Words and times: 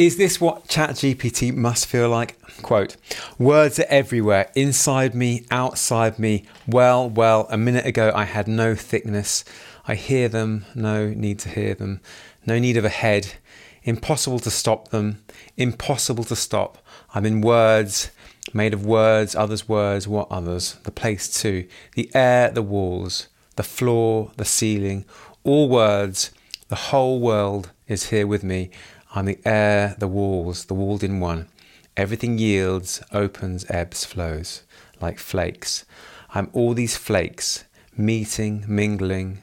Is 0.00 0.16
this 0.16 0.40
what 0.40 0.66
ChatGPT 0.66 1.54
must 1.54 1.84
feel 1.84 2.08
like? 2.08 2.40
Quote, 2.62 2.96
words 3.38 3.78
are 3.78 3.86
everywhere, 3.90 4.50
inside 4.54 5.14
me, 5.14 5.44
outside 5.50 6.18
me. 6.18 6.46
Well, 6.66 7.10
well, 7.10 7.46
a 7.50 7.58
minute 7.58 7.84
ago 7.84 8.10
I 8.14 8.24
had 8.24 8.48
no 8.48 8.74
thickness. 8.74 9.44
I 9.86 9.96
hear 9.96 10.30
them, 10.30 10.64
no 10.74 11.10
need 11.10 11.38
to 11.40 11.50
hear 11.50 11.74
them, 11.74 12.00
no 12.46 12.58
need 12.58 12.78
of 12.78 12.86
a 12.86 12.88
head. 12.88 13.34
Impossible 13.82 14.38
to 14.38 14.50
stop 14.50 14.88
them, 14.88 15.22
impossible 15.58 16.24
to 16.24 16.34
stop. 16.34 16.78
I'm 17.14 17.26
in 17.26 17.42
words, 17.42 18.10
made 18.54 18.72
of 18.72 18.86
words, 18.86 19.36
others' 19.36 19.68
words, 19.68 20.08
what 20.08 20.32
others? 20.32 20.76
The 20.84 20.92
place 20.92 21.30
too, 21.30 21.68
the 21.94 22.10
air, 22.14 22.50
the 22.50 22.62
walls, 22.62 23.28
the 23.56 23.62
floor, 23.62 24.32
the 24.38 24.46
ceiling, 24.46 25.04
all 25.44 25.68
words, 25.68 26.30
the 26.68 26.76
whole 26.76 27.20
world 27.20 27.70
is 27.86 28.08
here 28.08 28.26
with 28.26 28.42
me. 28.42 28.70
I'm 29.12 29.26
the 29.26 29.40
air, 29.44 29.96
the 29.98 30.06
walls, 30.06 30.66
the 30.66 30.74
walled 30.74 31.02
in 31.02 31.18
one. 31.18 31.48
Everything 31.96 32.38
yields, 32.38 33.02
opens, 33.12 33.66
ebbs, 33.68 34.04
flows, 34.04 34.62
like 35.00 35.18
flakes. 35.18 35.84
I'm 36.32 36.48
all 36.52 36.74
these 36.74 36.96
flakes, 36.96 37.64
meeting, 37.96 38.64
mingling, 38.68 39.42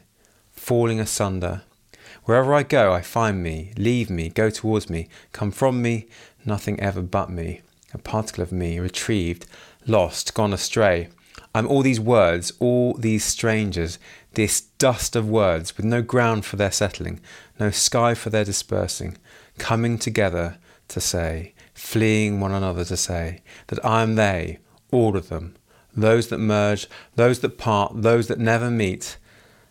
falling 0.53 1.01
asunder. 1.01 1.63
Wherever 2.23 2.53
I 2.53 2.63
go, 2.63 2.93
I 2.93 3.01
find 3.01 3.43
me, 3.43 3.73
leave 3.77 4.09
me, 4.09 4.29
go 4.29 4.49
towards 4.49 4.89
me, 4.89 5.09
come 5.33 5.51
from 5.51 5.81
me, 5.81 6.07
nothing 6.45 6.79
ever 6.79 7.01
but 7.01 7.29
me, 7.29 7.61
a 7.93 7.97
particle 7.97 8.43
of 8.43 8.53
me, 8.53 8.79
retrieved, 8.79 9.45
lost, 9.85 10.33
gone 10.33 10.53
astray. 10.53 11.09
I'm 11.53 11.67
all 11.67 11.81
these 11.81 11.99
words, 11.99 12.53
all 12.59 12.93
these 12.93 13.25
strangers, 13.25 13.99
this 14.33 14.61
dust 14.61 15.15
of 15.15 15.27
words 15.27 15.75
with 15.75 15.85
no 15.85 16.01
ground 16.01 16.45
for 16.45 16.55
their 16.55 16.71
settling, 16.71 17.19
no 17.59 17.71
sky 17.71 18.13
for 18.13 18.29
their 18.29 18.45
dispersing, 18.45 19.17
coming 19.57 19.97
together 19.97 20.57
to 20.89 21.01
say, 21.01 21.53
fleeing 21.73 22.39
one 22.39 22.53
another 22.53 22.85
to 22.85 22.97
say, 22.97 23.41
that 23.67 23.83
I 23.85 24.01
am 24.01 24.15
they, 24.15 24.59
all 24.91 25.15
of 25.15 25.29
them, 25.29 25.55
those 25.95 26.27
that 26.27 26.37
merge, 26.37 26.87
those 27.15 27.39
that 27.39 27.57
part, 27.57 28.01
those 28.01 28.27
that 28.27 28.39
never 28.39 28.69
meet, 28.69 29.17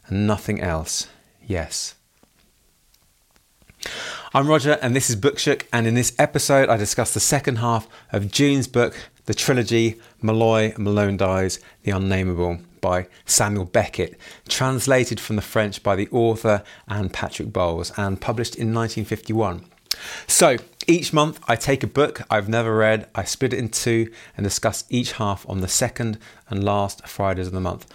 and 0.09 0.27
nothing 0.27 0.61
else. 0.61 1.09
Yes. 1.47 1.95
I'm 4.35 4.49
Roger, 4.49 4.79
and 4.83 4.95
this 4.95 5.09
is 5.09 5.17
Bookshook. 5.17 5.67
And 5.73 5.87
in 5.87 5.95
this 5.95 6.15
episode, 6.19 6.69
I 6.69 6.77
discuss 6.77 7.15
the 7.15 7.21
second 7.21 7.57
half 7.57 7.89
of 8.13 8.31
June's 8.31 8.67
book, 8.67 8.97
the 9.27 9.35
trilogy 9.35 10.01
Molloy, 10.21 10.75
Malone 10.77 11.17
Dies, 11.17 11.61
The 11.85 11.93
Unnamable 11.93 12.63
by 12.81 13.07
Samuel 13.25 13.65
Beckett, 13.65 14.19
translated 14.49 15.19
from 15.21 15.37
the 15.37 15.43
French 15.43 15.83
by 15.83 15.97
the 15.97 16.09
author 16.11 16.63
and 16.87 17.13
Patrick 17.13 17.53
Bowles 17.53 17.93
and 17.97 18.21
published 18.21 18.57
in 18.57 18.75
1951. 18.75 19.65
So, 20.27 20.57
each 20.87 21.13
month 21.13 21.41
I 21.49 21.57
take 21.57 21.83
a 21.83 21.89
book 21.89 22.23
I've 22.31 22.49
never 22.49 22.77
read, 22.77 23.09
I 23.15 23.25
split 23.25 23.53
it 23.53 23.59
in 23.59 23.71
two, 23.71 24.11
and 24.37 24.45
discuss 24.45 24.85
each 24.89 25.13
half 25.13 25.49
on 25.49 25.61
the 25.61 25.69
second 25.69 26.19
and 26.49 26.63
last 26.63 27.07
Fridays 27.09 27.49
of 27.49 27.53
the 27.53 27.61
month. 27.61 27.87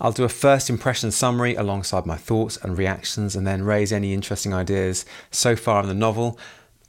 I'll 0.00 0.12
do 0.12 0.24
a 0.24 0.28
first 0.28 0.70
impression 0.70 1.10
summary 1.10 1.54
alongside 1.54 2.06
my 2.06 2.16
thoughts 2.16 2.56
and 2.56 2.78
reactions 2.78 3.34
and 3.34 3.46
then 3.46 3.64
raise 3.64 3.92
any 3.92 4.14
interesting 4.14 4.54
ideas 4.54 5.04
so 5.30 5.56
far 5.56 5.82
in 5.82 5.88
the 5.88 5.94
novel. 5.94 6.38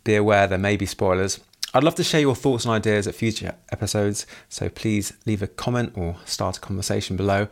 Be 0.03 0.15
aware 0.15 0.45
there 0.45 0.57
may 0.57 0.77
be 0.77 0.85
spoilers. 0.85 1.39
I'd 1.73 1.83
love 1.83 1.95
to 1.95 2.03
share 2.03 2.21
your 2.21 2.35
thoughts 2.35 2.65
and 2.65 2.73
ideas 2.73 3.07
at 3.07 3.15
future 3.15 3.55
episodes, 3.71 4.25
so 4.47 4.69
please 4.69 5.13
leave 5.25 5.41
a 5.41 5.47
comment 5.47 5.93
or 5.95 6.17
start 6.25 6.57
a 6.57 6.59
conversation 6.59 7.15
below. 7.15 7.47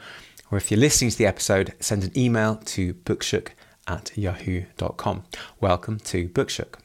Or 0.52 0.58
if 0.58 0.72
you're 0.72 0.80
listening 0.80 1.11
to 1.11 1.17
the 1.17 1.26
episode, 1.26 1.73
send 1.80 2.04
an 2.04 2.17
email 2.17 2.56
to 2.56 2.94
bookshook 2.94 3.52
at 3.88 4.11
yahoo.com. 4.17 5.23
Welcome 5.61 5.99
to 5.99 6.27
Bookshook. 6.30 6.81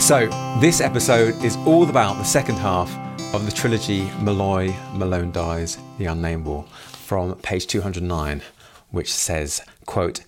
So, 0.00 0.26
this 0.60 0.80
episode 0.80 1.34
is 1.42 1.56
all 1.66 1.88
about 1.88 2.18
the 2.18 2.24
second 2.24 2.56
half 2.56 2.94
of 3.34 3.44
the 3.46 3.52
trilogy 3.52 4.10
Molloy, 4.20 4.74
Malone 4.92 5.32
Dies, 5.32 5.78
The 5.98 6.04
Unnamable, 6.04 6.68
from 6.68 7.34
page 7.36 7.66
209, 7.66 8.42
which 8.90 9.12
says, 9.12 9.62
quote, 9.86 10.20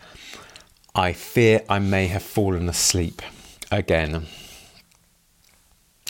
I 0.94 1.12
fear 1.12 1.62
I 1.69 1.78
may 1.78 2.06
have 2.09 2.22
fallen 2.22 2.69
asleep 2.69 3.22
again. 3.71 4.27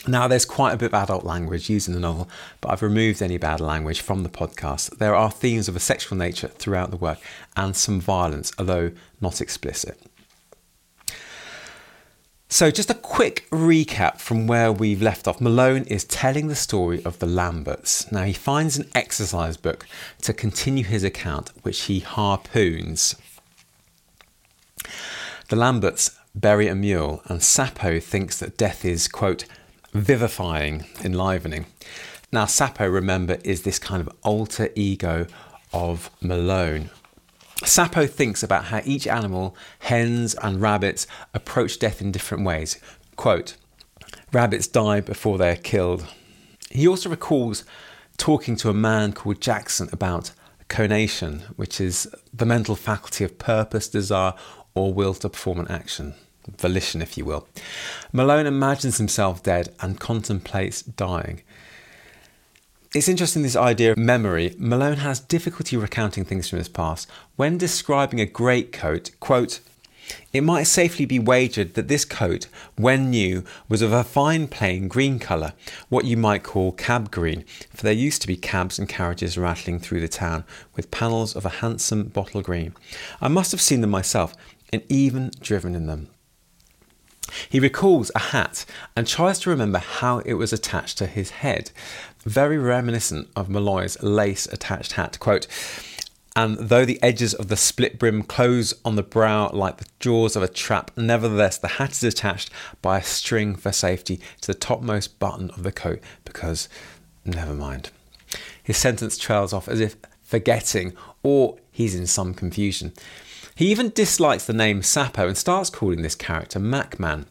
Now, 0.07 0.27
there's 0.27 0.45
quite 0.45 0.73
a 0.73 0.77
bit 0.77 0.87
of 0.87 0.93
adult 0.93 1.25
language 1.25 1.69
used 1.69 1.87
in 1.87 1.93
the 1.93 1.99
novel, 1.99 2.29
but 2.61 2.71
I've 2.71 2.81
removed 2.81 3.21
any 3.21 3.37
bad 3.37 3.59
language 3.59 3.99
from 3.99 4.23
the 4.23 4.29
podcast. 4.29 4.97
There 4.97 5.13
are 5.13 5.29
themes 5.29 5.67
of 5.67 5.75
a 5.75 5.79
sexual 5.79 6.17
nature 6.17 6.47
throughout 6.47 6.89
the 6.89 6.97
work 6.97 7.19
and 7.57 7.75
some 7.75 7.99
violence, 7.99 8.51
although 8.57 8.91
not 9.19 9.41
explicit. 9.41 9.99
So, 12.51 12.71
just 12.71 12.89
a 12.89 12.95
quick 12.95 13.45
recap 13.51 14.19
from 14.19 14.47
where 14.47 14.71
we've 14.71 15.01
left 15.01 15.27
off. 15.27 15.39
Malone 15.39 15.83
is 15.83 16.03
telling 16.05 16.47
the 16.47 16.55
story 16.55 17.03
of 17.03 17.19
the 17.19 17.27
Lamberts. 17.27 18.11
Now, 18.11 18.23
he 18.23 18.33
finds 18.33 18.77
an 18.77 18.89
exercise 18.95 19.55
book 19.55 19.85
to 20.23 20.33
continue 20.33 20.83
his 20.83 21.03
account, 21.03 21.51
which 21.61 21.81
he 21.81 21.99
harpoons. 21.99 23.15
The 25.49 25.55
Lamberts 25.55 26.17
bury 26.33 26.67
a 26.67 26.73
mule, 26.73 27.21
and 27.25 27.41
Sapo 27.41 28.01
thinks 28.01 28.39
that 28.39 28.57
death 28.57 28.83
is, 28.83 29.07
quote, 29.07 29.45
vivifying, 29.93 30.85
enlivening. 31.03 31.65
Now, 32.31 32.45
Sapo, 32.45 32.91
remember, 32.91 33.37
is 33.43 33.63
this 33.63 33.79
kind 33.79 34.01
of 34.01 34.09
alter 34.23 34.69
ego 34.75 35.27
of 35.73 36.11
Malone. 36.21 36.89
Sapo 37.63 38.09
thinks 38.09 38.43
about 38.43 38.65
how 38.65 38.81
each 38.85 39.07
animal, 39.07 39.55
hens 39.79 40.35
and 40.35 40.61
rabbits, 40.61 41.07
approach 41.33 41.79
death 41.79 42.01
in 42.01 42.11
different 42.11 42.45
ways. 42.45 42.79
Quote, 43.15 43.57
rabbits 44.31 44.67
die 44.67 45.01
before 45.01 45.37
they 45.37 45.49
are 45.51 45.55
killed. 45.55 46.05
He 46.69 46.87
also 46.87 47.09
recalls 47.09 47.63
talking 48.17 48.55
to 48.57 48.69
a 48.69 48.73
man 48.73 49.13
called 49.13 49.41
Jackson 49.41 49.89
about 49.91 50.31
conation, 50.67 51.41
which 51.55 51.81
is 51.81 52.07
the 52.31 52.45
mental 52.45 52.75
faculty 52.75 53.23
of 53.23 53.39
purpose, 53.39 53.89
desire, 53.89 54.33
or 54.75 54.93
will 54.93 55.15
to 55.15 55.29
perform 55.29 55.59
an 55.59 55.67
action 55.67 56.13
volition, 56.57 57.01
if 57.01 57.17
you 57.17 57.25
will. 57.25 57.47
Malone 58.11 58.45
imagines 58.45 58.97
himself 58.97 59.43
dead 59.43 59.73
and 59.79 59.99
contemplates 59.99 60.81
dying. 60.81 61.41
It's 62.95 63.07
interesting 63.07 63.43
this 63.43 63.55
idea 63.55 63.91
of 63.91 63.97
memory. 63.99 64.55
Malone 64.57 64.97
has 64.97 65.19
difficulty 65.19 65.77
recounting 65.77 66.25
things 66.25 66.49
from 66.49 66.57
his 66.57 66.69
past. 66.69 67.07
When 67.35 67.57
describing 67.57 68.19
a 68.19 68.25
great 68.25 68.71
coat, 68.71 69.11
quote, 69.19 69.59
it 70.33 70.41
might 70.41 70.63
safely 70.63 71.05
be 71.05 71.19
wagered 71.19 71.75
that 71.75 71.87
this 71.87 72.03
coat, 72.03 72.47
when 72.75 73.11
new, 73.11 73.43
was 73.67 73.83
of 73.83 73.93
a 73.93 74.03
fine 74.03 74.47
plain 74.47 74.87
green 74.87 75.19
colour, 75.19 75.53
what 75.89 76.05
you 76.05 76.17
might 76.17 76.41
call 76.41 76.71
cab 76.71 77.11
green, 77.11 77.45
for 77.71 77.83
there 77.83 77.93
used 77.93 78.21
to 78.23 78.27
be 78.27 78.35
cabs 78.35 78.79
and 78.79 78.89
carriages 78.89 79.37
rattling 79.37 79.79
through 79.79 80.01
the 80.01 80.07
town, 80.07 80.43
with 80.75 80.89
panels 80.89 81.35
of 81.35 81.45
a 81.45 81.61
handsome 81.61 82.05
bottle 82.05 82.41
green. 82.41 82.73
I 83.21 83.27
must 83.27 83.51
have 83.51 83.61
seen 83.61 83.81
them 83.81 83.91
myself, 83.91 84.35
and 84.73 84.81
even 84.89 85.31
driven 85.41 85.75
in 85.75 85.87
them. 85.87 86.09
He 87.47 87.59
recalls 87.59 88.11
a 88.15 88.19
hat 88.19 88.65
and 88.95 89.07
tries 89.07 89.39
to 89.39 89.49
remember 89.49 89.79
how 89.79 90.19
it 90.19 90.33
was 90.33 90.53
attached 90.53 90.97
to 90.99 91.07
his 91.07 91.29
head, 91.31 91.71
very 92.23 92.57
reminiscent 92.57 93.29
of 93.35 93.49
Molloy's 93.49 94.01
lace 94.01 94.45
attached 94.47 94.93
hat. 94.93 95.19
Quote, 95.19 95.47
and 96.35 96.57
though 96.57 96.85
the 96.85 97.01
edges 97.01 97.33
of 97.33 97.47
the 97.47 97.57
split 97.57 97.99
brim 97.99 98.23
close 98.23 98.73
on 98.85 98.95
the 98.95 99.03
brow 99.03 99.49
like 99.51 99.77
the 99.77 99.87
jaws 99.99 100.35
of 100.35 100.43
a 100.43 100.47
trap, 100.47 100.91
nevertheless 100.95 101.57
the 101.57 101.67
hat 101.67 101.91
is 101.91 102.03
attached 102.03 102.49
by 102.81 102.99
a 102.99 103.03
string 103.03 103.55
for 103.55 103.71
safety 103.71 104.21
to 104.41 104.47
the 104.47 104.53
topmost 104.53 105.19
button 105.19 105.49
of 105.51 105.63
the 105.63 105.71
coat 105.71 105.99
because, 106.23 106.69
never 107.25 107.53
mind. 107.53 107.89
His 108.63 108.77
sentence 108.77 109.17
trails 109.17 109.53
off 109.53 109.67
as 109.67 109.79
if 109.79 109.95
forgetting 110.23 110.93
or 111.23 111.57
he's 111.71 111.95
in 111.95 112.05
some 112.05 112.33
confusion. 112.33 112.93
He 113.59 113.71
even 113.71 113.89
dislikes 113.89 114.45
the 114.45 114.53
name 114.53 114.79
Sapo 114.81 115.27
and 115.27 115.37
starts 115.37 115.69
calling 115.69 116.01
this 116.01 116.15
character 116.15 116.61
Macman. 116.61 117.25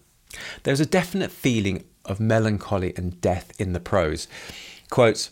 There's 0.62 0.78
a 0.78 0.84
definite 0.84 1.30
feeling 1.30 1.84
of 2.04 2.20
melancholy 2.20 2.92
and 2.98 3.18
death 3.22 3.58
in 3.58 3.72
the 3.72 3.80
prose. 3.80 4.28
Quote, 4.90 5.30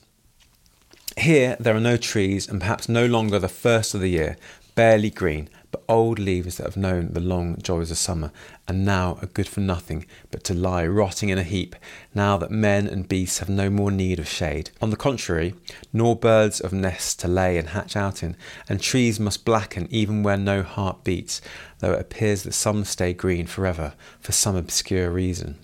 here 1.19 1.55
there 1.61 1.77
are 1.77 1.81
no 1.81 1.99
trees 1.99 2.49
and 2.49 2.63
perhaps 2.63 2.89
no 2.89 3.05
longer 3.05 3.39
the 3.39 3.47
first 3.47 3.93
of 3.93 4.01
the 4.01 4.09
year, 4.09 4.39
barely 4.75 5.11
green, 5.11 5.51
old 5.89 6.19
leaves 6.19 6.57
that 6.57 6.65
have 6.65 6.77
known 6.77 7.13
the 7.13 7.21
long 7.21 7.61
joys 7.61 7.91
of 7.91 7.99
summer, 7.99 8.33
and 8.69 8.85
now 8.85 9.19
are 9.21 9.27
good 9.27 9.49
for 9.49 9.61
nothing 9.61 10.07
but 10.31 10.45
to 10.45 10.55
lie 10.55 10.87
rotting 10.87 11.29
in 11.29 11.39
a 11.39 11.43
heap, 11.43 11.77
now 12.15 12.37
that 12.37 12.51
men 12.51 12.87
and 12.87 13.09
beasts 13.09 13.39
have 13.39 13.49
no 13.49 13.71
more 13.71 13.91
need 13.91 14.19
of 14.19 14.29
shade. 14.29 14.71
On 14.81 14.91
the 14.91 14.97
contrary, 14.97 15.55
nor 15.93 16.17
birds 16.17 16.61
of 16.61 16.73
nests 16.73 17.15
to 17.17 17.29
lay 17.29 17.59
and 17.59 17.71
hatch 17.71 17.97
out 17.97 18.23
in, 18.23 18.37
and 18.69 18.81
trees 18.81 19.21
must 19.21 19.45
blacken 19.45 19.89
even 19.91 20.23
where 20.23 20.37
no 20.37 20.63
heart 20.63 21.05
beats, 21.05 21.41
though 21.81 21.93
it 21.93 22.01
appears 22.01 22.43
that 22.43 22.53
some 22.53 22.85
stay 22.85 23.13
green 23.13 23.47
forever 23.47 23.95
for 24.21 24.33
some 24.33 24.57
obscure 24.57 25.11
reason. 25.11 25.59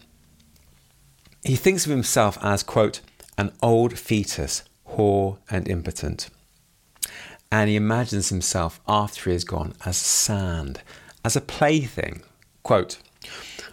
He 1.44 1.56
thinks 1.56 1.86
of 1.86 1.90
himself 1.90 2.38
as, 2.42 2.62
quote, 2.62 3.00
an 3.38 3.52
old 3.62 3.98
fetus, 3.98 4.62
hoar 4.84 5.38
and 5.50 5.66
impotent 5.66 6.28
and 7.52 7.68
he 7.68 7.76
imagines 7.76 8.30
himself 8.30 8.80
after 8.88 9.28
he 9.28 9.36
is 9.36 9.44
gone 9.44 9.74
as 9.84 9.98
sand, 9.98 10.80
as 11.22 11.36
a 11.36 11.40
plaything. 11.40 12.22
Quote, 12.62 12.96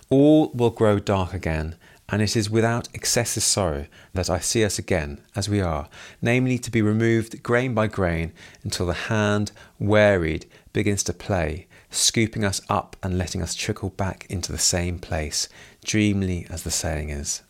All 0.09 0.51
will 0.53 0.69
grow 0.69 0.99
dark 0.99 1.33
again, 1.33 1.75
and 2.09 2.21
it 2.21 2.35
is 2.35 2.49
without 2.49 2.89
excessive 2.93 3.41
sorrow 3.41 3.85
that 4.13 4.29
I 4.29 4.39
see 4.39 4.65
us 4.65 4.79
again 4.79 5.21
as 5.33 5.47
we 5.47 5.61
are, 5.61 5.87
namely 6.21 6.57
to 6.59 6.69
be 6.69 6.81
removed 6.81 7.41
grain 7.41 7.73
by 7.73 7.87
grain 7.87 8.33
until 8.63 8.85
the 8.85 8.93
hand, 8.93 9.53
wearied, 9.79 10.45
begins 10.73 11.01
to 11.03 11.13
play, 11.13 11.67
scooping 11.89 12.43
us 12.43 12.59
up 12.67 12.97
and 13.01 13.17
letting 13.17 13.41
us 13.41 13.55
trickle 13.55 13.91
back 13.91 14.25
into 14.29 14.51
the 14.51 14.57
same 14.57 14.99
place, 14.99 15.47
dreamily 15.85 16.45
as 16.49 16.63
the 16.63 16.71
saying 16.71 17.11
is. 17.11 17.43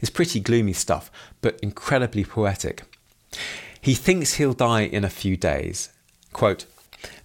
It's 0.00 0.08
pretty 0.08 0.38
gloomy 0.38 0.72
stuff, 0.72 1.10
but 1.40 1.58
incredibly 1.60 2.24
poetic. 2.24 2.84
He 3.80 3.94
thinks 3.94 4.34
he'll 4.34 4.52
die 4.52 4.82
in 4.82 5.04
a 5.04 5.10
few 5.10 5.36
days. 5.36 5.90
Quote, 6.32 6.66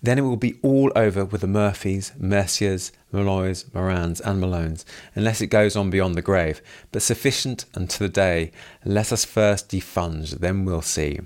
then 0.01 0.19
it 0.19 0.21
will 0.21 0.38
be 0.38 0.59
all 0.61 0.91
over 0.95 1.25
with 1.25 1.41
the 1.41 1.47
Murphys, 1.47 2.11
Merciers, 2.17 2.91
Molloys, 3.11 3.65
Morans, 3.73 4.21
and 4.21 4.41
Malones, 4.41 4.85
unless 5.15 5.41
it 5.41 5.47
goes 5.47 5.75
on 5.75 5.89
beyond 5.89 6.15
the 6.15 6.21
grave. 6.21 6.61
But 6.91 7.01
sufficient 7.01 7.65
unto 7.73 7.97
the 7.97 8.09
day, 8.09 8.51
let 8.85 9.11
us 9.11 9.25
first 9.25 9.69
defunge, 9.69 10.39
then 10.39 10.65
we'll 10.65 10.81
see. 10.81 11.19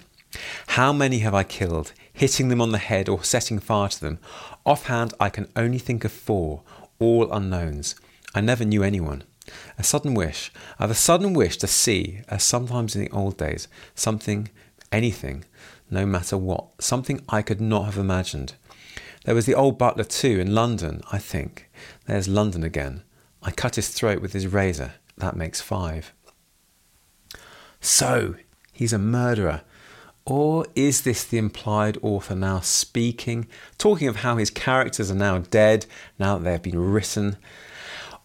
How 0.67 0.93
many 0.93 1.19
have 1.19 1.33
I 1.33 1.43
killed, 1.43 1.93
hitting 2.13 2.49
them 2.49 2.61
on 2.61 2.71
the 2.71 2.77
head 2.77 3.09
or 3.09 3.23
setting 3.23 3.59
fire 3.59 3.89
to 3.89 3.99
them? 3.99 4.19
Offhand, 4.65 5.13
I 5.19 5.29
can 5.29 5.47
only 5.55 5.79
think 5.79 6.05
of 6.05 6.11
four, 6.11 6.61
all 6.99 7.31
unknowns. 7.31 7.95
I 8.35 8.41
never 8.41 8.65
knew 8.65 8.83
anyone. 8.83 9.23
A 9.77 9.83
sudden 9.83 10.13
wish. 10.13 10.51
I 10.77 10.83
have 10.83 10.91
a 10.91 10.95
sudden 10.95 11.33
wish 11.33 11.57
to 11.57 11.67
see, 11.67 12.21
as 12.27 12.43
sometimes 12.43 12.95
in 12.95 13.01
the 13.01 13.11
old 13.11 13.37
days, 13.37 13.67
something, 13.95 14.49
anything, 14.91 15.45
no 15.89 16.05
matter 16.05 16.37
what, 16.37 16.81
something 16.81 17.21
I 17.29 17.41
could 17.41 17.61
not 17.61 17.85
have 17.85 17.97
imagined. 17.97 18.55
There 19.25 19.35
was 19.35 19.45
the 19.45 19.55
old 19.55 19.77
butler 19.77 20.03
too 20.03 20.39
in 20.39 20.55
London, 20.55 21.01
I 21.11 21.17
think. 21.17 21.69
There's 22.05 22.27
London 22.27 22.63
again. 22.63 23.03
I 23.43 23.51
cut 23.51 23.75
his 23.75 23.89
throat 23.89 24.21
with 24.21 24.33
his 24.33 24.47
razor. 24.47 24.93
That 25.17 25.35
makes 25.35 25.61
five. 25.61 26.13
So, 27.81 28.35
he's 28.71 28.93
a 28.93 28.97
murderer. 28.97 29.61
Or 30.25 30.65
is 30.75 31.01
this 31.01 31.23
the 31.23 31.37
implied 31.37 31.97
author 32.01 32.35
now 32.35 32.59
speaking, 32.59 33.47
talking 33.77 34.09
of 34.09 34.17
how 34.17 34.35
his 34.37 34.49
characters 34.49 35.09
are 35.09 35.15
now 35.15 35.39
dead, 35.39 35.85
now 36.19 36.37
that 36.37 36.43
they 36.43 36.51
have 36.51 36.63
been 36.63 36.79
written? 36.79 37.37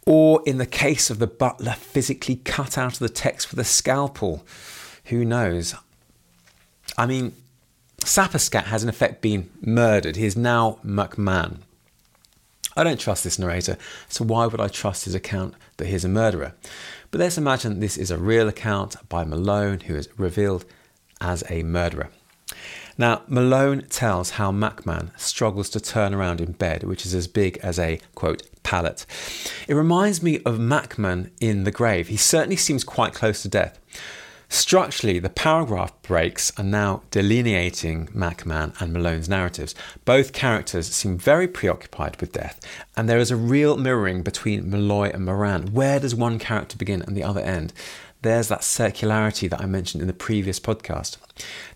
Or 0.05 0.43
in 0.44 0.59
the 0.59 0.67
case 0.67 1.11
of 1.11 1.20
the 1.20 1.29
butler, 1.29 1.73
physically 1.73 2.37
cut 2.37 2.76
out 2.76 2.94
of 2.94 2.99
the 2.99 3.09
text 3.09 3.50
with 3.50 3.61
a 3.61 3.64
scalpel? 3.64 4.44
Who 5.06 5.25
knows? 5.25 5.76
I 6.97 7.06
mean, 7.06 7.35
Saposcat 8.00 8.65
has 8.65 8.83
in 8.83 8.89
effect 8.89 9.23
been 9.23 9.50
murdered. 9.61 10.17
He 10.17 10.27
is 10.27 10.37
now 10.37 10.79
Macman. 10.85 11.59
I 12.77 12.85
don't 12.85 13.00
trust 13.00 13.23
this 13.23 13.39
narrator, 13.39 13.77
so 14.09 14.25
why 14.25 14.47
would 14.47 14.61
I 14.61 14.69
trust 14.69 15.05
his 15.05 15.15
account 15.15 15.55
that 15.77 15.89
he's 15.89 16.05
a 16.05 16.09
murderer? 16.09 16.55
But 17.11 17.21
let's 17.21 17.37
imagine 17.37 17.81
this 17.81 17.99
is 17.99 18.11
a 18.11 18.17
real 18.17 18.49
account 18.49 18.97
by 19.09 19.25
Malone, 19.25 19.81
who 19.81 19.94
is 19.94 20.09
revealed 20.17 20.65
as 21.21 21.44
a 21.50 21.62
murderer. 21.62 22.09
Now, 22.99 23.23
Malone 23.27 23.87
tells 23.88 24.31
how 24.31 24.53
MacMan 24.53 25.19
struggles 25.19 25.71
to 25.71 25.81
turn 25.81 26.15
around 26.15 26.41
in 26.41 26.53
bed, 26.53 26.83
which 26.83 27.06
is 27.06 27.15
as 27.15 27.27
big 27.27 27.59
as 27.59 27.79
a 27.79 28.00
quote 28.15 28.43
pallet. 28.62 29.06
It 29.69 29.75
reminds 29.75 30.23
me 30.23 30.37
of 30.45 30.59
MacMan 30.59 31.31
in 31.41 31.65
The 31.65 31.71
Grave. 31.71 32.09
He 32.09 32.17
certainly 32.17 32.56
seems 32.56 32.85
quite 32.85 33.15
close 33.15 33.43
to 33.43 33.49
death. 33.49 33.79
Structurally, 34.52 35.19
the 35.19 35.31
paragraph 35.31 35.94
breaks 36.02 36.52
are 36.58 36.62
now 36.62 37.00
delineating 37.10 38.08
Macman 38.08 38.78
and 38.78 38.93
Malone's 38.93 39.26
narratives. 39.26 39.75
Both 40.04 40.34
characters 40.34 40.88
seem 40.88 41.16
very 41.16 41.49
preoccupied 41.49 42.20
with 42.20 42.32
death, 42.32 42.60
and 42.94 43.08
there 43.08 43.19
is 43.19 43.31
a 43.31 43.37
real 43.37 43.78
mirroring 43.78 44.22
between 44.22 44.69
Molloy 44.69 45.10
and 45.10 45.25
Moran. 45.25 45.72
Where 45.72 45.99
does 45.99 46.14
one 46.14 46.38
character 46.38 46.76
begin 46.76 47.00
and 47.00 47.16
the 47.16 47.25
other 47.25 47.40
end? 47.40 47.72
There's 48.20 48.49
that 48.49 48.60
circularity 48.60 49.49
that 49.49 49.62
I 49.62 49.64
mentioned 49.64 50.02
in 50.02 50.06
the 50.06 50.12
previous 50.12 50.60
podcast. 50.60 51.16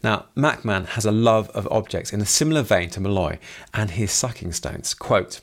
Now, 0.04 0.26
Macman 0.36 0.88
has 0.88 1.06
a 1.06 1.10
love 1.10 1.48
of 1.50 1.66
objects 1.70 2.12
in 2.12 2.20
a 2.20 2.26
similar 2.26 2.60
vein 2.60 2.90
to 2.90 3.00
Molloy 3.00 3.38
and 3.72 3.92
his 3.92 4.12
sucking 4.12 4.52
stones. 4.52 4.92
Quote, 4.92 5.40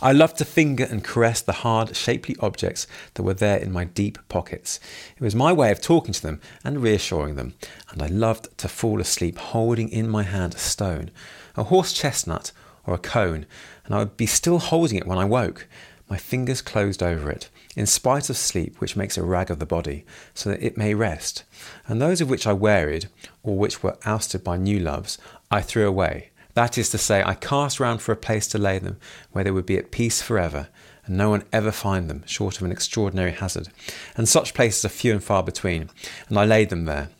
I 0.00 0.12
loved 0.12 0.38
to 0.38 0.44
finger 0.44 0.84
and 0.84 1.04
caress 1.04 1.42
the 1.42 1.52
hard, 1.52 1.94
shapely 1.96 2.34
objects 2.40 2.86
that 3.14 3.22
were 3.22 3.34
there 3.34 3.58
in 3.58 3.72
my 3.72 3.84
deep 3.84 4.18
pockets. 4.28 4.80
It 5.16 5.22
was 5.22 5.34
my 5.34 5.52
way 5.52 5.70
of 5.70 5.82
talking 5.82 6.14
to 6.14 6.22
them 6.22 6.40
and 6.64 6.82
reassuring 6.82 7.36
them, 7.36 7.54
and 7.90 8.02
I 8.02 8.06
loved 8.06 8.56
to 8.58 8.68
fall 8.68 9.00
asleep 9.00 9.36
holding 9.38 9.90
in 9.90 10.08
my 10.08 10.22
hand 10.22 10.54
a 10.54 10.58
stone, 10.58 11.10
a 11.56 11.64
horse 11.64 11.92
chestnut, 11.92 12.52
or 12.86 12.94
a 12.94 12.98
cone, 12.98 13.44
and 13.84 13.94
I 13.94 13.98
would 13.98 14.16
be 14.16 14.26
still 14.26 14.58
holding 14.58 14.96
it 14.96 15.06
when 15.06 15.18
I 15.18 15.24
woke. 15.24 15.66
My 16.08 16.16
fingers 16.16 16.62
closed 16.62 17.02
over 17.02 17.30
it, 17.30 17.50
in 17.74 17.84
spite 17.84 18.30
of 18.30 18.36
sleep, 18.36 18.80
which 18.80 18.96
makes 18.96 19.18
a 19.18 19.24
rag 19.24 19.50
of 19.50 19.58
the 19.58 19.66
body, 19.66 20.06
so 20.34 20.50
that 20.50 20.62
it 20.62 20.78
may 20.78 20.94
rest, 20.94 21.42
and 21.86 22.00
those 22.00 22.20
of 22.20 22.30
which 22.30 22.46
I 22.46 22.52
wearied, 22.52 23.08
or 23.42 23.58
which 23.58 23.82
were 23.82 23.98
ousted 24.04 24.42
by 24.44 24.56
new 24.56 24.78
loves, 24.78 25.18
I 25.50 25.60
threw 25.60 25.86
away 25.86 26.30
that 26.56 26.78
is 26.78 26.88
to 26.88 26.96
say, 26.98 27.22
I 27.22 27.34
cast 27.34 27.78
round 27.78 28.00
for 28.00 28.12
a 28.12 28.16
place 28.16 28.48
to 28.48 28.58
lay 28.58 28.78
them, 28.78 28.96
where 29.30 29.44
they 29.44 29.50
would 29.50 29.66
be 29.66 29.76
at 29.76 29.90
peace 29.90 30.22
forever, 30.22 30.68
and 31.04 31.14
no 31.14 31.28
one 31.28 31.44
ever 31.52 31.70
find 31.70 32.08
them, 32.08 32.24
short 32.24 32.56
of 32.56 32.62
an 32.62 32.72
extraordinary 32.72 33.32
hazard. 33.32 33.68
And 34.16 34.26
such 34.26 34.54
places 34.54 34.82
are 34.86 34.88
few 34.88 35.12
and 35.12 35.22
far 35.22 35.42
between, 35.42 35.90
and 36.30 36.38
I 36.38 36.46
laid 36.46 36.70
them 36.70 36.86
there. 36.86 37.10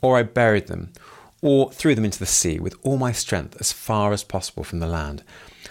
Or 0.00 0.16
I 0.16 0.22
buried 0.22 0.68
them, 0.68 0.92
or 1.42 1.72
threw 1.72 1.96
them 1.96 2.04
into 2.04 2.20
the 2.20 2.24
sea 2.24 2.60
with 2.60 2.76
all 2.82 2.96
my 2.96 3.10
strength 3.10 3.56
as 3.58 3.72
far 3.72 4.12
as 4.12 4.22
possible 4.22 4.62
from 4.62 4.78
the 4.78 4.86
land. 4.86 5.24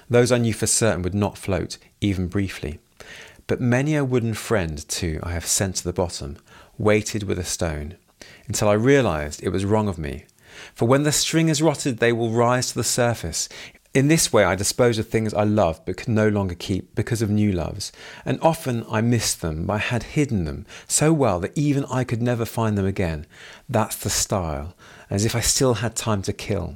Those 0.10 0.30
I 0.30 0.38
knew 0.38 0.54
for 0.54 0.68
certain 0.68 1.02
would 1.04 1.16
not 1.16 1.38
float, 1.38 1.78
even 2.02 2.28
briefly. 2.28 2.80
But 3.48 3.62
many 3.62 3.96
a 3.96 4.04
wooden 4.04 4.34
friend, 4.34 4.86
too, 4.90 5.22
I 5.24 5.31
have 5.31 5.46
sent 5.46 5.78
to 5.78 5.86
the 5.86 5.94
bottom, 5.94 6.36
weighted 6.78 7.24
with 7.24 7.40
a 7.40 7.46
stone, 7.46 7.96
until 8.50 8.68
I 8.68 8.74
realized 8.74 9.42
it 9.42 9.50
was 9.50 9.64
wrong 9.64 9.88
of 9.88 9.98
me 9.98 10.25
for 10.74 10.88
when 10.88 11.04
the 11.04 11.12
string 11.12 11.50
is 11.50 11.62
rotted, 11.62 11.98
they 11.98 12.13
will 12.13 12.31
rise 12.31 12.69
to 12.69 12.75
the 12.75 12.83
surface. 12.83 13.50
In 13.94 14.07
this 14.07 14.33
way, 14.33 14.44
I 14.44 14.56
dispose 14.56 14.98
of 14.98 15.07
things 15.07 15.36
I 15.36 15.44
love 15.44 15.80
but 15.86 15.98
can 15.98 16.15
no 16.15 16.27
longer 16.27 16.56
keep 16.56 16.95
because 16.95 17.21
of 17.21 17.30
new 17.30 17.51
loves. 17.51 17.92
And 18.25 18.39
often 18.42 18.86
I 18.89 19.01
missed 19.01 19.42
them, 19.42 19.69
I 19.69 19.77
had 19.77 20.04
hidden 20.04 20.45
them 20.45 20.65
so 20.88 21.13
well 21.13 21.39
that 21.42 21.56
even 21.56 21.86
I 21.86 22.04
could 22.04 22.21
never 22.21 22.44
find 22.44 22.75
them 22.75 22.88
again. 22.88 23.27
That's 23.69 23.95
the 23.95 24.10
style, 24.10 24.75
as 25.12 25.25
if 25.25 25.36
I 25.36 25.42
still 25.42 25.75
had 25.75 25.95
time 25.95 26.24
to 26.24 26.33
kill. 26.33 26.75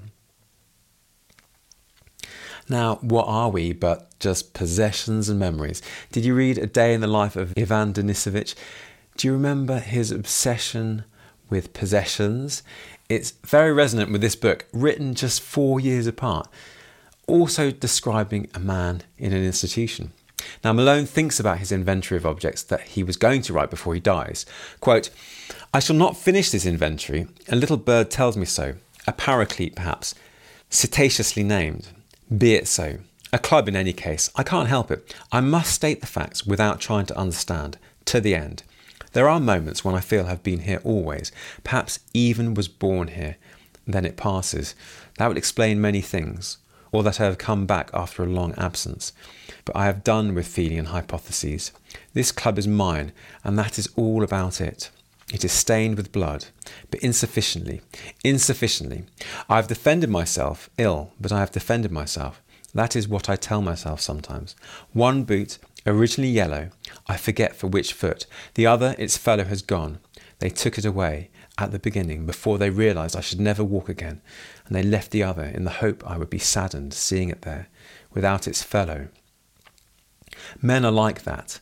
Now, 2.70 2.96
what 3.02 3.26
are 3.26 3.50
we 3.50 3.74
but 3.74 4.20
just 4.20 4.54
possessions 4.54 5.28
and 5.30 5.40
memories? 5.40 5.82
Did 6.12 6.26
you 6.26 6.36
read 6.36 6.58
A 6.60 6.68
Day 6.68 6.94
in 6.94 7.02
the 7.02 7.08
Life 7.08 7.36
of 7.36 7.54
Ivan 7.58 7.94
Denisovich? 7.94 8.54
Do 9.16 9.28
you 9.28 9.34
remember 9.34 9.80
his 9.80 10.12
obsession 10.12 11.06
with 11.50 11.74
possessions? 11.74 12.62
It's 13.10 13.32
very 13.46 13.72
resonant 13.72 14.12
with 14.12 14.22
this 14.22 14.36
book, 14.36 14.66
written 14.74 15.16
just 15.16 15.42
four 15.42 15.80
years 15.80 16.08
apart, 16.08 16.50
also 17.26 17.72
describing 17.72 18.50
a 18.54 18.60
man 18.60 19.04
in 19.18 19.32
an 19.32 19.46
institution. 19.46 20.12
Now, 20.64 20.74
Malone 20.74 21.06
thinks 21.06 21.40
about 21.40 21.60
his 21.60 21.72
inventory 21.72 22.18
of 22.18 22.26
objects 22.26 22.64
that 22.64 22.82
he 22.82 23.04
was 23.04 23.16
going 23.16 23.42
to 23.44 23.54
write 23.54 23.70
before 23.70 23.94
he 23.94 24.00
dies. 24.00 24.46
Quote, 24.82 25.10
I 25.74 25.80
shall 25.80 25.96
not 25.96 26.18
finish 26.18 26.52
this 26.52 26.66
inventory. 26.66 27.28
A 27.48 27.56
little 27.56 27.78
bird 27.78 28.12
tells 28.12 28.36
me 28.36 28.46
so. 28.46 28.76
A 29.08 29.14
paraclete, 29.14 29.76
perhaps. 29.76 30.14
Psittaceously 30.70 31.46
named. 31.46 31.90
Be 32.36 32.56
it 32.56 32.68
so. 32.68 32.98
A 33.32 33.40
club, 33.40 33.68
in 33.68 33.76
any 33.76 33.94
case. 33.94 34.30
I 34.36 34.44
can't 34.44 34.70
help 34.70 34.92
it. 34.92 35.14
I 35.32 35.40
must 35.40 35.74
state 35.74 36.02
the 36.02 36.08
facts 36.08 36.46
without 36.46 36.82
trying 36.82 37.06
to 37.08 37.18
understand. 37.18 37.78
To 38.06 38.20
the 38.20 38.36
end. 38.36 38.64
There 39.14 39.30
are 39.30 39.40
moments 39.40 39.84
when 39.84 39.96
I 39.96 40.00
feel 40.00 40.26
I've 40.26 40.44
been 40.44 40.62
here 40.62 40.82
always, 40.84 41.32
perhaps 41.64 42.00
even 42.14 42.54
was 42.54 42.68
born 42.68 43.10
here. 43.10 43.38
Then 43.86 44.06
it 44.06 44.18
passes. 44.18 44.76
That 45.18 45.28
would 45.28 45.38
explain 45.38 45.80
many 45.80 46.02
things, 46.02 46.58
or 46.92 47.04
that 47.04 47.22
I 47.22 47.26
have 47.26 47.38
come 47.38 47.66
back 47.66 47.90
after 47.94 48.24
a 48.24 48.28
long 48.28 48.54
absence. 48.58 49.14
But 49.66 49.76
I 49.76 49.86
have 49.86 50.04
done 50.04 50.36
with 50.36 50.48
feeling 50.48 50.80
and 50.80 50.90
hypotheses. 50.90 51.72
This 52.14 52.32
club 52.32 52.58
is 52.60 52.68
mine, 52.68 53.14
and 53.44 53.58
that 53.58 53.80
is 53.80 53.90
all 53.96 54.24
about 54.24 54.60
it. 54.60 54.90
It 55.34 55.44
is 55.44 55.52
stained 55.52 55.98
with 55.98 56.12
blood, 56.12 56.46
but 56.90 57.02
insufficiently. 57.02 57.82
Insufficiently. 58.24 59.04
I 59.50 59.58
have 59.58 59.68
defended 59.68 60.10
myself 60.10 60.70
ill, 60.78 61.12
but 61.20 61.32
I 61.32 61.40
have 61.40 61.52
defended 61.52 61.92
myself. 61.92 62.42
That 62.74 62.96
is 62.96 63.08
what 63.08 63.30
I 63.30 63.36
tell 63.36 63.62
myself 63.62 64.00
sometimes. 64.00 64.56
One 64.94 65.24
boot 65.24 65.60
Originally 65.88 66.30
yellow, 66.30 66.70
I 67.08 67.18
forget 67.18 67.56
for 67.56 67.68
which 67.68 67.94
foot. 67.94 68.26
The 68.56 68.68
other, 68.68 68.96
its 68.98 69.18
fellow 69.18 69.46
has 69.46 69.62
gone. 69.62 70.00
They 70.40 70.50
took 70.50 70.78
it 70.78 70.86
away 70.86 71.30
at 71.58 71.72
the 71.72 71.80
beginning 71.80 72.26
before 72.26 72.58
they 72.58 72.70
realized 72.70 73.16
I 73.16 73.22
should 73.22 73.40
never 73.40 73.64
walk 73.64 73.90
again, 73.90 74.22
and 74.66 74.76
they 74.76 74.84
left 74.84 75.12
the 75.12 75.24
other 75.24 75.46
in 75.46 75.64
the 75.64 75.72
hope 75.72 76.04
I 76.06 76.18
would 76.18 76.30
be 76.30 76.38
saddened 76.38 76.94
seeing 76.94 77.30
it 77.30 77.42
there, 77.42 77.70
without 78.14 78.48
its 78.48 78.62
fellow. 78.62 79.08
Men 80.62 80.86
are 80.86 80.92
like 80.92 81.24
that. 81.24 81.60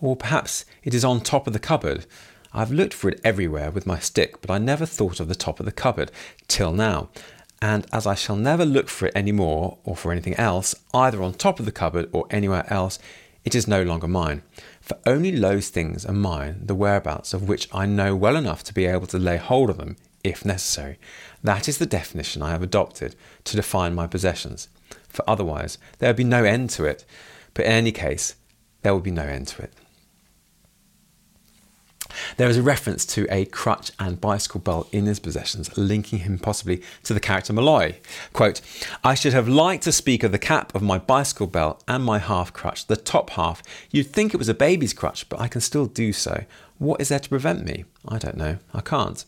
Or 0.00 0.16
perhaps 0.16 0.64
it 0.82 0.94
is 0.94 1.04
on 1.04 1.20
top 1.20 1.46
of 1.46 1.52
the 1.52 1.58
cupboard. 1.58 2.06
I've 2.52 2.72
looked 2.72 2.94
for 2.94 3.08
it 3.10 3.20
everywhere 3.22 3.70
with 3.70 3.86
my 3.86 3.98
stick, 4.00 4.40
but 4.40 4.50
I 4.50 4.58
never 4.58 4.86
thought 4.86 5.20
of 5.20 5.28
the 5.28 5.34
top 5.34 5.60
of 5.60 5.66
the 5.66 5.72
cupboard 5.72 6.10
till 6.48 6.72
now. 6.72 7.10
and 7.62 7.86
as 7.92 8.06
I 8.06 8.14
shall 8.14 8.36
never 8.36 8.64
look 8.64 8.88
for 8.88 9.06
it 9.06 9.12
any 9.14 9.32
more 9.32 9.78
or 9.84 9.94
for 9.94 10.12
anything 10.12 10.34
else, 10.34 10.74
either 10.94 11.22
on 11.22 11.34
top 11.34 11.58
of 11.58 11.66
the 11.66 11.72
cupboard 11.72 12.08
or 12.12 12.26
anywhere 12.30 12.64
else, 12.72 12.98
it 13.44 13.54
is 13.54 13.68
no 13.68 13.82
longer 13.82 14.08
mine. 14.08 14.42
For 14.90 14.98
only 15.06 15.30
those 15.30 15.68
things 15.68 16.04
are 16.04 16.12
mine, 16.12 16.62
the 16.64 16.74
whereabouts 16.74 17.32
of 17.32 17.48
which 17.48 17.68
I 17.72 17.86
know 17.86 18.16
well 18.16 18.34
enough 18.34 18.64
to 18.64 18.74
be 18.74 18.86
able 18.86 19.06
to 19.06 19.20
lay 19.20 19.36
hold 19.36 19.70
of 19.70 19.76
them 19.76 19.94
if 20.24 20.44
necessary. 20.44 20.98
That 21.44 21.68
is 21.68 21.78
the 21.78 21.86
definition 21.86 22.42
I 22.42 22.50
have 22.50 22.64
adopted 22.64 23.14
to 23.44 23.54
define 23.54 23.94
my 23.94 24.08
possessions. 24.08 24.66
For 25.08 25.22
otherwise, 25.30 25.78
there 26.00 26.08
would 26.08 26.16
be 26.16 26.24
no 26.24 26.42
end 26.42 26.70
to 26.70 26.86
it. 26.86 27.04
But 27.54 27.66
in 27.66 27.70
any 27.70 27.92
case, 27.92 28.34
there 28.82 28.92
will 28.92 29.00
be 29.00 29.12
no 29.12 29.22
end 29.22 29.46
to 29.48 29.62
it. 29.62 29.72
There 32.36 32.48
is 32.48 32.56
a 32.56 32.62
reference 32.62 33.04
to 33.06 33.26
a 33.30 33.44
crutch 33.46 33.90
and 33.98 34.20
bicycle 34.20 34.60
belt 34.60 34.88
in 34.92 35.06
his 35.06 35.20
possessions, 35.20 35.76
linking 35.76 36.20
him 36.20 36.38
possibly 36.38 36.82
to 37.04 37.14
the 37.14 37.20
character 37.20 37.52
Molloy. 37.52 37.96
Quote, 38.32 38.60
I 39.04 39.14
should 39.14 39.32
have 39.32 39.48
liked 39.48 39.84
to 39.84 39.92
speak 39.92 40.22
of 40.22 40.32
the 40.32 40.38
cap 40.38 40.74
of 40.74 40.82
my 40.82 40.98
bicycle 40.98 41.46
belt 41.46 41.82
and 41.86 42.04
my 42.04 42.18
half 42.18 42.52
crutch, 42.52 42.86
the 42.86 42.96
top 42.96 43.30
half. 43.30 43.62
You'd 43.90 44.12
think 44.12 44.32
it 44.32 44.38
was 44.38 44.48
a 44.48 44.54
baby's 44.54 44.92
crutch, 44.92 45.28
but 45.28 45.40
I 45.40 45.48
can 45.48 45.60
still 45.60 45.86
do 45.86 46.12
so. 46.12 46.44
What 46.78 47.00
is 47.00 47.08
there 47.08 47.18
to 47.18 47.28
prevent 47.28 47.64
me? 47.64 47.84
I 48.08 48.18
don't 48.18 48.36
know. 48.36 48.58
I 48.72 48.80
can't. 48.80 49.24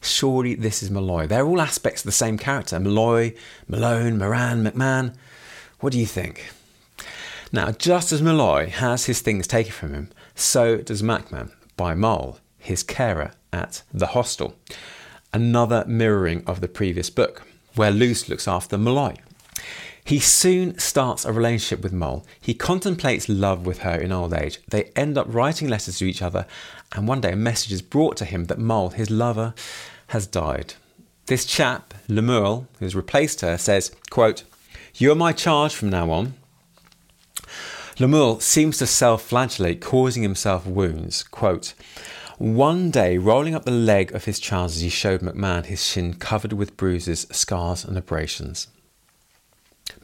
Surely 0.00 0.54
this 0.54 0.82
is 0.82 0.90
Molloy. 0.90 1.26
They're 1.26 1.46
all 1.46 1.60
aspects 1.60 2.02
of 2.02 2.06
the 2.06 2.12
same 2.12 2.38
character 2.38 2.78
Molloy, 2.78 3.34
Malone, 3.66 4.16
Moran, 4.18 4.64
Macman. 4.64 5.14
What 5.80 5.92
do 5.92 5.98
you 5.98 6.06
think? 6.06 6.52
Now, 7.52 7.72
just 7.72 8.12
as 8.12 8.22
Molloy 8.22 8.68
has 8.68 9.06
his 9.06 9.20
things 9.20 9.46
taken 9.46 9.72
from 9.72 9.94
him, 9.94 10.10
so 10.34 10.78
does 10.78 11.02
Macman 11.02 11.50
by 11.78 11.94
Moll, 11.94 12.40
his 12.58 12.82
carer 12.82 13.32
at 13.50 13.82
the 13.94 14.08
hostel. 14.08 14.54
Another 15.32 15.86
mirroring 15.86 16.42
of 16.46 16.60
the 16.60 16.68
previous 16.68 17.08
book, 17.08 17.44
where 17.74 17.90
Lousse 17.90 18.28
looks 18.28 18.46
after 18.46 18.76
Molloy. 18.76 19.14
He 20.04 20.18
soon 20.20 20.78
starts 20.78 21.24
a 21.24 21.32
relationship 21.32 21.82
with 21.82 21.92
Moll. 21.92 22.26
He 22.40 22.54
contemplates 22.54 23.28
love 23.28 23.64
with 23.66 23.80
her 23.80 23.94
in 23.94 24.10
old 24.10 24.34
age. 24.34 24.58
They 24.68 24.84
end 24.96 25.16
up 25.16 25.26
writing 25.28 25.68
letters 25.68 25.98
to 25.98 26.06
each 26.06 26.22
other, 26.22 26.46
and 26.94 27.06
one 27.06 27.20
day 27.20 27.32
a 27.32 27.36
message 27.36 27.72
is 27.72 27.82
brought 27.82 28.16
to 28.18 28.24
him 28.24 28.46
that 28.46 28.58
Moll, 28.58 28.90
his 28.90 29.10
lover, 29.10 29.54
has 30.08 30.26
died. 30.26 30.74
This 31.26 31.44
chap, 31.44 31.92
Lemuel, 32.08 32.66
who's 32.78 32.96
replaced 32.96 33.42
her, 33.42 33.58
says, 33.58 33.94
quote, 34.08 34.44
You 34.94 35.12
are 35.12 35.14
my 35.14 35.32
charge 35.32 35.74
from 35.74 35.90
now 35.90 36.10
on. 36.10 36.34
Lemuel 38.00 38.38
seems 38.38 38.78
to 38.78 38.86
self-flagellate, 38.86 39.80
causing 39.80 40.22
himself 40.22 40.64
wounds. 40.64 41.24
Quote, 41.24 41.74
one 42.38 42.92
day, 42.92 43.18
rolling 43.18 43.56
up 43.56 43.64
the 43.64 43.72
leg 43.72 44.14
of 44.14 44.24
his 44.24 44.38
trousers, 44.38 44.82
he 44.82 44.88
showed 44.88 45.20
Macman 45.20 45.66
his 45.66 45.84
shin 45.84 46.14
covered 46.14 46.52
with 46.52 46.76
bruises, 46.76 47.26
scars, 47.32 47.84
and 47.84 47.98
abrasions. 47.98 48.68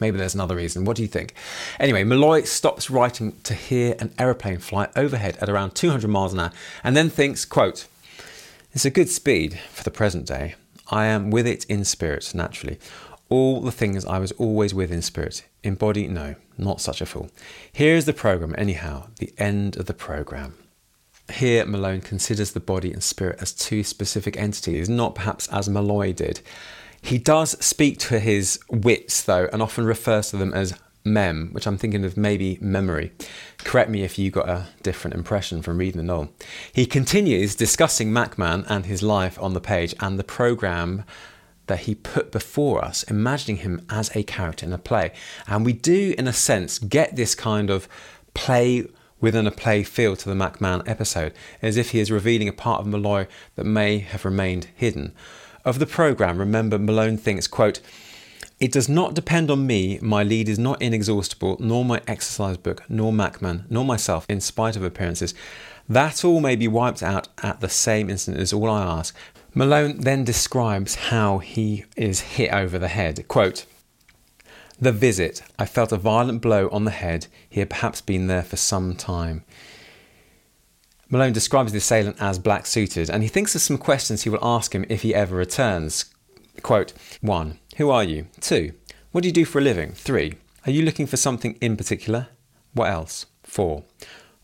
Maybe 0.01 0.17
there's 0.17 0.35
another 0.35 0.57
reason. 0.57 0.83
What 0.83 0.97
do 0.97 1.03
you 1.03 1.07
think? 1.07 1.33
Anyway, 1.79 2.03
Molloy 2.03 2.43
stops 2.43 2.89
writing 2.89 3.37
to 3.43 3.53
hear 3.53 3.95
an 3.99 4.13
aeroplane 4.19 4.57
fly 4.57 4.89
overhead 4.97 5.37
at 5.39 5.47
around 5.47 5.75
200 5.75 6.09
miles 6.09 6.33
an 6.33 6.41
hour 6.41 6.51
and 6.83 6.97
then 6.97 7.09
thinks, 7.09 7.45
quote, 7.45 7.87
It's 8.73 8.83
a 8.83 8.89
good 8.89 9.07
speed 9.07 9.57
for 9.71 9.85
the 9.85 9.91
present 9.91 10.25
day. 10.25 10.55
I 10.89 11.05
am 11.05 11.31
with 11.31 11.47
it 11.47 11.63
in 11.65 11.85
spirit, 11.85 12.35
naturally. 12.35 12.77
All 13.35 13.59
the 13.59 13.69
things 13.69 14.05
I 14.05 14.17
was 14.17 14.31
always 14.33 14.73
with 14.73 14.93
in 14.93 15.01
spirit. 15.01 15.43
In 15.61 15.75
body, 15.75 16.07
no, 16.07 16.35
not 16.57 16.79
such 16.79 17.01
a 17.01 17.05
fool. 17.05 17.29
Here 17.69 17.93
is 17.93 18.05
the 18.05 18.13
program, 18.13 18.55
anyhow, 18.57 19.07
the 19.19 19.33
end 19.37 19.75
of 19.75 19.87
the 19.87 19.93
program. 19.93 20.53
Here, 21.29 21.65
Malone 21.65 21.99
considers 21.99 22.53
the 22.53 22.61
body 22.61 22.93
and 22.93 23.03
spirit 23.03 23.39
as 23.41 23.51
two 23.51 23.83
specific 23.83 24.37
entities, 24.37 24.87
not 24.87 25.15
perhaps 25.15 25.49
as 25.49 25.67
Molloy 25.67 26.13
did. 26.13 26.39
He 27.01 27.17
does 27.17 27.61
speak 27.63 27.99
to 28.07 28.21
his 28.21 28.57
wits, 28.69 29.21
though, 29.23 29.49
and 29.51 29.61
often 29.61 29.83
refers 29.83 30.29
to 30.29 30.37
them 30.37 30.53
as 30.53 30.73
mem, 31.03 31.49
which 31.51 31.67
I'm 31.67 31.77
thinking 31.77 32.05
of 32.05 32.15
maybe 32.15 32.57
memory. 32.61 33.11
Correct 33.57 33.89
me 33.89 34.03
if 34.03 34.17
you 34.17 34.31
got 34.31 34.47
a 34.47 34.67
different 34.81 35.13
impression 35.13 35.61
from 35.61 35.77
reading 35.77 35.97
the 35.97 36.07
novel. 36.07 36.29
He 36.71 36.85
continues 36.85 37.53
discussing 37.53 38.11
Macman 38.11 38.65
and 38.69 38.85
his 38.85 39.03
life 39.03 39.37
on 39.41 39.53
the 39.53 39.59
page 39.59 39.93
and 39.99 40.17
the 40.17 40.23
program 40.23 41.03
that 41.67 41.81
he 41.81 41.95
put 41.95 42.31
before 42.31 42.83
us, 42.83 43.03
imagining 43.03 43.57
him 43.57 43.85
as 43.89 44.15
a 44.15 44.23
character 44.23 44.65
in 44.65 44.73
a 44.73 44.77
play. 44.77 45.11
And 45.47 45.65
we 45.65 45.73
do, 45.73 46.13
in 46.17 46.27
a 46.27 46.33
sense, 46.33 46.79
get 46.79 47.15
this 47.15 47.35
kind 47.35 47.69
of 47.69 47.87
play 48.33 48.87
within 49.21 49.47
a 49.47 49.51
play 49.51 49.83
feel 49.83 50.15
to 50.15 50.29
the 50.29 50.35
Macman 50.35 50.87
episode, 50.87 51.33
as 51.61 51.77
if 51.77 51.91
he 51.91 51.99
is 51.99 52.11
revealing 52.11 52.47
a 52.47 52.53
part 52.53 52.81
of 52.81 52.87
Molloy 52.87 53.27
that 53.55 53.63
may 53.63 53.99
have 53.99 54.25
remained 54.25 54.67
hidden. 54.75 55.13
Of 55.63 55.79
the 55.79 55.87
programme, 55.87 56.37
remember 56.37 56.77
Malone 56.77 57.17
thinks, 57.17 57.47
quote, 57.47 57.79
it 58.59 58.71
does 58.71 58.87
not 58.87 59.15
depend 59.15 59.51
on 59.51 59.67
me. 59.67 59.99
My 60.01 60.23
lead 60.23 60.47
is 60.47 60.59
not 60.59 60.81
inexhaustible, 60.81 61.57
nor 61.59 61.83
my 61.83 62.01
exercise 62.07 62.57
book, 62.57 62.83
nor 62.87 63.11
Macman, 63.11 63.65
nor 63.69 63.83
myself, 63.83 64.25
in 64.29 64.39
spite 64.39 64.77
of 64.77 64.83
appearances. 64.83 65.33
That 65.89 66.23
all 66.23 66.39
may 66.39 66.55
be 66.55 66.67
wiped 66.67 67.03
out 67.03 67.27
at 67.43 67.59
the 67.59 67.69
same 67.69 68.09
instant 68.09 68.37
is 68.37 68.53
all 68.53 68.69
I 68.69 68.83
ask. 68.83 69.15
Malone 69.57 70.01
then 70.01 70.25
describes 70.25 70.95
how 70.95 71.37
he 71.37 71.85
is 71.95 72.19
hit 72.19 72.51
over 72.51 72.77
the 72.77 72.89
head. 72.89 73.25
Quote, 73.29 73.65
the 74.77 74.91
visit. 74.91 75.41
I 75.57 75.65
felt 75.65 75.93
a 75.93 75.97
violent 75.97 76.41
blow 76.41 76.67
on 76.73 76.83
the 76.83 76.91
head. 76.91 77.27
He 77.49 77.61
had 77.61 77.69
perhaps 77.69 78.01
been 78.01 78.27
there 78.27 78.43
for 78.43 78.57
some 78.57 78.95
time. 78.95 79.45
Malone 81.09 81.31
describes 81.31 81.71
the 81.71 81.77
assailant 81.77 82.21
as 82.21 82.37
black 82.37 82.65
suited, 82.65 83.09
and 83.09 83.23
he 83.23 83.29
thinks 83.29 83.55
of 83.55 83.61
some 83.61 83.77
questions 83.77 84.23
he 84.23 84.29
will 84.29 84.43
ask 84.43 84.75
him 84.75 84.85
if 84.89 85.03
he 85.03 85.15
ever 85.15 85.37
returns. 85.37 86.13
Quote 86.61 86.91
1. 87.21 87.57
Who 87.77 87.89
are 87.89 88.03
you? 88.03 88.27
2. 88.41 88.73
What 89.11 89.21
do 89.21 89.29
you 89.29 89.33
do 89.33 89.45
for 89.45 89.59
a 89.59 89.61
living? 89.61 89.93
3. 89.93 90.33
Are 90.65 90.71
you 90.71 90.81
looking 90.81 91.07
for 91.07 91.15
something 91.15 91.57
in 91.61 91.77
particular? 91.77 92.27
What 92.73 92.89
else? 92.89 93.27
4. 93.43 93.83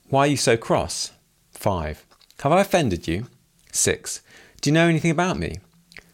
Why 0.07 0.21
are 0.21 0.27
you 0.27 0.37
so 0.37 0.55
cross? 0.55 1.11
5. 1.51 2.05
Have 2.43 2.51
I 2.53 2.61
offended 2.61 3.09
you? 3.09 3.27
6. 3.73 4.21
Do 4.61 4.69
you 4.69 4.75
know 4.75 4.87
anything 4.87 5.09
about 5.09 5.39
me? 5.39 5.57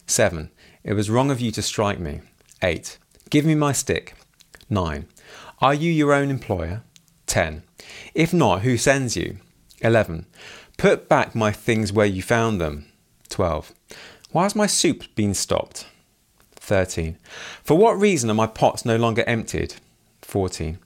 7. 0.05 0.49
It 0.85 0.93
was 0.93 1.09
wrong 1.09 1.29
of 1.31 1.41
you 1.41 1.51
to 1.51 1.61
strike 1.61 1.99
me. 1.99 2.21
8. 2.61 2.97
Give 3.29 3.45
me 3.45 3.55
my 3.55 3.73
stick. 3.73 4.15
9. 4.69 5.05
Are 5.59 5.73
you 5.73 5.91
your 5.91 6.13
own 6.13 6.29
employer? 6.29 6.83
10. 7.25 7.63
If 8.15 8.33
not, 8.33 8.61
who 8.61 8.77
sends 8.77 9.17
you? 9.17 9.39
11. 9.81 10.27
Put 10.77 11.09
back 11.09 11.35
my 11.35 11.51
things 11.51 11.91
where 11.91 12.05
you 12.05 12.21
found 12.21 12.61
them. 12.61 12.85
12. 13.27 13.73
Why 14.31 14.43
has 14.43 14.55
my 14.55 14.65
soup 14.65 15.03
been 15.13 15.33
stopped? 15.33 15.85
13. 16.55 17.17
For 17.65 17.77
what 17.77 17.99
reason 17.99 18.29
are 18.29 18.33
my 18.33 18.47
pots 18.47 18.85
no 18.85 18.95
longer 18.95 19.25
emptied? 19.27 19.75
14. 20.21 20.79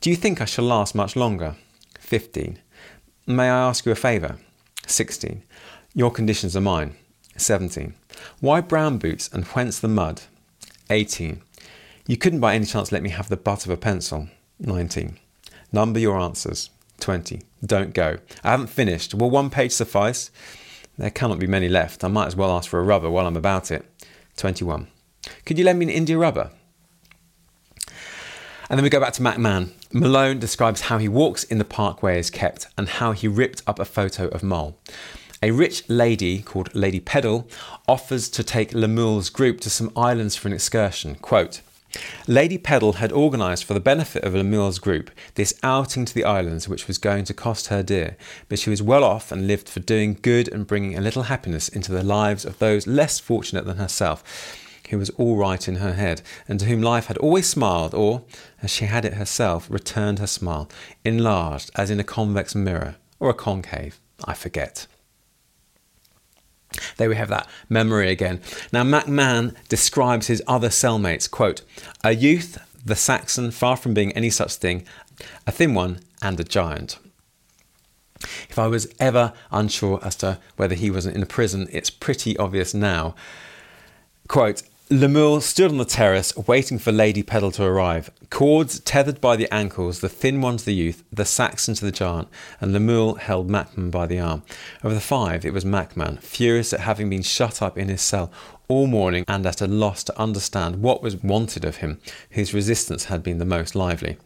Do 0.00 0.08
you 0.08 0.14
think 0.14 0.40
I 0.40 0.44
shall 0.44 0.66
last 0.66 0.94
much 0.94 1.16
longer? 1.16 1.56
15. 1.98 2.60
May 3.26 3.50
I 3.50 3.68
ask 3.68 3.84
you 3.84 3.90
a 3.90 3.96
favour? 3.96 4.38
16. 4.86 5.42
Your 5.94 6.12
conditions 6.12 6.56
are 6.56 6.60
mine. 6.60 6.94
17. 7.38 7.94
Why 8.40 8.60
brown 8.60 8.98
boots 8.98 9.28
and 9.32 9.44
whence 9.46 9.78
the 9.78 9.88
mud? 9.88 10.22
18. 10.90 11.42
You 12.06 12.16
couldn't 12.16 12.40
by 12.40 12.54
any 12.54 12.64
chance 12.64 12.90
let 12.90 13.02
me 13.02 13.10
have 13.10 13.28
the 13.28 13.36
butt 13.36 13.64
of 13.64 13.70
a 13.70 13.76
pencil? 13.76 14.28
19. 14.60 15.18
Number 15.72 16.00
your 16.00 16.18
answers. 16.18 16.70
20. 17.00 17.42
Don't 17.64 17.94
go. 17.94 18.18
I 18.42 18.50
haven't 18.50 18.68
finished. 18.68 19.14
Will 19.14 19.30
one 19.30 19.50
page 19.50 19.72
suffice? 19.72 20.30
There 20.96 21.10
cannot 21.10 21.38
be 21.38 21.46
many 21.46 21.68
left. 21.68 22.02
I 22.02 22.08
might 22.08 22.26
as 22.26 22.36
well 22.36 22.50
ask 22.50 22.68
for 22.68 22.80
a 22.80 22.84
rubber 22.84 23.10
while 23.10 23.26
I'm 23.26 23.36
about 23.36 23.70
it. 23.70 23.84
21. 24.36 24.88
Could 25.44 25.58
you 25.58 25.64
lend 25.64 25.78
me 25.78 25.86
an 25.86 25.90
India 25.90 26.18
rubber? 26.18 26.50
And 28.70 28.78
then 28.78 28.82
we 28.82 28.90
go 28.90 29.00
back 29.00 29.14
to 29.14 29.22
Macman. 29.22 29.70
Malone 29.92 30.38
describes 30.38 30.82
how 30.82 30.98
he 30.98 31.08
walks 31.08 31.44
in 31.44 31.58
the 31.58 31.64
park 31.64 32.02
where 32.02 32.14
he 32.14 32.20
is 32.20 32.30
kept 32.30 32.66
and 32.76 32.88
how 32.88 33.12
he 33.12 33.26
ripped 33.26 33.62
up 33.66 33.78
a 33.78 33.84
photo 33.84 34.28
of 34.28 34.42
Moll. 34.42 34.78
A 35.40 35.52
rich 35.52 35.88
lady 35.88 36.42
called 36.42 36.74
Lady 36.74 36.98
Pedal 36.98 37.46
offers 37.86 38.28
to 38.30 38.42
take 38.42 38.74
Lemuel's 38.74 39.30
group 39.30 39.60
to 39.60 39.70
some 39.70 39.92
islands 39.96 40.34
for 40.34 40.48
an 40.48 40.54
excursion. 40.54 41.14
Quote, 41.14 41.60
Lady 42.26 42.58
Pedal 42.58 42.94
had 42.94 43.12
organised 43.12 43.64
for 43.64 43.72
the 43.72 43.78
benefit 43.78 44.24
of 44.24 44.34
Lemuel's 44.34 44.80
group 44.80 45.12
this 45.36 45.54
outing 45.62 46.04
to 46.04 46.12
the 46.12 46.24
islands, 46.24 46.68
which 46.68 46.88
was 46.88 46.98
going 46.98 47.24
to 47.24 47.32
cost 47.32 47.68
her 47.68 47.84
dear, 47.84 48.16
but 48.48 48.58
she 48.58 48.68
was 48.68 48.82
well 48.82 49.04
off 49.04 49.30
and 49.30 49.46
lived 49.46 49.68
for 49.68 49.78
doing 49.78 50.18
good 50.22 50.48
and 50.48 50.66
bringing 50.66 50.98
a 50.98 51.00
little 51.00 51.24
happiness 51.24 51.68
into 51.68 51.92
the 51.92 52.02
lives 52.02 52.44
of 52.44 52.58
those 52.58 52.88
less 52.88 53.20
fortunate 53.20 53.64
than 53.64 53.76
herself, 53.76 54.24
who 54.90 54.98
was 54.98 55.10
all 55.10 55.36
right 55.36 55.68
in 55.68 55.76
her 55.76 55.94
head, 55.94 56.20
and 56.48 56.58
to 56.58 56.66
whom 56.66 56.82
life 56.82 57.06
had 57.06 57.18
always 57.18 57.48
smiled, 57.48 57.94
or, 57.94 58.24
as 58.60 58.72
she 58.72 58.86
had 58.86 59.04
it 59.04 59.14
herself, 59.14 59.70
returned 59.70 60.18
her 60.18 60.26
smile, 60.26 60.68
enlarged 61.04 61.70
as 61.76 61.92
in 61.92 62.00
a 62.00 62.04
convex 62.04 62.56
mirror, 62.56 62.96
or 63.20 63.30
a 63.30 63.34
concave, 63.34 64.00
I 64.24 64.34
forget. 64.34 64.88
There 66.96 67.08
we 67.08 67.16
have 67.16 67.28
that 67.28 67.48
memory 67.68 68.10
again. 68.10 68.40
Now, 68.72 68.82
Macman 68.82 69.54
describes 69.68 70.26
his 70.26 70.42
other 70.46 70.68
cellmates, 70.68 71.30
quote, 71.30 71.62
a 72.04 72.14
youth, 72.14 72.58
the 72.84 72.96
Saxon, 72.96 73.50
far 73.50 73.76
from 73.76 73.94
being 73.94 74.12
any 74.12 74.30
such 74.30 74.54
thing, 74.54 74.84
a 75.46 75.52
thin 75.52 75.74
one, 75.74 76.00
and 76.22 76.38
a 76.38 76.44
giant. 76.44 76.98
If 78.48 78.58
I 78.58 78.66
was 78.66 78.92
ever 78.98 79.32
unsure 79.50 80.00
as 80.02 80.16
to 80.16 80.38
whether 80.56 80.74
he 80.74 80.90
was 80.90 81.06
in 81.06 81.22
a 81.22 81.26
prison, 81.26 81.68
it's 81.70 81.90
pretty 81.90 82.36
obvious 82.36 82.74
now. 82.74 83.14
Quote, 84.26 84.62
Lemuel 84.90 85.42
stood 85.42 85.70
on 85.70 85.76
the 85.76 85.84
terrace 85.84 86.34
waiting 86.34 86.78
for 86.78 86.92
Lady 86.92 87.22
Pedal 87.22 87.50
to 87.50 87.62
arrive. 87.62 88.10
Cords 88.30 88.80
tethered 88.80 89.20
by 89.20 89.36
the 89.36 89.52
ankles, 89.52 90.00
the 90.00 90.08
thin 90.08 90.40
one 90.40 90.56
to 90.56 90.64
the 90.64 90.74
youth, 90.74 91.04
the 91.12 91.26
Saxon 91.26 91.74
to 91.74 91.84
the 91.84 91.92
giant, 91.92 92.28
and 92.58 92.72
Lemuel 92.72 93.16
held 93.16 93.50
Macman 93.50 93.90
by 93.90 94.06
the 94.06 94.18
arm. 94.18 94.42
Of 94.82 94.94
the 94.94 95.00
five, 95.00 95.44
it 95.44 95.52
was 95.52 95.66
Macman, 95.66 96.20
furious 96.20 96.72
at 96.72 96.80
having 96.80 97.10
been 97.10 97.22
shut 97.22 97.60
up 97.60 97.76
in 97.76 97.88
his 97.88 98.00
cell 98.00 98.32
all 98.66 98.86
morning 98.86 99.26
and 99.28 99.44
at 99.44 99.60
a 99.60 99.66
loss 99.66 100.02
to 100.04 100.18
understand 100.18 100.80
what 100.80 101.02
was 101.02 101.22
wanted 101.22 101.66
of 101.66 101.76
him, 101.76 102.00
whose 102.30 102.54
resistance 102.54 103.04
had 103.04 103.22
been 103.22 103.36
the 103.36 103.44
most 103.44 103.74
lively. 103.74 104.16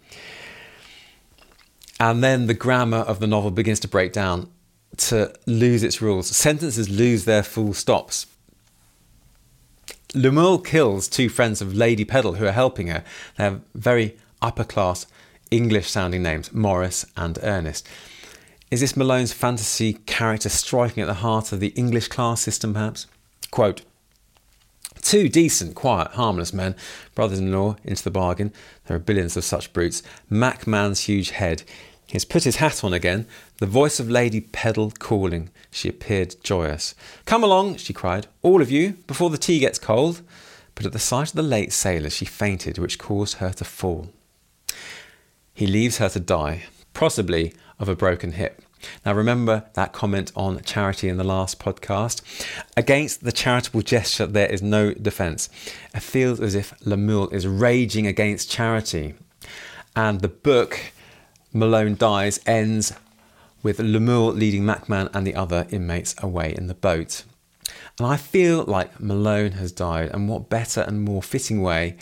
And 1.98 2.22
then 2.22 2.46
the 2.46 2.54
grammar 2.54 2.98
of 2.98 3.18
the 3.18 3.26
novel 3.26 3.50
begins 3.50 3.80
to 3.80 3.88
break 3.88 4.12
down, 4.12 4.48
to 4.98 5.34
lose 5.44 5.82
its 5.82 6.00
rules. 6.00 6.28
Sentences 6.28 6.88
lose 6.88 7.24
their 7.24 7.42
full 7.42 7.74
stops 7.74 8.26
Lemuel 10.14 10.58
kills 10.58 11.08
two 11.08 11.28
friends 11.28 11.62
of 11.62 11.74
Lady 11.74 12.04
Pedal 12.04 12.34
who 12.34 12.46
are 12.46 12.52
helping 12.52 12.88
her. 12.88 13.02
They 13.38 13.44
have 13.44 13.62
very 13.74 14.16
upper 14.42 14.64
class 14.64 15.06
English 15.50 15.90
sounding 15.90 16.22
names, 16.22 16.52
Maurice 16.52 17.06
and 17.16 17.38
Ernest. 17.42 17.88
Is 18.70 18.80
this 18.80 18.96
Malone's 18.96 19.32
fantasy 19.32 19.94
character 19.94 20.48
striking 20.48 21.02
at 21.02 21.06
the 21.06 21.14
heart 21.14 21.52
of 21.52 21.60
the 21.60 21.68
English 21.68 22.08
class 22.08 22.40
system, 22.40 22.74
perhaps? 22.74 23.06
Quote 23.50 23.82
Two 25.00 25.28
decent, 25.28 25.74
quiet, 25.74 26.12
harmless 26.12 26.52
men, 26.52 26.76
brothers 27.14 27.38
in 27.38 27.52
law, 27.52 27.76
into 27.84 28.04
the 28.04 28.10
bargain. 28.10 28.52
There 28.86 28.96
are 28.96 29.00
billions 29.00 29.36
of 29.36 29.44
such 29.44 29.72
brutes. 29.72 30.02
Mac 30.28 30.66
Man's 30.66 31.00
huge 31.00 31.30
head. 31.30 31.64
He 32.12 32.16
has 32.16 32.26
put 32.26 32.44
his 32.44 32.56
hat 32.56 32.84
on 32.84 32.92
again, 32.92 33.26
the 33.56 33.64
voice 33.64 33.98
of 33.98 34.10
Lady 34.10 34.42
Pedal 34.42 34.90
calling. 34.98 35.48
She 35.70 35.88
appeared 35.88 36.36
joyous. 36.42 36.94
Come 37.24 37.42
along, 37.42 37.76
she 37.76 37.94
cried, 37.94 38.26
all 38.42 38.60
of 38.60 38.70
you, 38.70 38.98
before 39.06 39.30
the 39.30 39.38
tea 39.38 39.58
gets 39.60 39.78
cold. 39.78 40.20
But 40.74 40.84
at 40.84 40.92
the 40.92 40.98
sight 40.98 41.30
of 41.30 41.36
the 41.36 41.42
late 41.42 41.72
sailor, 41.72 42.10
she 42.10 42.26
fainted, 42.26 42.76
which 42.76 42.98
caused 42.98 43.38
her 43.38 43.48
to 43.52 43.64
fall. 43.64 44.10
He 45.54 45.66
leaves 45.66 45.96
her 45.96 46.10
to 46.10 46.20
die, 46.20 46.64
possibly 46.92 47.54
of 47.78 47.88
a 47.88 47.96
broken 47.96 48.32
hip. 48.32 48.60
Now, 49.06 49.14
remember 49.14 49.64
that 49.72 49.94
comment 49.94 50.32
on 50.36 50.60
charity 50.64 51.08
in 51.08 51.16
the 51.16 51.24
last 51.24 51.58
podcast? 51.58 52.20
Against 52.76 53.24
the 53.24 53.32
charitable 53.32 53.80
gesture, 53.80 54.26
there 54.26 54.52
is 54.52 54.60
no 54.60 54.92
defence. 54.92 55.48
It 55.94 56.02
feels 56.02 56.40
as 56.40 56.54
if 56.54 56.74
Lemuel 56.84 57.30
is 57.30 57.46
raging 57.46 58.06
against 58.06 58.50
charity. 58.50 59.14
And 59.96 60.20
the 60.20 60.28
book 60.28 60.78
Malone 61.54 61.96
dies 61.96 62.40
ends 62.46 62.94
with 63.62 63.78
Lemuel 63.78 64.32
leading 64.32 64.62
Macman 64.62 65.10
and 65.12 65.26
the 65.26 65.34
other 65.34 65.66
inmates 65.70 66.14
away 66.22 66.54
in 66.56 66.66
the 66.66 66.74
boat. 66.74 67.24
And 67.98 68.06
I 68.06 68.16
feel 68.16 68.64
like 68.64 69.00
Malone 69.00 69.52
has 69.52 69.70
died, 69.70 70.10
and 70.14 70.28
what 70.28 70.48
better 70.48 70.80
and 70.80 71.02
more 71.02 71.22
fitting 71.22 71.60
way 71.60 71.96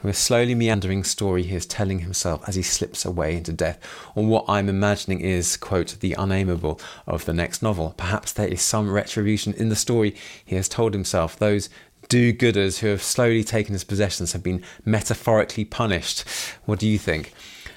with 0.00 0.14
a 0.14 0.18
slowly 0.18 0.54
meandering 0.54 1.02
story 1.02 1.42
he 1.42 1.56
is 1.56 1.66
telling 1.66 2.00
himself 2.00 2.48
as 2.48 2.54
he 2.54 2.62
slips 2.62 3.04
away 3.04 3.36
into 3.36 3.52
death, 3.52 3.80
on 4.14 4.28
what 4.28 4.44
I'm 4.46 4.68
imagining 4.68 5.20
is, 5.20 5.56
quote, 5.56 5.96
the 5.98 6.14
Unnamable 6.16 6.80
of 7.06 7.24
the 7.24 7.32
next 7.32 7.62
novel. 7.62 7.94
Perhaps 7.96 8.32
there 8.32 8.46
is 8.48 8.62
some 8.62 8.92
retribution 8.92 9.54
in 9.54 9.70
the 9.70 9.76
story 9.76 10.14
he 10.44 10.54
has 10.54 10.68
told 10.68 10.94
himself. 10.94 11.36
Those 11.36 11.68
do 12.08 12.32
gooders 12.32 12.78
who 12.78 12.88
have 12.88 13.02
slowly 13.02 13.42
taken 13.42 13.72
his 13.72 13.82
possessions 13.82 14.34
have 14.34 14.42
been 14.42 14.62
metaphorically 14.84 15.64
punished. 15.64 16.24
What 16.64 16.78
do 16.78 16.86
you 16.86 16.98
think? 16.98 17.32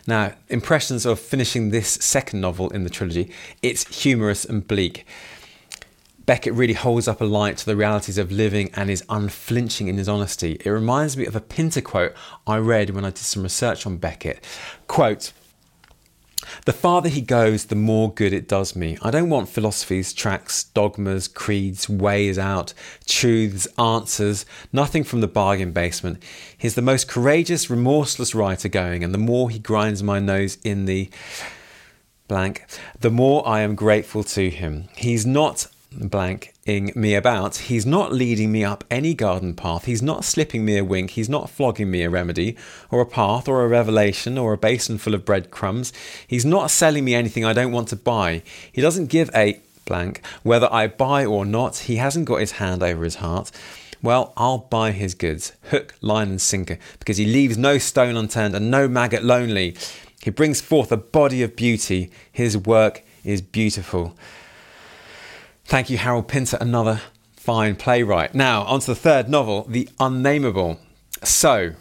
Now, 0.08 0.34
impressions 0.48 1.06
of 1.06 1.20
finishing 1.20 1.70
this 1.70 1.90
second 1.90 2.40
novel 2.40 2.70
in 2.70 2.86
the 2.86 2.90
trilogy, 2.90 3.30
it's 3.62 4.02
humorous 4.04 4.46
and 4.46 4.66
bleak. 4.66 5.06
Beckett 6.26 6.54
really 6.54 6.74
holds 6.74 7.08
up 7.08 7.22
a 7.22 7.26
light 7.26 7.58
to 7.58 7.66
the 7.66 7.76
realities 7.76 8.18
of 8.18 8.32
living 8.32 8.70
and 8.74 8.90
is 8.90 9.04
unflinching 9.10 9.88
in 9.88 9.98
his 9.98 10.10
honesty. 10.10 10.58
It 10.64 10.70
reminds 10.70 11.16
me 11.18 11.26
of 11.26 11.36
a 11.36 11.42
Pinter 11.42 11.82
quote 11.82 12.14
I 12.46 12.58
read 12.58 12.90
when 12.92 13.06
I 13.06 13.10
did 13.10 13.20
some 13.20 13.44
research 13.44 13.86
on 13.86 13.98
Beckett. 13.98 14.44
Quote, 14.88 15.34
the 16.68 16.74
farther 16.74 17.08
he 17.08 17.22
goes, 17.22 17.68
the 17.68 17.76
more 17.76 18.14
good 18.14 18.34
it 18.34 18.46
does 18.46 18.76
me. 18.76 18.98
I 19.02 19.10
don't 19.10 19.30
want 19.30 19.48
philosophies, 19.48 20.12
tracts, 20.12 20.66
dogmas, 20.66 21.30
creeds, 21.30 21.88
ways 21.88 22.38
out, 22.38 22.74
truths, 23.06 23.70
answers, 23.80 24.46
nothing 24.74 25.06
from 25.06 25.22
the 25.22 25.30
bargain 25.30 25.72
basement. 25.72 26.22
He's 26.58 26.76
the 26.76 26.82
most 26.82 27.08
courageous, 27.08 27.70
remorseless 27.70 28.36
writer 28.36 28.68
going, 28.68 29.02
and 29.02 29.14
the 29.14 29.18
more 29.18 29.50
he 29.50 29.60
grinds 29.60 30.04
my 30.04 30.20
nose 30.20 30.58
in 30.62 30.84
the 30.84 31.10
blank, 32.28 32.66
the 33.00 33.12
more 33.12 33.48
I 33.48 33.62
am 33.62 33.74
grateful 33.74 34.26
to 34.26 34.50
him. 34.50 34.90
He's 34.98 35.26
not 35.26 35.68
blanking 36.68 36.96
me 36.96 37.16
about. 37.16 37.56
He's 37.58 37.86
not 37.86 38.14
leading 38.14 38.52
me 38.52 38.64
up 38.64 38.84
any 38.92 39.14
garden 39.14 39.54
path. 39.54 39.86
He's 39.86 40.02
not 40.02 40.26
slipping 40.26 40.66
me 40.66 40.78
a 40.78 40.84
wink. 40.84 41.12
He's 41.12 41.30
not 41.30 41.50
flogging 41.50 41.90
me 41.90 42.04
a 42.04 42.10
remedy, 42.10 42.56
or 42.92 43.02
a 43.02 43.06
path, 43.06 43.48
or 43.48 43.64
a 43.64 43.68
revelation, 43.68 44.38
or 44.38 44.54
a 44.54 44.58
basin 44.58 44.98
full 44.98 45.14
of 45.14 45.26
breadcrumbs. 45.26 45.94
He's 46.28 46.46
not 46.46 46.72
selling 46.72 47.06
me 47.06 47.16
anything 47.16 47.46
I 47.46 47.54
don't 47.54 47.72
want 47.72 47.88
to 47.90 47.96
buy. 47.96 48.44
He 48.72 48.82
doesn't 48.82 49.08
give 49.08 49.30
a 49.34 49.60
blank 49.86 50.22
whether 50.44 50.72
I 50.72 50.88
buy 50.88 51.26
or 51.26 51.46
not. 51.46 51.78
He 51.78 51.96
hasn't 51.98 52.26
got 52.26 52.42
his 52.42 52.54
hand 52.54 52.84
over 52.84 53.04
his 53.04 53.16
heart. 53.16 53.52
Well, 54.04 54.34
I'll 54.38 54.60
buy 54.60 54.92
his 54.92 55.16
goods, 55.16 55.54
hook, 55.70 55.96
line, 56.02 56.30
and 56.30 56.42
sinker, 56.42 56.78
because 57.00 57.18
he 57.18 57.26
leaves 57.26 57.58
no 57.58 57.78
stone 57.78 58.16
unturned 58.16 58.56
and 58.56 58.70
no 58.70 58.88
maggot 58.88 59.24
lonely. 59.24 59.76
He 60.22 60.30
brings 60.30 60.62
forth 60.62 60.92
a 60.92 60.98
body 60.98 61.42
of 61.42 61.56
beauty. 61.56 62.12
His 62.32 62.58
work 62.58 63.04
is 63.24 63.42
beautiful. 63.42 64.16
Thank 65.68 65.90
you, 65.90 65.98
Harold 65.98 66.30
Pinter, 66.30 66.58
another 66.62 67.02
fine 67.36 67.76
playwright. 67.76 68.34
Now, 68.34 68.64
on 68.64 68.80
to 68.80 68.88
the 68.88 68.96
third 68.96 69.28
novel, 69.28 69.66
The 69.68 69.90
Unnamable. 70.00 70.78
So, 71.26 71.74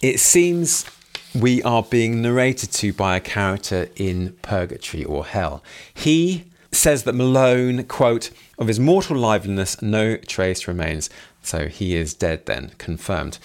it 0.00 0.20
seems 0.20 0.86
we 1.38 1.62
are 1.62 1.82
being 1.82 2.22
narrated 2.22 2.72
to 2.72 2.94
by 2.94 3.18
a 3.18 3.20
character 3.20 3.90
in 3.94 4.38
purgatory 4.40 5.04
or 5.04 5.26
hell. 5.26 5.62
He 5.92 6.44
says 6.72 7.02
that 7.02 7.14
Malone, 7.14 7.84
quote, 7.84 8.30
of 8.56 8.68
his 8.68 8.80
mortal 8.80 9.18
liveliness, 9.18 9.82
no 9.82 10.16
trace 10.16 10.66
remains. 10.66 11.10
So 11.42 11.68
he 11.68 11.94
is 11.94 12.14
dead 12.14 12.46
then, 12.46 12.72
confirmed. 12.78 13.38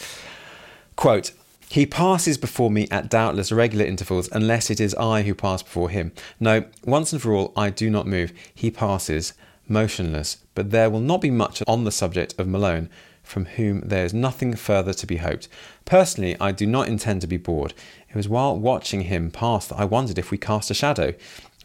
Quote, 0.96 1.34
he 1.70 1.86
passes 1.86 2.38
before 2.38 2.70
me 2.70 2.88
at 2.92 3.10
doubtless 3.10 3.52
regular 3.52 3.86
intervals, 3.86 4.30
unless 4.32 4.70
it 4.70 4.80
is 4.80 4.94
I 4.96 5.24
who 5.24 5.34
pass 5.34 5.64
before 5.64 5.90
him. 5.90 6.12
No, 6.40 6.66
once 6.84 7.12
and 7.12 7.22
for 7.22 7.34
all, 7.34 7.54
I 7.56 7.70
do 7.70 7.90
not 7.90 8.08
move. 8.08 8.32
He 8.54 8.72
passes, 8.72 9.34
motionless, 9.68 10.38
but 10.54 10.72
there 10.72 10.90
will 10.90 11.00
not 11.00 11.22
be 11.22 11.32
much 11.32 11.64
on 11.68 11.84
the 11.84 11.92
subject 11.92 12.36
of 12.38 12.48
Malone, 12.48 12.90
from 13.24 13.46
whom 13.46 13.82
there 13.82 14.06
is 14.06 14.14
nothing 14.14 14.56
further 14.56 14.94
to 14.94 15.08
be 15.08 15.18
hoped. 15.18 15.48
Personally, 15.84 16.38
I 16.40 16.52
do 16.52 16.68
not 16.68 16.88
intend 16.88 17.22
to 17.22 17.28
be 17.28 17.38
bored. 17.38 17.74
It 18.10 18.16
was 18.16 18.30
while 18.30 18.56
watching 18.58 19.02
him 19.02 19.32
pass 19.32 19.68
that 19.68 19.80
I 19.80 19.86
wondered 19.86 20.20
if 20.20 20.32
we 20.32 20.38
cast 20.38 20.70
a 20.72 20.76
shadow. 20.76 21.14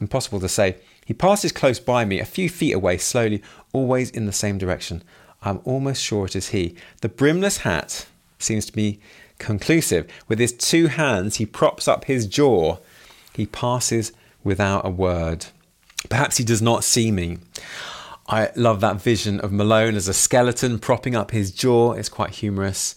Impossible 0.01 0.41
to 0.41 0.49
say. 0.49 0.77
He 1.05 1.13
passes 1.13 1.53
close 1.53 1.79
by 1.79 2.05
me, 2.05 2.21
a 2.21 2.25
few 2.25 2.49
feet 2.49 2.73
away, 2.73 2.97
slowly, 2.97 3.43
always 3.73 4.11
in 4.11 4.27
the 4.27 4.33
same 4.33 4.59
direction. 4.59 5.03
I 5.43 5.51
am 5.51 5.61
almost 5.65 6.03
sure 6.03 6.27
it 6.27 6.37
is 6.37 6.49
he. 6.49 6.77
The 7.01 7.09
brimless 7.09 7.59
hat 7.59 8.07
seems 8.39 8.65
to 8.67 8.73
be 8.73 9.01
conclusive. 9.41 10.07
With 10.29 10.39
his 10.39 10.53
two 10.53 10.87
hands, 10.87 11.37
he 11.37 11.47
props 11.47 11.89
up 11.89 12.05
his 12.05 12.27
jaw. 12.27 12.79
He 13.35 13.47
passes 13.47 14.13
without 14.45 14.87
a 14.87 14.91
word. 14.91 15.47
Perhaps 16.09 16.37
he 16.37 16.45
does 16.45 16.63
not 16.63 16.85
see 16.85 17.11
me. 17.11 17.39
I 18.29 18.51
love 18.55 18.81
that 18.81 19.03
vision 19.03 19.41
of 19.41 19.51
Malone 19.51 19.97
as 19.97 20.07
a 20.07 20.15
skeleton 20.15 20.79
propping 20.79 21.17
up 21.17 21.33
his 21.33 21.51
jaw. 21.51 21.95
It's 21.95 22.09
quite 22.09 22.31
humorous. 22.31 22.95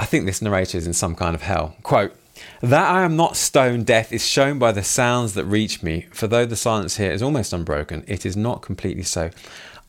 I 0.00 0.04
think 0.04 0.26
this 0.26 0.42
narrator 0.42 0.76
is 0.76 0.86
in 0.86 0.92
some 0.92 1.14
kind 1.14 1.36
of 1.36 1.42
hell. 1.42 1.76
Quote, 1.84 2.14
that 2.60 2.90
I 2.90 3.02
am 3.02 3.14
not 3.14 3.36
stone 3.36 3.84
deaf 3.84 4.12
is 4.12 4.26
shown 4.26 4.58
by 4.58 4.72
the 4.72 4.82
sounds 4.82 5.34
that 5.34 5.44
reach 5.44 5.82
me, 5.82 6.06
for 6.10 6.26
though 6.26 6.44
the 6.44 6.56
silence 6.56 6.96
here 6.96 7.12
is 7.12 7.22
almost 7.22 7.52
unbroken, 7.52 8.04
it 8.08 8.26
is 8.26 8.36
not 8.36 8.62
completely 8.62 9.04
so. 9.04 9.30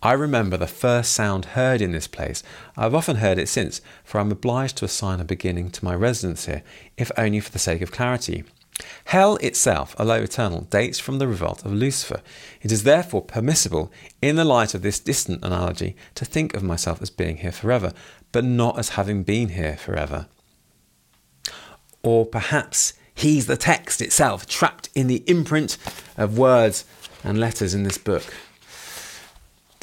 I 0.02 0.14
remember 0.14 0.58
the 0.58 0.68
first 0.68 1.14
sound 1.14 1.46
heard 1.46 1.82
in 1.82 1.92
this 1.92 2.08
place. 2.08 2.44
I 2.78 2.84
have 2.84 2.96
often 2.96 3.18
heard 3.18 3.40
it 3.40 3.50
since, 3.50 3.82
for 4.04 4.20
I 4.20 4.22
am 4.22 4.32
obliged 4.32 4.78
to 4.78 4.86
assign 4.86 5.20
a 5.20 5.26
beginning 5.26 5.72
to 5.72 5.86
my 5.86 5.96
residence 5.96 6.46
here, 6.46 6.64
if 6.98 7.12
only 7.18 7.40
for 7.40 7.52
the 7.52 7.60
sake 7.60 7.82
of 7.82 7.92
clarity. 7.92 8.44
Hell 9.06 9.38
itself, 9.38 9.96
although 9.98 10.16
eternal, 10.16 10.62
dates 10.62 11.00
from 11.00 11.18
the 11.18 11.28
revolt 11.28 11.64
of 11.66 11.72
Lucifer. 11.72 12.22
It 12.62 12.72
is 12.72 12.84
therefore 12.84 13.22
permissible, 13.22 13.92
in 14.22 14.36
the 14.36 14.44
light 14.44 14.74
of 14.74 14.82
this 14.82 15.00
distant 15.00 15.44
analogy, 15.44 15.96
to 16.16 16.26
think 16.26 16.54
of 16.54 16.64
myself 16.64 17.02
as 17.02 17.10
being 17.10 17.38
here 17.38 17.54
forever, 17.54 17.94
but 18.32 18.44
not 18.44 18.78
as 18.78 18.90
having 18.90 19.24
been 19.24 19.50
here 19.50 19.78
forever. 19.78 20.28
Or 22.04 22.26
perhaps 22.26 22.94
he's 23.14 23.48
the 23.48 23.58
text 23.58 24.02
itself, 24.02 24.46
trapped 24.46 24.90
in 24.94 25.08
the 25.08 25.24
imprint 25.26 25.78
of 26.18 26.38
words 26.38 26.86
and 27.24 27.40
letters 27.40 27.74
in 27.74 27.84
this 27.84 27.98
book 27.98 28.26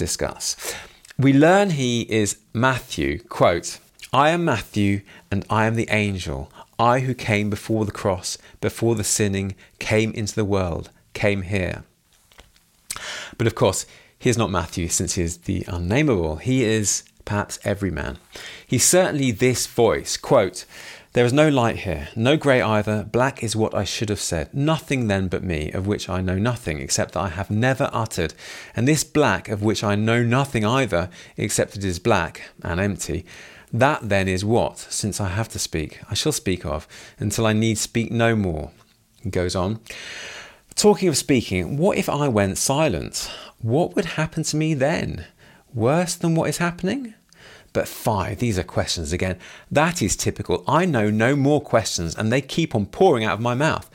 discuss. 0.03 0.75
We 1.19 1.33
learn 1.33 1.71
he 1.71 2.03
is 2.03 2.39
Matthew, 2.53 3.21
quote, 3.21 3.79
I 4.13 4.31
am 4.31 4.45
Matthew 4.45 5.03
and 5.31 5.45
I 5.49 5.67
am 5.67 5.77
the 5.77 5.89
angel, 5.91 6.51
I 6.79 7.01
who 7.01 7.15
came 7.15 7.49
before 7.49 7.85
the 7.85 7.93
cross, 7.93 8.37
before 8.61 8.95
the 8.95 9.05
sinning, 9.05 9.55
came 9.79 10.13
into 10.13 10.35
the 10.35 10.45
world, 10.45 10.91
came 11.15 11.43
here. 11.43 11.85
But 13.39 13.47
of 13.47 13.55
course, 13.55 13.87
he 14.19 14.29
is 14.29 14.39
not 14.39 14.51
Matthew 14.51 14.89
since 14.89 15.15
he 15.15 15.23
is 15.23 15.39
the 15.39 15.65
unnameable. 15.69 16.37
He 16.37 16.65
is 16.65 17.05
perhaps 17.25 17.59
every 17.65 17.91
man. 17.91 18.19
He's 18.67 18.85
certainly 18.85 19.31
this 19.31 19.67
voice. 19.67 20.17
Quote, 20.17 20.65
there 21.13 21.27
is 21.27 21.33
no 21.33 21.49
light 21.49 21.81
here, 21.81 22.09
no 22.17 22.37
grey 22.39 22.63
either. 22.63 23.05
Black 23.05 23.43
is 23.43 23.55
what 23.55 23.75
I 23.75 23.85
should 23.85 24.09
have 24.09 24.21
said. 24.21 24.53
Nothing 24.55 25.09
then 25.09 25.29
but 25.29 25.43
me, 25.43 25.71
of 25.73 25.87
which 25.87 26.09
I 26.09 26.23
know 26.23 26.39
nothing, 26.39 26.79
except 26.79 27.13
that 27.13 27.21
I 27.21 27.29
have 27.29 27.51
never 27.51 27.91
uttered. 27.93 28.33
And 28.75 28.89
this 28.89 29.05
black, 29.05 29.49
of 29.49 29.63
which 29.63 29.85
I 29.85 29.95
know 29.95 30.23
nothing 30.23 30.65
either, 30.65 31.11
except 31.37 31.77
it 31.77 31.85
is 31.85 31.99
black 31.99 32.51
and 32.63 32.81
empty, 32.81 33.27
that 33.73 34.09
then 34.09 34.27
is 34.27 34.45
what, 34.45 34.79
since 34.79 35.21
I 35.21 35.29
have 35.29 35.49
to 35.51 35.59
speak, 35.59 36.01
I 36.11 36.15
shall 36.15 36.33
speak 36.33 36.65
of, 36.65 36.89
until 37.19 37.47
I 37.47 37.53
need 37.53 37.77
speak 37.77 38.11
no 38.11 38.35
more. 38.35 38.71
He 39.23 39.29
goes 39.29 39.55
on. 39.55 39.81
Talking 40.75 41.09
of 41.09 41.17
speaking, 41.19 41.77
what 41.77 41.99
if 41.99 42.09
I 42.09 42.29
went 42.29 42.57
silent? 42.57 43.31
What 43.61 43.95
would 43.95 44.05
happen 44.05 44.43
to 44.45 44.57
me 44.57 44.73
then? 44.73 45.27
Worse 45.75 46.15
than 46.15 46.35
what 46.35 46.49
is 46.49 46.59
happening? 46.59 47.15
But 47.73 47.89
five, 47.89 48.39
these 48.39 48.59
are 48.59 48.65
questions 48.65 49.13
again. 49.13 49.39
That 49.71 50.03
is 50.03 50.17
typical. 50.17 50.63
I 50.69 50.85
know 50.85 51.11
no 51.11 51.35
more 51.35 51.61
questions 51.61 52.15
and 52.15 52.31
they 52.31 52.41
keep 52.41 52.75
on 52.75 52.87
pouring 52.87 53.25
out 53.25 53.35
of 53.35 53.41
my 53.41 53.55
mouth. 53.55 53.91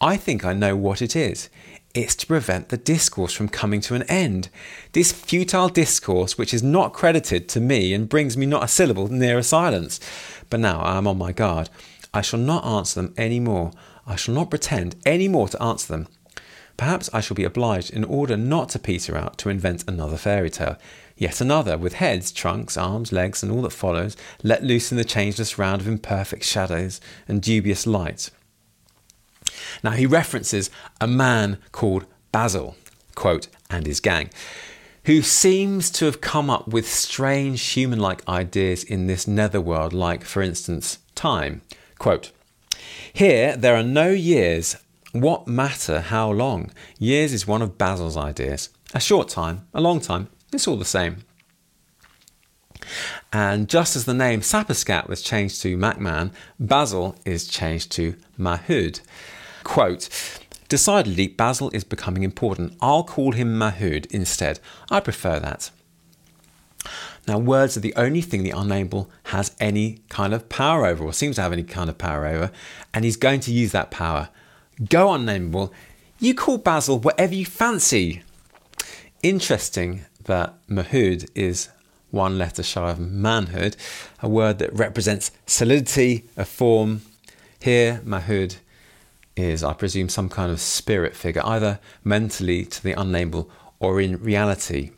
I 0.00 0.16
think 0.16 0.44
I 0.44 0.52
know 0.52 0.76
what 0.76 1.00
it 1.00 1.16
is. 1.16 1.48
It's 1.94 2.14
to 2.16 2.26
prevent 2.26 2.70
the 2.70 2.78
discourse 2.78 3.32
from 3.32 3.48
coming 3.48 3.82
to 3.82 3.94
an 3.94 4.02
end. 4.04 4.48
This 4.92 5.12
futile 5.12 5.68
discourse, 5.68 6.38
which 6.38 6.54
is 6.54 6.62
not 6.62 6.94
credited 6.94 7.48
to 7.50 7.60
me 7.60 7.92
and 7.92 8.08
brings 8.08 8.36
me 8.36 8.46
not 8.46 8.64
a 8.64 8.68
syllable 8.68 9.08
nearer 9.08 9.42
silence. 9.42 10.00
But 10.48 10.60
now 10.60 10.80
I 10.80 10.96
am 10.96 11.06
on 11.06 11.18
my 11.18 11.32
guard. 11.32 11.68
I 12.14 12.22
shall 12.22 12.40
not 12.40 12.64
answer 12.64 13.02
them 13.02 13.14
any 13.16 13.40
more. 13.40 13.72
I 14.06 14.16
shall 14.16 14.34
not 14.34 14.50
pretend 14.50 14.96
any 15.04 15.28
more 15.28 15.48
to 15.48 15.62
answer 15.62 15.92
them. 15.92 16.08
Perhaps 16.76 17.10
I 17.12 17.20
shall 17.20 17.34
be 17.34 17.44
obliged, 17.44 17.90
in 17.90 18.04
order 18.04 18.36
not 18.36 18.70
to 18.70 18.78
peter 18.78 19.16
out, 19.16 19.36
to 19.38 19.50
invent 19.50 19.84
another 19.86 20.16
fairy 20.16 20.50
tale. 20.50 20.78
Yet 21.16 21.40
another, 21.40 21.76
with 21.78 21.94
heads, 21.94 22.32
trunks, 22.32 22.76
arms, 22.76 23.12
legs, 23.12 23.42
and 23.42 23.52
all 23.52 23.62
that 23.62 23.70
follows, 23.70 24.16
let 24.42 24.64
loose 24.64 24.90
in 24.90 24.98
the 24.98 25.04
changeless 25.04 25.58
round 25.58 25.80
of 25.80 25.88
imperfect 25.88 26.44
shadows 26.44 27.00
and 27.28 27.42
dubious 27.42 27.86
light. 27.86 28.30
Now 29.82 29.92
he 29.92 30.06
references 30.06 30.70
a 31.00 31.06
man 31.06 31.58
called 31.72 32.06
Basil, 32.30 32.76
quote, 33.14 33.48
and 33.70 33.86
his 33.86 34.00
gang, 34.00 34.30
who 35.04 35.22
seems 35.22 35.90
to 35.90 36.04
have 36.06 36.20
come 36.20 36.48
up 36.48 36.68
with 36.68 36.88
strange 36.88 37.62
human 37.62 37.98
like 37.98 38.26
ideas 38.28 38.84
in 38.84 39.06
this 39.06 39.26
netherworld, 39.26 39.92
like, 39.92 40.24
for 40.24 40.42
instance, 40.42 40.98
time. 41.14 41.62
Quote, 41.98 42.30
Here 43.12 43.56
there 43.56 43.76
are 43.76 43.82
no 43.82 44.10
years. 44.10 44.76
What 45.12 45.46
matter 45.46 46.00
how 46.00 46.30
long? 46.30 46.70
Years 46.98 47.32
is 47.32 47.46
one 47.46 47.62
of 47.62 47.76
Basil's 47.76 48.16
ideas. 48.16 48.70
A 48.94 49.00
short 49.00 49.28
time, 49.28 49.66
a 49.74 49.80
long 49.80 50.00
time, 50.00 50.28
it's 50.52 50.68
all 50.68 50.76
the 50.76 50.84
same. 50.84 51.24
And 53.32 53.68
just 53.68 53.96
as 53.96 54.04
the 54.04 54.14
name 54.14 54.40
Saposcat 54.40 55.08
was 55.08 55.22
changed 55.22 55.62
to 55.62 55.76
Macman, 55.76 56.32
Basil 56.60 57.16
is 57.24 57.46
changed 57.46 57.90
to 57.92 58.16
Mahood. 58.38 59.00
Quote, 59.64 60.08
Decidedly, 60.68 61.28
Basil 61.28 61.70
is 61.70 61.84
becoming 61.84 62.22
important. 62.22 62.76
I'll 62.80 63.04
call 63.04 63.32
him 63.32 63.58
Mahood 63.58 64.06
instead. 64.06 64.58
I 64.90 65.00
prefer 65.00 65.38
that. 65.38 65.70
Now, 67.28 67.38
words 67.38 67.76
are 67.76 67.80
the 67.80 67.94
only 67.94 68.20
thing 68.20 68.42
the 68.42 68.50
unnameable 68.50 69.10
has 69.24 69.54
any 69.60 70.00
kind 70.08 70.34
of 70.34 70.48
power 70.48 70.86
over, 70.86 71.04
or 71.04 71.12
seems 71.12 71.36
to 71.36 71.42
have 71.42 71.52
any 71.52 71.62
kind 71.62 71.88
of 71.88 71.98
power 71.98 72.26
over, 72.26 72.50
and 72.92 73.04
he's 73.04 73.16
going 73.16 73.40
to 73.40 73.52
use 73.52 73.72
that 73.72 73.90
power. 73.90 74.30
Go 74.88 75.12
unnameable. 75.12 75.72
You 76.18 76.34
call 76.34 76.58
Basil 76.58 76.98
whatever 76.98 77.34
you 77.34 77.46
fancy. 77.46 78.22
Interesting 79.22 80.04
that 80.24 80.54
Mahood 80.68 81.28
is 81.34 81.68
one 82.10 82.38
letter 82.38 82.62
shy 82.62 82.90
of 82.90 82.98
manhood, 82.98 83.76
a 84.20 84.28
word 84.28 84.58
that 84.58 84.72
represents 84.74 85.30
solidity 85.46 86.24
of 86.36 86.46
form. 86.48 87.02
Here, 87.60 88.02
Mahood 88.04 88.56
is, 89.36 89.64
I 89.64 89.72
presume, 89.72 90.08
some 90.08 90.28
kind 90.28 90.52
of 90.52 90.60
spirit 90.60 91.16
figure, 91.16 91.42
either 91.44 91.80
mentally 92.04 92.64
to 92.66 92.82
the 92.82 92.92
unnameable 92.92 93.50
or 93.80 94.00
in 94.00 94.22
reality. 94.22 94.90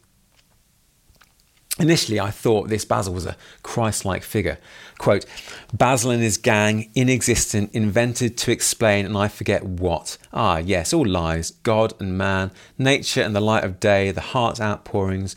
Initially, 1.80 2.20
I 2.20 2.30
thought 2.30 2.68
this 2.68 2.84
Basil 2.84 3.14
was 3.14 3.26
a 3.26 3.36
Christ 3.64 4.04
like 4.04 4.22
figure. 4.22 4.58
Quote, 4.98 5.26
Basil 5.72 6.12
and 6.12 6.22
his 6.22 6.36
gang, 6.36 6.88
inexistent, 6.94 7.70
invented 7.72 8.36
to 8.38 8.52
explain, 8.52 9.04
and 9.04 9.18
I 9.18 9.26
forget 9.26 9.64
what. 9.64 10.16
Ah, 10.32 10.58
yes, 10.58 10.92
all 10.92 11.06
lies 11.06 11.50
God 11.50 11.92
and 12.00 12.16
man, 12.16 12.52
nature 12.78 13.22
and 13.22 13.34
the 13.34 13.40
light 13.40 13.64
of 13.64 13.80
day, 13.80 14.12
the 14.12 14.20
heart's 14.20 14.60
outpourings, 14.60 15.34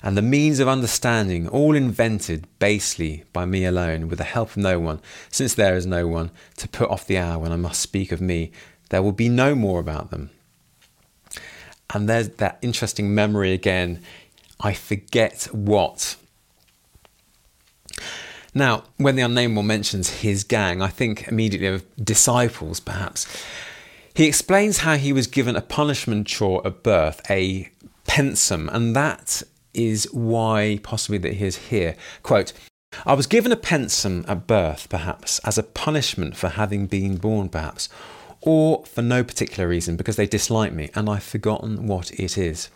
and 0.00 0.16
the 0.16 0.22
means 0.22 0.60
of 0.60 0.68
understanding, 0.68 1.48
all 1.48 1.74
invented 1.74 2.46
basely 2.60 3.24
by 3.32 3.44
me 3.44 3.64
alone, 3.64 4.06
with 4.08 4.18
the 4.18 4.24
help 4.24 4.50
of 4.50 4.58
no 4.58 4.78
one, 4.78 5.00
since 5.28 5.54
there 5.54 5.74
is 5.74 5.86
no 5.86 6.06
one 6.06 6.30
to 6.58 6.68
put 6.68 6.88
off 6.88 7.06
the 7.06 7.18
hour 7.18 7.40
when 7.40 7.52
I 7.52 7.56
must 7.56 7.80
speak 7.80 8.12
of 8.12 8.20
me. 8.20 8.52
There 8.90 9.02
will 9.02 9.12
be 9.12 9.28
no 9.28 9.56
more 9.56 9.80
about 9.80 10.12
them. 10.12 10.30
And 11.92 12.08
there's 12.08 12.28
that 12.28 12.58
interesting 12.62 13.12
memory 13.12 13.52
again 13.52 14.00
I 14.60 14.74
forget 14.74 15.48
what. 15.52 16.16
Now, 18.54 18.84
when 18.96 19.16
the 19.16 19.22
unnameable 19.22 19.62
mentions 19.62 20.20
his 20.20 20.44
gang, 20.44 20.82
I 20.82 20.88
think 20.88 21.28
immediately 21.28 21.68
of 21.68 21.84
disciples, 21.96 22.80
perhaps. 22.80 23.26
He 24.12 24.26
explains 24.26 24.78
how 24.78 24.96
he 24.96 25.12
was 25.12 25.26
given 25.26 25.54
a 25.56 25.60
punishment 25.60 26.26
chore 26.26 26.66
at 26.66 26.82
birth, 26.82 27.22
a 27.30 27.70
pensum, 28.06 28.68
and 28.72 28.94
that 28.96 29.42
is 29.72 30.08
why 30.12 30.80
possibly 30.82 31.18
that 31.18 31.34
he 31.34 31.46
is 31.46 31.56
here. 31.68 31.94
Quote, 32.22 32.52
I 33.06 33.14
was 33.14 33.28
given 33.28 33.52
a 33.52 33.56
pensum 33.56 34.28
at 34.28 34.48
birth, 34.48 34.88
perhaps, 34.88 35.38
as 35.40 35.56
a 35.56 35.62
punishment 35.62 36.36
for 36.36 36.48
having 36.48 36.86
been 36.86 37.18
born, 37.18 37.48
perhaps, 37.48 37.88
or 38.40 38.84
for 38.84 39.00
no 39.00 39.22
particular 39.22 39.68
reason, 39.68 39.96
because 39.96 40.16
they 40.16 40.26
dislike 40.26 40.72
me, 40.72 40.90
and 40.96 41.08
I've 41.08 41.22
forgotten 41.22 41.86
what 41.86 42.10
it 42.12 42.36
is 42.36 42.68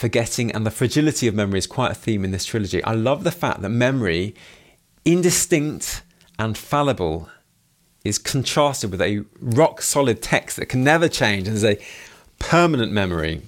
forgetting, 0.00 0.50
and 0.52 0.64
the 0.64 0.70
fragility 0.70 1.28
of 1.28 1.34
memory 1.34 1.58
is 1.58 1.66
quite 1.66 1.90
a 1.90 1.94
theme 1.94 2.24
in 2.24 2.30
this 2.30 2.46
trilogy. 2.46 2.82
I 2.84 2.94
love 2.94 3.22
the 3.22 3.30
fact 3.30 3.60
that 3.60 3.68
memory, 3.68 4.34
indistinct 5.04 6.02
and 6.38 6.56
fallible, 6.56 7.28
is 8.02 8.16
contrasted 8.16 8.90
with 8.90 9.02
a 9.02 9.26
rock 9.42 9.82
solid 9.82 10.22
text 10.22 10.56
that 10.56 10.70
can 10.70 10.82
never 10.82 11.06
change 11.06 11.46
and 11.46 11.54
is 11.54 11.64
a 11.66 11.78
permanent 12.38 12.92
memory. 12.92 13.42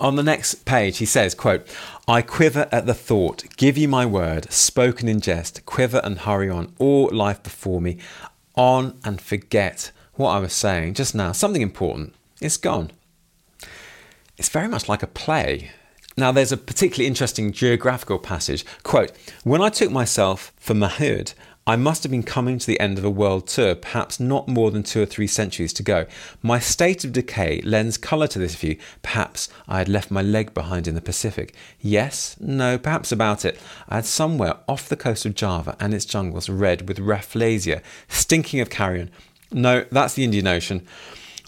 On 0.00 0.16
the 0.16 0.22
next 0.22 0.64
page, 0.64 0.96
he 0.96 1.04
says, 1.04 1.34
quote, 1.34 1.68
I 2.08 2.22
quiver 2.22 2.66
at 2.72 2.86
the 2.86 2.94
thought, 2.94 3.44
give 3.58 3.76
you 3.76 3.88
my 3.88 4.06
word, 4.06 4.50
spoken 4.50 5.06
in 5.06 5.20
jest, 5.20 5.66
quiver 5.66 6.00
and 6.02 6.20
hurry 6.20 6.48
on, 6.48 6.72
all 6.78 7.10
life 7.12 7.42
before 7.42 7.82
me, 7.82 7.98
on 8.54 8.98
and 9.04 9.20
forget 9.20 9.90
what 10.14 10.30
I 10.30 10.38
was 10.38 10.54
saying 10.54 10.94
just 10.94 11.14
now. 11.14 11.32
Something 11.32 11.60
important. 11.60 12.14
It's 12.40 12.56
gone 12.56 12.92
it's 14.38 14.48
very 14.48 14.68
much 14.68 14.88
like 14.88 15.02
a 15.02 15.08
play. 15.08 15.70
Now, 16.16 16.32
there's 16.32 16.52
a 16.52 16.56
particularly 16.56 17.06
interesting 17.06 17.52
geographical 17.52 18.18
passage. 18.18 18.64
Quote 18.82 19.12
When 19.44 19.60
I 19.60 19.68
took 19.68 19.90
myself 19.90 20.52
for 20.56 20.74
Mahood, 20.74 21.34
I 21.66 21.76
must 21.76 22.02
have 22.02 22.10
been 22.10 22.22
coming 22.22 22.58
to 22.58 22.66
the 22.66 22.80
end 22.80 22.96
of 22.96 23.04
a 23.04 23.10
world 23.10 23.46
tour, 23.46 23.74
perhaps 23.74 24.18
not 24.18 24.48
more 24.48 24.70
than 24.70 24.82
two 24.82 25.02
or 25.02 25.06
three 25.06 25.26
centuries 25.26 25.72
to 25.74 25.82
go. 25.82 26.06
My 26.42 26.58
state 26.58 27.04
of 27.04 27.12
decay 27.12 27.60
lends 27.60 27.98
colour 27.98 28.26
to 28.28 28.38
this 28.38 28.54
view. 28.54 28.78
Perhaps 29.02 29.50
I 29.68 29.78
had 29.78 29.88
left 29.88 30.10
my 30.10 30.22
leg 30.22 30.54
behind 30.54 30.88
in 30.88 30.94
the 30.94 31.02
Pacific. 31.02 31.54
Yes, 31.78 32.36
no, 32.40 32.78
perhaps 32.78 33.12
about 33.12 33.44
it. 33.44 33.60
I 33.88 33.96
had 33.96 34.06
somewhere 34.06 34.56
off 34.66 34.88
the 34.88 34.96
coast 34.96 35.26
of 35.26 35.34
Java 35.34 35.76
and 35.78 35.92
its 35.92 36.06
jungles 36.06 36.48
red 36.48 36.88
with 36.88 36.98
Rafflesia, 36.98 37.82
stinking 38.08 38.60
of 38.60 38.70
carrion. 38.70 39.10
No, 39.52 39.84
that's 39.90 40.14
the 40.14 40.24
Indian 40.24 40.46
Ocean. 40.46 40.86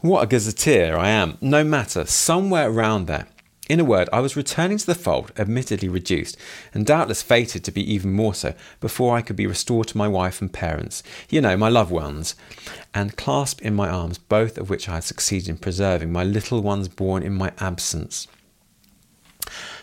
What 0.03 0.23
a 0.23 0.27
gazetteer 0.27 0.97
I 0.97 1.11
am. 1.11 1.37
No 1.43 1.63
matter, 1.63 2.07
somewhere 2.07 2.71
around 2.71 3.07
there. 3.07 3.27
In 3.69 3.79
a 3.79 3.85
word, 3.85 4.09
I 4.13 4.21
was 4.21 4.35
returning 4.35 4.79
to 4.79 4.87
the 4.87 4.95
fold, 4.95 5.31
admittedly 5.37 5.89
reduced, 5.89 6.39
and 6.73 6.87
doubtless 6.87 7.23
fated 7.23 7.63
to 7.65 7.71
be 7.71 7.93
even 7.93 8.13
more 8.13 8.33
so, 8.33 8.55
before 8.81 9.15
I 9.15 9.21
could 9.21 9.37
be 9.37 9.47
restored 9.47 9.89
to 9.89 9.99
my 9.99 10.09
wife 10.09 10.41
and 10.41 10.51
parents, 10.51 11.03
you 11.29 11.43
know, 11.43 11.55
my 11.57 11.69
loved 11.69 11.93
ones, 11.93 12.35
and 12.95 13.17
clasp 13.19 13.61
in 13.61 13.75
my 13.75 13.91
arms 13.91 14.17
both 14.17 14.57
of 14.57 14.71
which 14.71 14.89
I 14.89 14.95
had 14.95 15.05
succeeded 15.05 15.51
in 15.51 15.59
preserving, 15.59 16.11
my 16.11 16.25
little 16.25 16.63
ones 16.63 16.89
born 16.89 17.23
in 17.23 17.35
my 17.35 17.53
absence. 17.59 18.27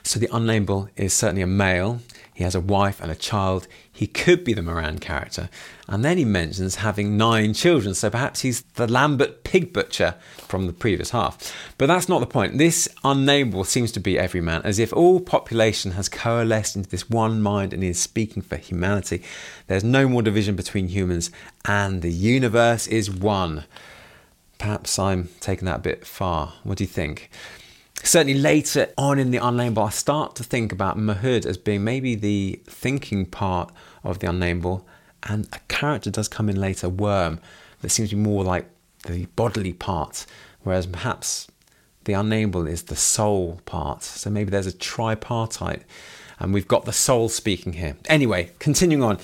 So 0.02 0.20
the 0.20 0.30
unnameable 0.34 0.90
is 0.96 1.14
certainly 1.14 1.44
a 1.44 1.48
male. 1.48 2.02
He 2.38 2.44
has 2.44 2.54
a 2.54 2.62
wife 2.62 3.02
and 3.02 3.10
a 3.10 3.16
child. 3.16 3.68
He 3.92 4.06
could 4.06 4.44
be 4.44 4.54
the 4.54 4.62
Moran 4.62 5.00
character. 5.00 5.50
And 5.88 6.06
then 6.06 6.20
he 6.20 6.24
mentions 6.24 6.76
having 6.76 7.18
nine 7.18 7.56
children, 7.56 7.96
so 7.96 8.12
perhaps 8.12 8.42
he's 8.42 8.62
the 8.76 8.86
Lambert 8.86 9.44
pig 9.44 9.74
butcher 9.74 10.14
from 10.48 10.68
the 10.68 10.72
previous 10.74 11.10
half. 11.10 11.52
But 11.80 11.88
that's 11.88 12.08
not 12.08 12.20
the 12.20 12.28
point. 12.28 12.60
This 12.60 12.88
unnameable 13.04 13.64
seems 13.64 13.92
to 13.94 14.00
be 14.00 14.20
every 14.20 14.40
man, 14.40 14.62
as 14.64 14.78
if 14.78 14.94
all 14.94 15.20
population 15.20 15.94
has 15.94 16.08
coalesced 16.10 16.76
into 16.76 16.90
this 16.90 17.10
one 17.10 17.42
mind 17.42 17.74
and 17.74 17.84
is 17.84 18.00
speaking 18.00 18.44
for 18.44 18.58
humanity. 18.58 19.24
There's 19.66 19.84
no 19.84 20.08
more 20.08 20.22
division 20.22 20.56
between 20.56 20.90
humans, 20.90 21.32
and 21.66 22.04
the 22.04 22.12
universe 22.12 22.86
is 22.86 23.10
one. 23.10 23.64
Perhaps 24.60 25.00
I'm 25.00 25.30
taking 25.40 25.66
that 25.66 25.78
a 25.78 25.80
bit 25.80 26.06
far. 26.06 26.54
What 26.62 26.78
do 26.78 26.84
you 26.84 26.88
think? 26.88 27.32
Certainly 28.04 28.40
later 28.40 28.88
on 28.98 29.20
in 29.20 29.32
the 29.32 29.38
unnameable, 29.38 29.84
I 29.84 29.90
start 29.90 30.36
to 30.36 30.44
think 30.44 30.72
about 30.72 30.98
Mahood 30.98 31.46
as 31.46 31.58
being 31.58 31.84
maybe 31.84 32.16
the 32.16 32.62
thinking 32.66 33.26
part 33.26 33.72
of 34.04 34.20
the 34.20 34.30
unnameable, 34.30 34.88
and 35.24 35.48
a 35.52 35.60
character 35.68 36.10
does 36.10 36.28
come 36.28 36.48
in 36.50 36.56
later, 36.56 36.88
Worm, 36.88 37.40
that 37.82 37.90
seems 37.90 38.10
to 38.12 38.16
be 38.16 38.22
more 38.22 38.44
like 38.44 38.70
the 39.06 39.26
bodily 39.36 39.74
part, 39.74 40.26
whereas 40.62 40.88
perhaps 40.88 41.48
the 42.06 42.14
unnameable 42.14 42.66
is 42.66 42.84
the 42.84 42.96
soul 42.96 43.60
part. 43.66 44.04
So 44.04 44.30
maybe 44.30 44.52
there's 44.52 44.68
a 44.68 44.72
tripartite, 44.72 45.84
and 46.40 46.54
we've 46.54 46.68
got 46.68 46.86
the 46.86 46.94
soul 46.94 47.28
speaking 47.28 47.74
here. 47.74 47.98
Anyway, 48.06 48.52
continuing 48.60 49.04
on, 49.04 49.18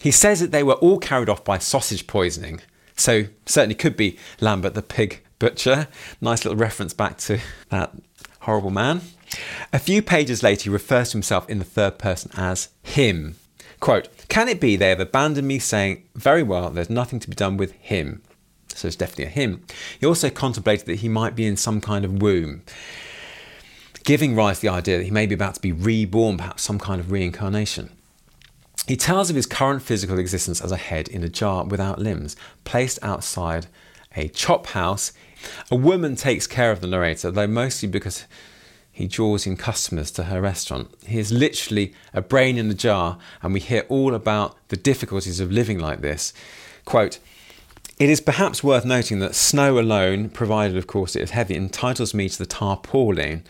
he 0.00 0.10
says 0.10 0.40
that 0.40 0.50
they 0.50 0.62
were 0.62 0.74
all 0.74 0.98
carried 0.98 1.28
off 1.28 1.44
by 1.44 1.58
sausage 1.58 2.06
poisoning. 2.06 2.62
So 2.96 3.24
certainly 3.44 3.74
could 3.74 3.96
be 3.96 4.18
Lambert 4.40 4.74
the 4.74 4.82
pig 4.82 5.22
butcher. 5.38 5.88
Nice 6.20 6.44
little 6.44 6.58
reference 6.58 6.94
back 6.94 7.18
to 7.18 7.40
that 7.68 7.92
horrible 8.50 8.70
man. 8.70 9.00
A 9.72 9.78
few 9.78 10.02
pages 10.02 10.42
later, 10.42 10.64
he 10.64 10.70
refers 10.70 11.10
to 11.10 11.12
himself 11.14 11.48
in 11.48 11.60
the 11.60 11.64
third 11.64 11.98
person 11.98 12.32
as 12.36 12.68
him. 12.82 13.36
Quote, 13.78 14.08
Can 14.28 14.48
it 14.48 14.60
be 14.60 14.74
they 14.74 14.88
have 14.88 14.98
abandoned 14.98 15.46
me, 15.46 15.60
saying, 15.60 16.02
Very 16.16 16.42
well, 16.42 16.68
there's 16.70 16.90
nothing 16.90 17.20
to 17.20 17.28
be 17.28 17.36
done 17.36 17.56
with 17.56 17.70
him? 17.72 18.22
So 18.74 18.88
it's 18.88 18.96
definitely 18.96 19.26
a 19.26 19.28
him. 19.28 19.64
He 20.00 20.06
also 20.06 20.30
contemplated 20.30 20.86
that 20.86 20.96
he 20.96 21.08
might 21.08 21.36
be 21.36 21.46
in 21.46 21.56
some 21.56 21.80
kind 21.80 22.04
of 22.04 22.20
womb, 22.20 22.62
giving 24.02 24.34
rise 24.34 24.58
to 24.58 24.62
the 24.62 24.72
idea 24.72 24.98
that 24.98 25.04
he 25.04 25.12
may 25.12 25.26
be 25.26 25.34
about 25.34 25.54
to 25.54 25.60
be 25.60 25.70
reborn, 25.70 26.36
perhaps 26.36 26.64
some 26.64 26.80
kind 26.80 27.00
of 27.00 27.12
reincarnation. 27.12 27.90
He 28.88 28.96
tells 28.96 29.30
of 29.30 29.36
his 29.36 29.46
current 29.46 29.82
physical 29.82 30.18
existence 30.18 30.60
as 30.60 30.72
a 30.72 30.76
head 30.76 31.06
in 31.06 31.22
a 31.22 31.28
jar 31.28 31.64
without 31.64 32.00
limbs, 32.00 32.34
placed 32.64 32.98
outside 33.02 33.68
a 34.16 34.26
chop 34.28 34.66
house. 34.66 35.12
A 35.70 35.76
woman 35.76 36.16
takes 36.16 36.46
care 36.46 36.70
of 36.70 36.80
the 36.80 36.86
narrator, 36.86 37.30
though 37.30 37.46
mostly 37.46 37.88
because 37.88 38.24
he 38.92 39.06
draws 39.06 39.46
in 39.46 39.56
customers 39.56 40.10
to 40.12 40.24
her 40.24 40.40
restaurant. 40.40 40.90
He 41.06 41.18
is 41.18 41.32
literally 41.32 41.94
a 42.12 42.20
brain 42.20 42.58
in 42.58 42.70
a 42.70 42.74
jar, 42.74 43.18
and 43.42 43.54
we 43.54 43.60
hear 43.60 43.86
all 43.88 44.14
about 44.14 44.56
the 44.68 44.76
difficulties 44.76 45.40
of 45.40 45.50
living 45.50 45.78
like 45.78 46.00
this. 46.00 46.32
Quote, 46.84 47.18
it 48.00 48.08
is 48.08 48.20
perhaps 48.22 48.64
worth 48.64 48.86
noting 48.86 49.18
that 49.18 49.34
snow 49.34 49.78
alone, 49.78 50.30
provided 50.30 50.76
of 50.76 50.86
course 50.86 51.14
it 51.14 51.22
is 51.22 51.32
heavy, 51.32 51.54
entitles 51.54 52.14
me 52.14 52.30
to 52.30 52.38
the 52.38 52.46
tarpaulin. 52.46 53.44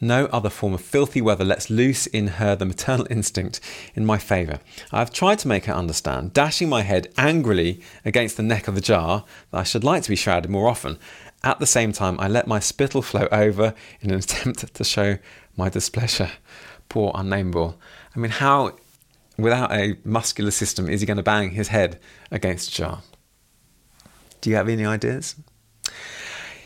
No 0.00 0.24
other 0.26 0.48
form 0.48 0.72
of 0.72 0.80
filthy 0.80 1.20
weather 1.20 1.44
lets 1.44 1.68
loose 1.68 2.06
in 2.06 2.28
her 2.28 2.56
the 2.56 2.64
maternal 2.64 3.06
instinct 3.10 3.60
in 3.94 4.06
my 4.06 4.16
favour. 4.16 4.60
I 4.90 5.00
have 5.00 5.12
tried 5.12 5.38
to 5.40 5.48
make 5.48 5.66
her 5.66 5.74
understand, 5.74 6.32
dashing 6.32 6.70
my 6.70 6.80
head 6.80 7.12
angrily 7.18 7.82
against 8.02 8.38
the 8.38 8.42
neck 8.42 8.68
of 8.68 8.74
the 8.74 8.80
jar, 8.80 9.24
that 9.50 9.58
I 9.58 9.64
should 9.64 9.84
like 9.84 10.02
to 10.04 10.08
be 10.10 10.16
shrouded 10.16 10.50
more 10.50 10.66
often. 10.66 10.98
At 11.42 11.58
the 11.58 11.66
same 11.66 11.92
time, 11.92 12.20
I 12.20 12.28
let 12.28 12.46
my 12.46 12.60
spittle 12.60 13.02
flow 13.02 13.26
over 13.32 13.74
in 14.00 14.10
an 14.10 14.18
attempt 14.20 14.74
to 14.74 14.84
show 14.84 15.18
my 15.56 15.68
displeasure. 15.68 16.30
Poor 16.88 17.12
unnameable. 17.14 17.78
I 18.14 18.18
mean, 18.18 18.30
how, 18.30 18.76
without 19.38 19.72
a 19.72 19.96
muscular 20.04 20.50
system, 20.50 20.88
is 20.88 21.00
he 21.00 21.06
going 21.06 21.16
to 21.16 21.22
bang 21.22 21.50
his 21.50 21.68
head 21.68 21.98
against 22.30 22.72
jar? 22.72 23.02
Do 24.40 24.50
you 24.50 24.56
have 24.56 24.68
any 24.68 24.84
ideas? 24.84 25.36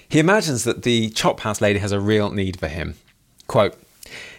He 0.09 0.19
imagines 0.19 0.65
that 0.65 0.83
the 0.83 1.11
chop 1.11 1.41
house 1.41 1.61
lady 1.61 1.81
has 1.81 1.93
a 1.93 2.01
real 2.01 2.31
need 2.31 2.59
for 2.59 2.69
him. 2.69 2.95
Quote, 3.47 3.77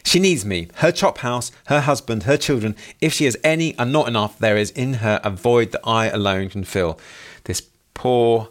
she 0.04 0.20
needs 0.20 0.46
me, 0.46 0.68
her 0.76 0.92
chop 0.92 1.18
house, 1.20 1.52
her 1.66 1.82
husband, 1.82 2.24
her 2.24 2.38
children. 2.38 2.76
If 3.02 3.12
she 3.12 3.26
has 3.26 3.36
any 3.44 3.76
and 3.78 3.92
not 3.92 4.08
enough, 4.08 4.38
there 4.38 4.56
is 4.56 4.70
in 4.72 4.96
her 4.96 5.20
a 5.24 5.32
void 5.32 5.72
that 5.72 5.82
I 5.84 6.08
alone 6.08 6.50
can 6.50 6.64
fill. 6.64 7.00
This 7.46 7.62
poor, 7.94 8.50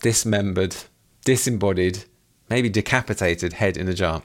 dismembered, 0.00 0.76
disembodied, 1.24 2.04
maybe 2.48 2.68
decapitated 2.68 3.54
head 3.54 3.76
in 3.76 3.88
a 3.88 3.94
jar. 3.94 4.22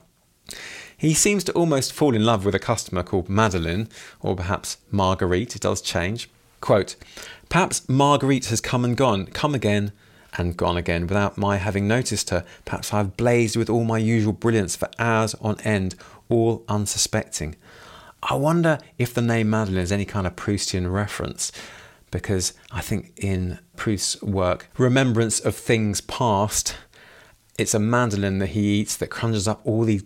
He 0.98 1.14
seems 1.14 1.44
to 1.46 1.52
almost 1.54 1.92
fall 1.92 2.16
in 2.16 2.26
love 2.26 2.46
with 2.46 2.56
a 2.56 2.60
customer 2.60 3.04
called 3.04 3.30
Madeline, 3.30 3.90
or 4.22 4.36
perhaps 4.36 4.78
Marguerite, 4.92 5.56
it 5.56 5.62
does 5.62 5.82
change. 5.82 6.30
Quote, 6.62 6.96
Perhaps 7.50 7.90
Marguerite 7.90 8.46
has 8.46 8.62
come 8.62 8.86
and 8.86 8.96
gone, 8.96 9.26
come 9.28 9.54
again 9.54 9.92
and 10.38 10.58
gone 10.58 10.78
again 10.78 11.08
without 11.08 11.38
my 11.38 11.58
having 11.58 11.88
noticed 11.88 12.30
her. 12.30 12.46
Perhaps 12.66 12.94
I 12.94 12.98
have 12.98 13.18
blazed 13.18 13.56
with 13.56 13.70
all 13.70 13.84
my 13.84 13.98
usual 13.98 14.34
brilliance 14.34 14.76
for 14.76 14.90
hours 14.98 15.36
on 15.36 15.60
end, 15.62 15.96
all 16.30 16.64
unsuspecting. 16.68 17.56
I 18.24 18.36
wonder 18.36 18.80
if 18.98 19.14
the 19.14 19.22
name 19.22 19.50
Madeline 19.50 19.82
is 19.84 19.92
any 19.92 20.06
kind 20.06 20.26
of 20.26 20.36
Proustian 20.36 20.92
reference, 20.92 21.52
because 22.13 22.54
I 22.71 22.80
think 22.82 23.12
in 23.17 23.60
Proust's 23.76 24.21
work, 24.21 24.69
Remembrance 24.78 25.39
of 25.39 25.56
Things 25.56 25.99
Past, 25.99 26.76
it's 27.58 27.73
a 27.73 27.80
madeleine 27.80 28.38
that 28.38 28.49
he 28.49 28.80
eats 28.80 28.95
that 28.97 29.10
conjures 29.10 29.47
up 29.47 29.62
all 29.65 29.84
these 29.84 30.04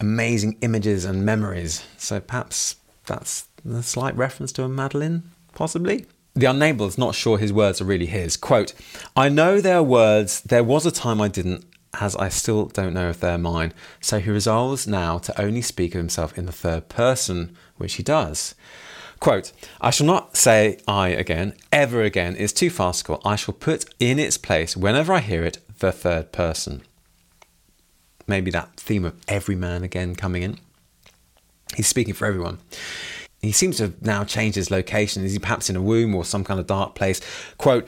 amazing 0.00 0.58
images 0.62 1.04
and 1.04 1.24
memories. 1.24 1.84
So 1.96 2.18
perhaps 2.20 2.76
that's 3.06 3.46
a 3.68 3.82
slight 3.84 4.16
reference 4.16 4.50
to 4.52 4.64
a 4.64 4.68
madeleine, 4.68 5.30
possibly. 5.54 6.06
The 6.34 6.46
unnameable 6.46 6.86
is 6.86 6.98
not 6.98 7.14
sure 7.14 7.38
his 7.38 7.52
words 7.52 7.80
are 7.80 7.84
really 7.84 8.06
his. 8.06 8.36
Quote, 8.36 8.74
I 9.14 9.28
know 9.28 9.60
their 9.60 9.82
words, 9.82 10.40
there 10.40 10.64
was 10.64 10.84
a 10.84 10.90
time 10.90 11.20
I 11.20 11.28
didn't, 11.28 11.64
as 12.00 12.16
I 12.16 12.30
still 12.30 12.66
don't 12.66 12.94
know 12.94 13.10
if 13.10 13.20
they're 13.20 13.38
mine. 13.38 13.72
So 14.00 14.18
he 14.18 14.30
resolves 14.30 14.88
now 14.88 15.18
to 15.18 15.40
only 15.40 15.62
speak 15.62 15.94
of 15.94 16.00
himself 16.00 16.36
in 16.36 16.46
the 16.46 16.52
third 16.52 16.88
person, 16.88 17.56
which 17.76 17.94
he 17.94 18.02
does. 18.02 18.56
Quote, 19.20 19.52
I 19.80 19.90
shall 19.90 20.06
not 20.06 20.36
say 20.36 20.78
I 20.86 21.08
again, 21.08 21.54
ever 21.72 22.02
again, 22.02 22.36
is 22.36 22.52
too 22.52 22.70
farcical. 22.70 23.20
I 23.24 23.36
shall 23.36 23.54
put 23.54 23.86
in 23.98 24.18
its 24.18 24.36
place, 24.36 24.76
whenever 24.76 25.12
I 25.12 25.20
hear 25.20 25.44
it, 25.44 25.58
the 25.78 25.92
third 25.92 26.32
person. 26.32 26.82
Maybe 28.26 28.50
that 28.50 28.76
theme 28.76 29.04
of 29.04 29.14
every 29.28 29.56
man 29.56 29.82
again 29.82 30.14
coming 30.14 30.42
in. 30.42 30.58
He's 31.74 31.86
speaking 31.86 32.14
for 32.14 32.26
everyone. 32.26 32.58
He 33.40 33.52
seems 33.52 33.76
to 33.76 33.84
have 33.84 34.00
now 34.00 34.24
changed 34.24 34.56
his 34.56 34.70
location. 34.70 35.22
Is 35.22 35.34
he 35.34 35.38
perhaps 35.38 35.68
in 35.68 35.76
a 35.76 35.82
womb 35.82 36.14
or 36.14 36.24
some 36.24 36.44
kind 36.44 36.58
of 36.58 36.66
dark 36.66 36.94
place? 36.94 37.20
Quote, 37.58 37.86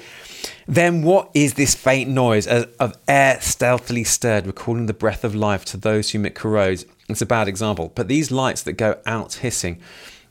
then 0.66 1.02
what 1.02 1.30
is 1.32 1.54
this 1.54 1.74
faint 1.74 2.10
noise 2.10 2.46
of 2.46 2.98
air 3.08 3.40
stealthily 3.40 4.04
stirred, 4.04 4.46
recalling 4.46 4.84
the 4.84 4.92
breath 4.92 5.24
of 5.24 5.34
life 5.34 5.64
to 5.66 5.78
those 5.78 6.10
whom 6.10 6.26
it 6.26 6.34
corrodes? 6.34 6.84
It's 7.08 7.22
a 7.22 7.26
bad 7.26 7.48
example, 7.48 7.92
but 7.94 8.08
these 8.08 8.30
lights 8.30 8.62
that 8.64 8.74
go 8.74 9.00
out 9.06 9.34
hissing, 9.34 9.80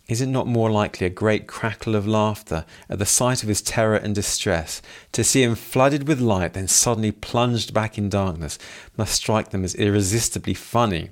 is 0.07 0.21
it 0.21 0.27
not 0.27 0.47
more 0.47 0.69
likely 0.69 1.07
a 1.07 1.09
great 1.09 1.47
crackle 1.47 1.95
of 1.95 2.07
laughter 2.07 2.65
at 2.89 2.99
the 2.99 3.05
sight 3.05 3.41
of 3.41 3.49
his 3.49 3.61
terror 3.61 3.95
and 3.95 4.13
distress, 4.13 4.81
to 5.11 5.23
see 5.23 5.43
him 5.43 5.55
flooded 5.55 6.07
with 6.07 6.19
light, 6.19 6.53
then 6.53 6.67
suddenly 6.67 7.11
plunged 7.11 7.73
back 7.73 7.97
in 7.97 8.09
darkness, 8.09 8.59
must 8.97 9.15
strike 9.15 9.49
them 9.49 9.63
as 9.63 9.75
irresistibly 9.75 10.53
funny? 10.53 11.09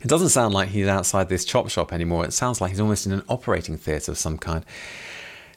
It 0.00 0.08
doesn't 0.08 0.28
sound 0.30 0.54
like 0.54 0.68
he's 0.68 0.86
outside 0.86 1.28
this 1.28 1.44
chop 1.44 1.68
shop 1.68 1.92
anymore. 1.92 2.24
It 2.24 2.32
sounds 2.32 2.60
like 2.60 2.70
he's 2.70 2.80
almost 2.80 3.06
in 3.06 3.12
an 3.12 3.24
operating 3.28 3.76
theatre 3.76 4.12
of 4.12 4.18
some 4.18 4.38
kind. 4.38 4.64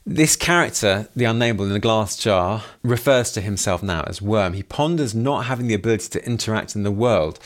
This 0.06 0.36
character, 0.36 1.08
the 1.16 1.24
unnameable 1.24 1.66
in 1.66 1.72
the 1.72 1.80
glass 1.80 2.18
jar, 2.18 2.64
refers 2.84 3.32
to 3.32 3.42
himself 3.42 3.82
now 3.82 4.04
as 4.06 4.22
Worm. 4.22 4.52
He 4.54 4.64
ponders 4.64 5.16
not 5.16 5.46
having 5.46 5.68
the 5.68 5.74
ability 5.76 6.10
to 6.10 6.26
interact 6.26 6.76
in 6.76 6.84
the 6.84 6.92
world. 6.92 7.40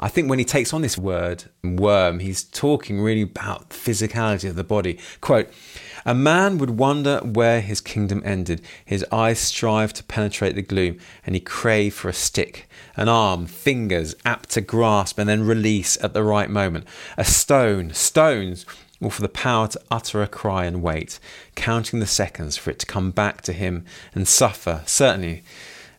I 0.00 0.08
think 0.08 0.30
when 0.30 0.38
he 0.38 0.44
takes 0.44 0.72
on 0.72 0.82
this 0.82 0.96
word, 0.96 1.44
worm, 1.62 2.20
he's 2.20 2.44
talking 2.44 3.00
really 3.00 3.22
about 3.22 3.70
physicality 3.70 4.48
of 4.48 4.56
the 4.56 4.64
body. 4.64 4.98
Quote, 5.20 5.50
a 6.06 6.14
man 6.14 6.58
would 6.58 6.70
wonder 6.70 7.18
where 7.18 7.60
his 7.60 7.80
kingdom 7.80 8.22
ended. 8.24 8.62
His 8.84 9.04
eyes 9.10 9.40
strive 9.40 9.92
to 9.94 10.04
penetrate 10.04 10.54
the 10.54 10.62
gloom, 10.62 10.98
and 11.26 11.34
he 11.34 11.40
crave 11.40 11.94
for 11.94 12.08
a 12.08 12.14
stick, 12.14 12.68
an 12.96 13.08
arm, 13.08 13.46
fingers 13.46 14.14
apt 14.24 14.50
to 14.50 14.60
grasp 14.60 15.18
and 15.18 15.28
then 15.28 15.44
release 15.44 15.98
at 16.02 16.14
the 16.14 16.22
right 16.22 16.48
moment, 16.48 16.86
a 17.16 17.24
stone, 17.24 17.92
stones, 17.92 18.64
or 19.00 19.10
for 19.10 19.22
the 19.22 19.28
power 19.28 19.68
to 19.68 19.80
utter 19.90 20.22
a 20.22 20.28
cry 20.28 20.64
and 20.64 20.82
wait, 20.82 21.18
counting 21.54 22.00
the 22.00 22.06
seconds 22.06 22.56
for 22.56 22.70
it 22.70 22.78
to 22.78 22.86
come 22.86 23.10
back 23.10 23.42
to 23.42 23.52
him 23.52 23.84
and 24.14 24.26
suffer, 24.26 24.82
certainly, 24.86 25.42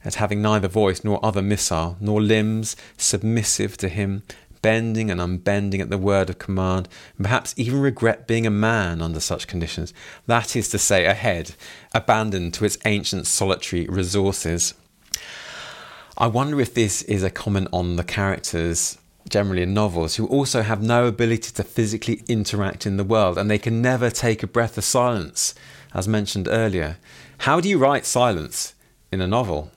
at 0.03 0.15
having 0.15 0.41
neither 0.41 0.67
voice 0.67 1.03
nor 1.03 1.23
other 1.23 1.41
missile, 1.41 1.97
nor 1.99 2.21
limbs 2.21 2.75
submissive 2.97 3.77
to 3.77 3.89
him, 3.89 4.23
bending 4.61 5.09
and 5.09 5.21
unbending 5.21 5.81
at 5.81 5.89
the 5.89 5.97
word 5.97 6.29
of 6.29 6.39
command, 6.39 6.87
and 7.17 7.25
perhaps 7.25 7.53
even 7.57 7.79
regret 7.79 8.27
being 8.27 8.45
a 8.45 8.51
man 8.51 9.01
under 9.01 9.19
such 9.19 9.47
conditions. 9.47 9.93
That 10.27 10.55
is 10.55 10.69
to 10.69 10.77
say, 10.77 11.05
a 11.05 11.13
head, 11.13 11.55
abandoned 11.93 12.53
to 12.55 12.65
its 12.65 12.77
ancient 12.85 13.27
solitary 13.27 13.87
resources. 13.87 14.73
I 16.17 16.27
wonder 16.27 16.59
if 16.59 16.73
this 16.73 17.01
is 17.03 17.23
a 17.23 17.29
comment 17.29 17.69
on 17.71 17.95
the 17.95 18.03
characters 18.03 18.97
generally 19.29 19.61
in 19.61 19.73
novels 19.73 20.15
who 20.15 20.25
also 20.27 20.63
have 20.63 20.81
no 20.81 21.05
ability 21.05 21.51
to 21.51 21.63
physically 21.63 22.23
interact 22.27 22.85
in 22.85 22.97
the 22.97 23.03
world 23.03 23.37
and 23.37 23.49
they 23.49 23.59
can 23.59 23.81
never 23.81 24.09
take 24.09 24.41
a 24.41 24.47
breath 24.47 24.77
of 24.77 24.83
silence, 24.83 25.53
as 25.93 26.07
mentioned 26.07 26.47
earlier. 26.49 26.97
How 27.39 27.61
do 27.61 27.69
you 27.69 27.77
write 27.77 28.05
silence 28.05 28.73
in 29.11 29.21
a 29.21 29.27
novel? 29.27 29.71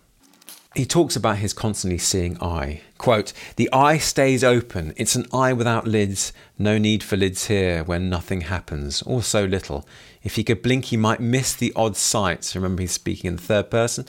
He 0.75 0.87
talks 0.87 1.17
about 1.17 1.39
his 1.39 1.53
constantly 1.53 1.99
seeing 1.99 2.41
eye. 2.43 2.81
Quote, 2.99 3.33
The 3.57 3.71
eye 3.73 3.99
stays 3.99 4.43
open. 4.43 4.95
It's 4.97 5.15
an 5.15 5.27
eye 5.33 5.53
without 5.53 5.87
lids. 5.87 6.33
No 6.59 6.79
need 6.79 7.03
for 7.03 7.17
lids 7.17 7.47
here 7.47 7.85
when 7.85 8.09
nothing 8.09 8.43
happens, 8.43 9.03
or 9.03 9.23
so 9.23 9.45
little. 9.45 9.87
If 10.23 10.37
he 10.37 10.45
could 10.45 10.63
blink, 10.63 10.87
he 10.87 10.97
might 10.97 11.21
miss 11.21 11.55
the 11.55 11.73
odd 11.77 11.97
sights. 11.97 12.55
Remember, 12.55 12.83
he's 12.83 12.93
speaking 12.93 13.29
in 13.29 13.37
the 13.37 13.43
third 13.43 13.71
person. 13.71 14.07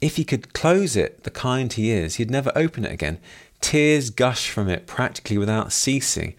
If 0.00 0.16
he 0.16 0.24
could 0.24 0.52
close 0.52 0.96
it, 0.96 1.22
the 1.22 1.30
kind 1.30 1.72
he 1.72 1.90
is, 1.92 2.16
he'd 2.16 2.30
never 2.30 2.52
open 2.56 2.84
it 2.84 2.92
again. 2.92 3.18
Tears 3.60 4.10
gush 4.10 4.50
from 4.50 4.68
it 4.68 4.86
practically 4.86 5.38
without 5.38 5.72
ceasing. 5.72 6.34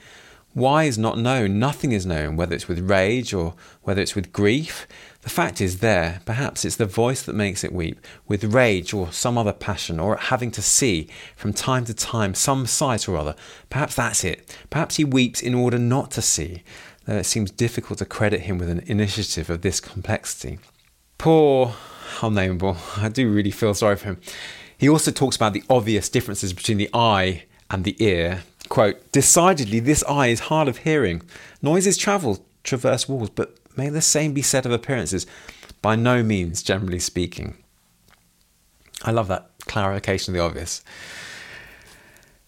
Why 0.53 0.83
is 0.83 0.97
not 0.99 1.17
known. 1.17 1.57
Nothing 1.57 1.93
is 1.93 2.05
known, 2.05 2.35
whether 2.35 2.53
it's 2.53 2.67
with 2.67 2.89
rage 2.89 3.33
or 3.33 3.55
whether 3.81 4.01
it's 4.01 4.15
with 4.15 4.31
grief. 4.31 4.85
The 5.23 5.29
fact 5.29 5.61
is 5.61 5.79
there. 5.79 6.19
Perhaps 6.25 6.65
it's 6.65 6.75
the 6.75 6.85
voice 6.85 7.23
that 7.23 7.33
makes 7.33 7.63
it 7.63 7.71
weep, 7.71 8.05
with 8.27 8.43
rage 8.43 8.93
or 8.93 9.11
some 9.13 9.37
other 9.37 9.53
passion, 9.53 9.97
or 9.97 10.17
having 10.17 10.51
to 10.51 10.61
see 10.61 11.07
from 11.37 11.53
time 11.53 11.85
to 11.85 11.93
time 11.93 12.33
some 12.33 12.65
sight 12.65 13.07
or 13.07 13.15
other. 13.15 13.33
Perhaps 13.69 13.95
that's 13.95 14.25
it. 14.25 14.57
Perhaps 14.69 14.97
he 14.97 15.05
weeps 15.05 15.41
in 15.41 15.55
order 15.55 15.79
not 15.79 16.11
to 16.11 16.21
see, 16.21 16.61
though 17.05 17.17
it 17.17 17.25
seems 17.25 17.51
difficult 17.51 17.99
to 17.99 18.05
credit 18.05 18.41
him 18.41 18.57
with 18.57 18.69
an 18.69 18.83
initiative 18.85 19.49
of 19.49 19.61
this 19.61 19.79
complexity. 19.79 20.59
Poor 21.17 21.73
unnameable. 22.21 22.75
I 22.97 23.07
do 23.07 23.31
really 23.31 23.51
feel 23.51 23.73
sorry 23.73 23.95
for 23.95 24.07
him. 24.07 24.21
He 24.77 24.89
also 24.89 25.11
talks 25.11 25.37
about 25.37 25.53
the 25.53 25.63
obvious 25.69 26.09
differences 26.09 26.51
between 26.51 26.77
the 26.77 26.89
eye 26.93 27.45
and 27.71 27.85
the 27.85 27.95
ear. 28.03 28.43
Quote, 28.67 29.11
Decidedly, 29.13 29.79
this 29.79 30.03
eye 30.03 30.27
is 30.27 30.41
hard 30.41 30.67
of 30.67 30.79
hearing. 30.79 31.21
Noises 31.61 31.97
travel, 31.97 32.45
traverse 32.63 33.07
walls, 33.07 33.29
but 33.29 33.57
may 33.77 33.89
the 33.89 34.01
same 34.01 34.33
be 34.33 34.41
said 34.41 34.65
of 34.65 34.71
appearances? 34.71 35.25
By 35.81 35.95
no 35.95 36.23
means, 36.23 36.63
generally 36.63 36.99
speaking. 36.99 37.57
I 39.03 39.11
love 39.11 39.27
that 39.27 39.49
clarification 39.65 40.33
of 40.33 40.37
the 40.37 40.43
obvious. 40.43 40.83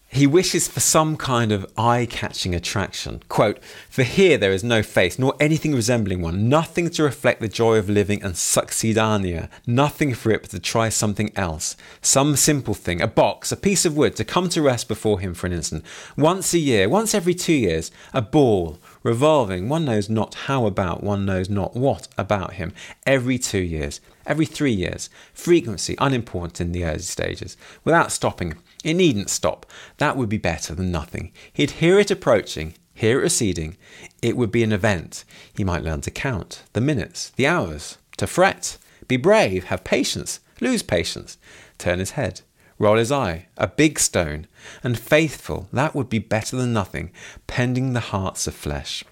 He 0.08 0.26
wishes 0.26 0.66
for 0.66 0.80
some 0.80 1.18
kind 1.18 1.52
of 1.52 1.70
eye 1.76 2.06
catching 2.08 2.54
attraction. 2.54 3.22
Quote, 3.28 3.62
For 3.90 4.02
here 4.02 4.38
there 4.38 4.52
is 4.52 4.64
no 4.64 4.82
face, 4.82 5.18
nor 5.18 5.34
anything 5.38 5.74
resembling 5.74 6.22
one, 6.22 6.48
nothing 6.48 6.88
to 6.90 7.02
reflect 7.02 7.42
the 7.42 7.48
joy 7.48 7.76
of 7.76 7.90
living 7.90 8.22
and 8.22 8.32
succedanea, 8.34 9.50
nothing 9.66 10.14
for 10.14 10.30
it 10.30 10.40
but 10.42 10.50
to 10.52 10.58
try 10.58 10.88
something 10.88 11.32
else. 11.36 11.76
Some 12.00 12.36
simple 12.36 12.72
thing, 12.72 13.02
a 13.02 13.06
box, 13.06 13.52
a 13.52 13.56
piece 13.58 13.84
of 13.84 13.94
wood, 13.96 14.16
to 14.16 14.24
come 14.24 14.48
to 14.50 14.62
rest 14.62 14.88
before 14.88 15.20
him 15.20 15.34
for 15.34 15.48
an 15.48 15.52
instant. 15.52 15.84
Once 16.16 16.54
a 16.54 16.58
year, 16.58 16.88
once 16.88 17.12
every 17.14 17.34
two 17.34 17.52
years, 17.52 17.90
a 18.14 18.22
ball, 18.22 18.78
revolving, 19.06 19.68
one 19.68 19.84
knows 19.84 20.10
not 20.10 20.34
how 20.34 20.66
about, 20.66 21.02
one 21.02 21.24
knows 21.24 21.48
not 21.48 21.76
what 21.76 22.08
about 22.18 22.54
him, 22.54 22.72
every 23.06 23.38
two 23.38 23.60
years, 23.60 24.00
every 24.26 24.44
three 24.44 24.72
years, 24.72 25.08
frequency 25.32 25.94
unimportant 26.00 26.60
in 26.60 26.72
the 26.72 26.84
early 26.84 26.98
stages, 26.98 27.56
without 27.84 28.10
stopping 28.10 28.54
it 28.82 28.94
needn't 28.94 29.30
stop. 29.30 29.64
That 29.98 30.16
would 30.16 30.28
be 30.28 30.38
better 30.38 30.74
than 30.74 30.90
nothing. 30.90 31.32
He'd 31.52 31.72
hear 31.82 31.98
it 31.98 32.10
approaching, 32.10 32.74
hear 32.94 33.18
it 33.20 33.22
receding. 33.22 33.76
It 34.22 34.36
would 34.36 34.50
be 34.50 34.62
an 34.62 34.72
event. 34.72 35.24
He 35.56 35.64
might 35.64 35.82
learn 35.84 36.00
to 36.02 36.10
count 36.10 36.64
the 36.72 36.80
minutes, 36.80 37.30
the 37.30 37.46
hours, 37.46 37.98
to 38.16 38.26
fret, 38.26 38.76
be 39.06 39.16
brave, 39.16 39.64
have 39.64 39.84
patience, 39.84 40.40
lose 40.60 40.82
patience, 40.82 41.38
turn 41.78 42.00
his 42.00 42.12
head, 42.12 42.42
roll 42.78 42.96
his 42.96 43.12
eye, 43.12 43.46
a 43.56 43.66
big 43.66 43.98
stone, 43.98 44.46
and 44.82 44.98
faithful. 44.98 45.68
That 45.72 45.94
would 45.94 46.08
be 46.08 46.18
better 46.18 46.56
than 46.56 46.72
nothing, 46.72 47.10
pending 47.46 47.92
the 47.92 48.00
hearts 48.00 48.46
of 48.46 48.54
flesh. 48.54 49.04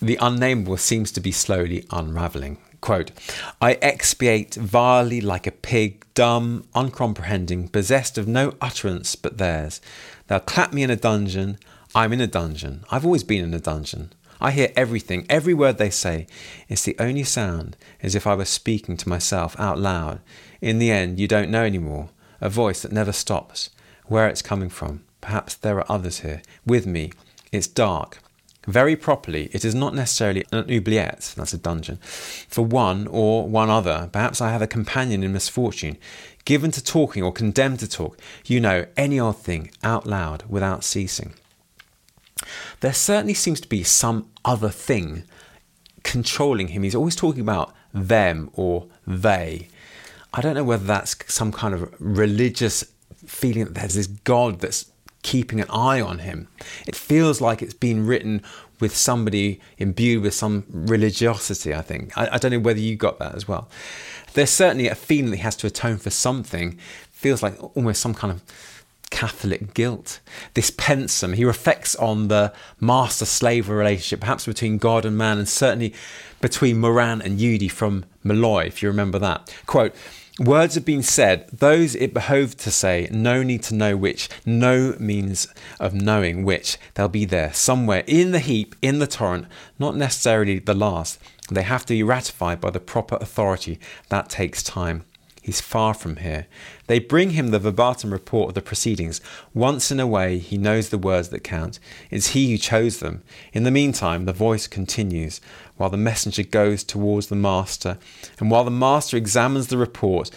The 0.00 0.18
unnamable 0.20 0.78
seems 0.78 1.10
to 1.12 1.20
be 1.20 1.32
slowly 1.32 1.84
unravelling. 1.90 2.58
Quote, 2.80 3.10
I 3.60 3.72
expiate 3.82 4.54
vilely 4.54 5.20
like 5.20 5.46
a 5.46 5.52
pig, 5.52 6.06
dumb, 6.14 6.68
uncomprehending, 6.74 7.68
possessed 7.68 8.16
of 8.16 8.28
no 8.28 8.54
utterance 8.60 9.16
but 9.16 9.38
theirs. 9.38 9.80
They'll 10.28 10.40
clap 10.40 10.72
me 10.72 10.84
in 10.84 10.90
a 10.90 10.96
dungeon. 10.96 11.58
I'm 11.94 12.12
in 12.12 12.20
a 12.20 12.28
dungeon. 12.28 12.84
I've 12.90 13.04
always 13.04 13.24
been 13.24 13.42
in 13.42 13.54
a 13.54 13.60
dungeon. 13.60 14.12
I 14.40 14.52
hear 14.52 14.72
everything, 14.76 15.26
every 15.28 15.54
word 15.54 15.78
they 15.78 15.90
say. 15.90 16.28
It's 16.68 16.84
the 16.84 16.94
only 17.00 17.24
sound, 17.24 17.76
as 18.00 18.14
if 18.14 18.24
I 18.24 18.36
were 18.36 18.44
speaking 18.44 18.96
to 18.98 19.08
myself 19.08 19.58
out 19.58 19.78
loud. 19.78 20.20
In 20.60 20.78
the 20.78 20.92
end, 20.92 21.18
you 21.18 21.26
don't 21.26 21.50
know 21.50 21.64
any 21.64 21.78
more. 21.78 22.10
A 22.40 22.48
voice 22.48 22.82
that 22.82 22.92
never 22.92 23.12
stops. 23.12 23.70
Where 24.06 24.28
it's 24.28 24.42
coming 24.42 24.70
from. 24.70 25.04
Perhaps 25.20 25.56
there 25.56 25.78
are 25.78 25.92
others 25.92 26.20
here, 26.20 26.42
with 26.64 26.86
me. 26.86 27.12
It's 27.52 27.66
dark. 27.66 28.18
Very 28.66 28.96
properly, 28.96 29.48
it 29.52 29.64
is 29.64 29.74
not 29.74 29.94
necessarily 29.94 30.44
an 30.52 30.70
oubliette, 30.70 31.32
that's 31.36 31.54
a 31.54 31.58
dungeon, 31.58 31.96
for 32.02 32.62
one 32.66 33.06
or 33.06 33.48
one 33.48 33.70
other. 33.70 34.10
Perhaps 34.12 34.42
I 34.42 34.50
have 34.50 34.60
a 34.60 34.66
companion 34.66 35.22
in 35.22 35.32
misfortune, 35.32 35.96
given 36.44 36.70
to 36.72 36.84
talking 36.84 37.22
or 37.22 37.32
condemned 37.32 37.80
to 37.80 37.88
talk, 37.88 38.20
you 38.44 38.60
know, 38.60 38.84
any 38.94 39.18
odd 39.18 39.38
thing, 39.38 39.70
out 39.82 40.06
loud, 40.06 40.44
without 40.48 40.84
ceasing. 40.84 41.32
There 42.80 42.92
certainly 42.92 43.34
seems 43.34 43.60
to 43.62 43.68
be 43.68 43.82
some 43.84 44.28
other 44.44 44.68
thing 44.68 45.24
controlling 46.02 46.68
him. 46.68 46.82
He's 46.82 46.94
always 46.94 47.16
talking 47.16 47.40
about 47.40 47.74
them 47.94 48.50
or 48.52 48.86
they. 49.06 49.68
I 50.34 50.40
don't 50.40 50.54
know 50.54 50.64
whether 50.64 50.84
that's 50.84 51.16
some 51.32 51.52
kind 51.52 51.74
of 51.74 51.94
religious 51.98 52.84
feeling 53.26 53.64
that 53.64 53.74
there's 53.74 53.94
this 53.94 54.06
God 54.06 54.60
that's 54.60 54.90
keeping 55.22 55.60
an 55.60 55.68
eye 55.70 56.00
on 56.00 56.20
him. 56.20 56.48
It 56.86 56.94
feels 56.94 57.40
like 57.40 57.62
it's 57.62 57.74
been 57.74 58.06
written 58.06 58.42
with 58.80 58.96
somebody 58.96 59.60
imbued 59.78 60.22
with 60.22 60.34
some 60.34 60.64
religiosity, 60.68 61.74
I 61.74 61.82
think. 61.82 62.16
I, 62.16 62.28
I, 62.34 62.38
don't 62.38 62.52
know 62.52 62.60
whether 62.60 62.78
you 62.78 62.94
got 62.94 63.18
that 63.18 63.34
as 63.34 63.48
well. 63.48 63.68
There's 64.34 64.50
certainly 64.50 64.86
a 64.86 64.94
feeling 64.94 65.30
that 65.30 65.38
he 65.38 65.42
has 65.42 65.56
to 65.56 65.66
atone 65.66 65.96
for 65.98 66.10
something. 66.10 66.78
Feels 67.10 67.42
like 67.42 67.60
almost 67.76 68.00
some 68.00 68.14
kind 68.14 68.32
of 68.32 68.77
Catholic 69.10 69.74
guilt. 69.74 70.20
This 70.54 70.70
pensum, 70.70 71.34
he 71.34 71.44
reflects 71.44 71.94
on 71.96 72.28
the 72.28 72.52
master 72.80 73.24
slave 73.24 73.68
relationship, 73.68 74.20
perhaps 74.20 74.46
between 74.46 74.78
God 74.78 75.04
and 75.04 75.16
man, 75.16 75.38
and 75.38 75.48
certainly 75.48 75.94
between 76.40 76.78
Moran 76.78 77.20
and 77.22 77.38
Youdi 77.38 77.70
from 77.70 78.04
Molloy, 78.22 78.66
if 78.66 78.82
you 78.82 78.88
remember 78.88 79.18
that. 79.18 79.54
Quote, 79.66 79.94
Words 80.38 80.76
have 80.76 80.84
been 80.84 81.02
said, 81.02 81.48
those 81.52 81.96
it 81.96 82.14
behoved 82.14 82.60
to 82.60 82.70
say, 82.70 83.08
no 83.10 83.42
need 83.42 83.64
to 83.64 83.74
know 83.74 83.96
which, 83.96 84.28
no 84.46 84.94
means 85.00 85.48
of 85.80 85.94
knowing 85.94 86.44
which. 86.44 86.78
They'll 86.94 87.08
be 87.08 87.24
there, 87.24 87.52
somewhere 87.52 88.04
in 88.06 88.30
the 88.30 88.38
heap, 88.38 88.76
in 88.80 89.00
the 89.00 89.08
torrent, 89.08 89.48
not 89.80 89.96
necessarily 89.96 90.60
the 90.60 90.74
last. 90.74 91.18
They 91.50 91.62
have 91.62 91.84
to 91.86 91.94
be 91.94 92.04
ratified 92.04 92.60
by 92.60 92.70
the 92.70 92.78
proper 92.78 93.16
authority. 93.16 93.80
That 94.10 94.28
takes 94.28 94.62
time. 94.62 95.04
He's 95.42 95.60
far 95.60 95.92
from 95.92 96.16
here. 96.16 96.46
They 96.88 96.98
bring 96.98 97.30
him 97.30 97.48
the 97.48 97.58
verbatim 97.58 98.12
report 98.12 98.48
of 98.48 98.54
the 98.54 98.62
proceedings. 98.62 99.20
Once 99.54 99.90
in 99.90 100.00
a 100.00 100.06
way, 100.06 100.38
he 100.38 100.58
knows 100.58 100.88
the 100.88 100.98
words 100.98 101.28
that 101.28 101.44
count. 101.44 101.78
It's 102.10 102.28
he 102.28 102.50
who 102.50 102.58
chose 102.58 102.98
them. 102.98 103.22
In 103.52 103.62
the 103.62 103.70
meantime, 103.70 104.24
the 104.24 104.32
voice 104.32 104.66
continues, 104.66 105.40
while 105.76 105.90
the 105.90 105.96
messenger 105.96 106.42
goes 106.42 106.82
towards 106.82 107.28
the 107.28 107.36
master, 107.36 107.98
and 108.40 108.50
while 108.50 108.64
the 108.64 108.70
master 108.70 109.16
examines 109.16 109.68
the 109.68 109.78
report, 109.78 110.30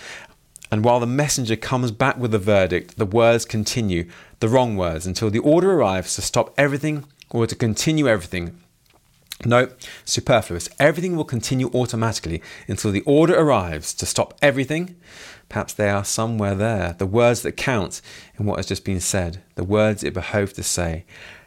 and 0.71 0.83
while 0.83 0.99
the 0.99 1.07
messenger 1.07 1.55
comes 1.55 1.91
back 1.91 2.17
with 2.17 2.31
the 2.31 2.39
verdict, 2.39 2.97
the 2.97 3.05
words 3.05 3.45
continue, 3.45 4.09
the 4.39 4.49
wrong 4.49 4.75
words, 4.75 5.07
until 5.07 5.29
the 5.29 5.39
order 5.39 5.71
arrives 5.71 6.15
to 6.15 6.21
stop 6.21 6.53
everything 6.57 7.05
or 7.29 7.47
to 7.47 7.55
continue 7.55 8.07
everything 8.07 8.57
no, 9.45 9.69
superfluous. 10.05 10.69
Everything 10.79 11.15
will 11.15 11.23
continue 11.23 11.69
automatically 11.73 12.41
until 12.67 12.91
the 12.91 13.01
order 13.01 13.35
arrives 13.35 13.93
to 13.95 14.05
stop 14.05 14.37
everything. 14.41 14.95
Perhaps 15.49 15.73
they 15.73 15.89
are 15.89 16.05
somewhere 16.05 16.55
there, 16.55 16.95
the 16.97 17.05
words 17.05 17.41
that 17.41 17.57
count 17.57 18.01
in 18.37 18.45
what 18.45 18.57
has 18.57 18.67
just 18.67 18.85
been 18.85 18.99
said, 18.99 19.41
the 19.55 19.63
words 19.63 20.03
it 20.03 20.13
behoved 20.13 20.55
to 20.55 20.63
say. 20.63 21.05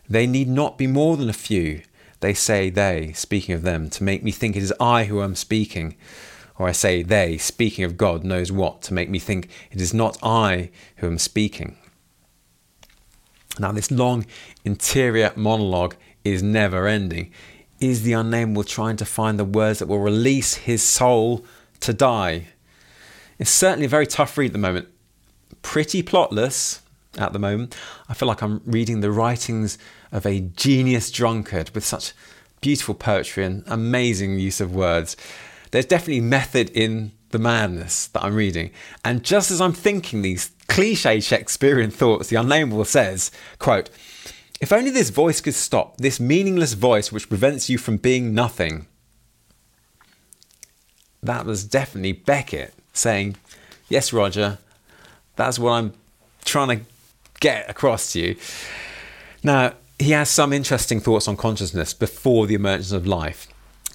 They 0.09 0.27
need 0.27 0.49
not 0.49 0.77
be 0.77 0.87
more 0.87 1.17
than 1.17 1.29
a 1.29 1.35
few. 1.35 1.83
They 2.21 2.35
say 2.35 2.71
they, 2.71 3.13
speaking 3.13 3.55
of 3.55 3.63
them, 3.63 3.89
to 3.91 4.05
make 4.05 4.23
me 4.23 4.31
think 4.31 4.57
it 4.57 4.63
is 4.63 4.75
I 4.81 5.05
who 5.05 5.23
am 5.23 5.35
speaking. 5.35 5.97
Or 6.59 6.69
I 6.69 6.73
say 6.73 7.03
they, 7.03 7.39
speaking 7.39 7.85
of 7.85 7.97
God 7.97 8.25
knows 8.25 8.53
what, 8.53 8.83
to 8.83 8.95
make 8.95 9.09
me 9.09 9.19
think 9.19 9.49
it 9.71 9.81
is 9.81 9.95
not 9.95 10.19
I 10.23 10.71
who 10.97 11.07
am 11.07 11.19
speaking. 11.19 11.77
Now, 13.59 13.73
this 13.73 13.91
long 13.91 14.27
interior 14.65 15.33
monologue 15.37 15.97
is 16.25 16.43
never 16.43 16.87
ending 16.87 17.33
is 17.85 18.03
the 18.03 18.13
unnamable 18.13 18.65
trying 18.65 18.97
to 18.97 19.05
find 19.05 19.39
the 19.39 19.45
words 19.45 19.79
that 19.79 19.89
will 19.89 20.01
release 20.01 20.55
his 20.55 20.83
soul 20.83 21.45
to 21.81 21.93
die. 21.93 22.49
It's 23.39 23.51
certainly 23.51 23.87
a 23.87 23.89
very 23.89 24.07
tough 24.07 24.37
read 24.39 24.47
at 24.47 24.53
the 24.53 24.59
moment. 24.59 24.89
Pretty 25.63 26.03
plotless 26.03 26.81
at 27.19 27.33
the 27.33 27.39
moment. 27.39 27.77
I 28.09 28.15
feel 28.15 28.29
like 28.29 28.43
I'm 28.43 28.61
reading 28.65 29.01
the 29.01 29.11
writings 29.11 29.79
of 30.13 30.27
a 30.27 30.41
genius 30.41 31.11
drunkard 31.11 31.71
with 31.71 31.85
such 31.85 32.13
beautiful 32.61 32.95
poetry 32.95 33.45
and 33.45 33.65
amazing 33.67 34.39
use 34.39 34.61
of 34.61 34.75
words. 34.75 35.17
There's 35.71 35.87
definitely 35.87 36.21
method 36.21 36.71
in 36.71 37.13
the 37.31 37.39
madness 37.39 38.07
that 38.09 38.23
I'm 38.23 38.35
reading. 38.35 38.71
And 39.05 39.25
just 39.25 39.51
as 39.51 39.61
I'm 39.61 39.73
thinking 39.73 40.23
these 40.23 40.53
cliche 40.69 41.21
Shakespearean 41.21 41.91
thoughts, 41.91 42.29
the 42.29 42.37
unnamable 42.37 42.87
says, 42.87 43.31
quote, 43.59 43.91
if 44.61 44.73
only 44.73 44.91
this 44.91 45.11
voice 45.11 45.41
could 45.41 45.55
stop, 45.55 45.99
this 45.99 46.21
meaningless 46.21 46.75
voice 46.75 47.11
which 47.11 47.29
prevents 47.29 47.69
you 47.69 47.79
from 47.79 47.97
being 47.97 48.35
nothing. 48.35 48.87
That 51.23 51.47
was 51.47 51.65
definitely 51.65 52.13
Beckett 52.13 52.75
saying, 52.93 53.37
Yes, 53.89 54.13
Roger, 54.13 54.59
that's 55.37 55.59
what 55.59 55.73
I'm 55.73 55.95
trying 56.45 56.79
to 56.79 56.85
get 57.41 57.69
across 57.69 58.13
to 58.13 58.21
you. 58.21 58.37
Now, 59.43 59.75
he 59.99 60.13
has 60.13 60.29
some 60.29 60.53
interesting 60.53 61.01
thoughts 61.01 61.29
on 61.29 61.37
consciousness 61.37 61.95
before 61.95 62.47
the 62.47 62.55
emergence 62.55 62.93
of 62.93 63.07
life. 63.07 63.47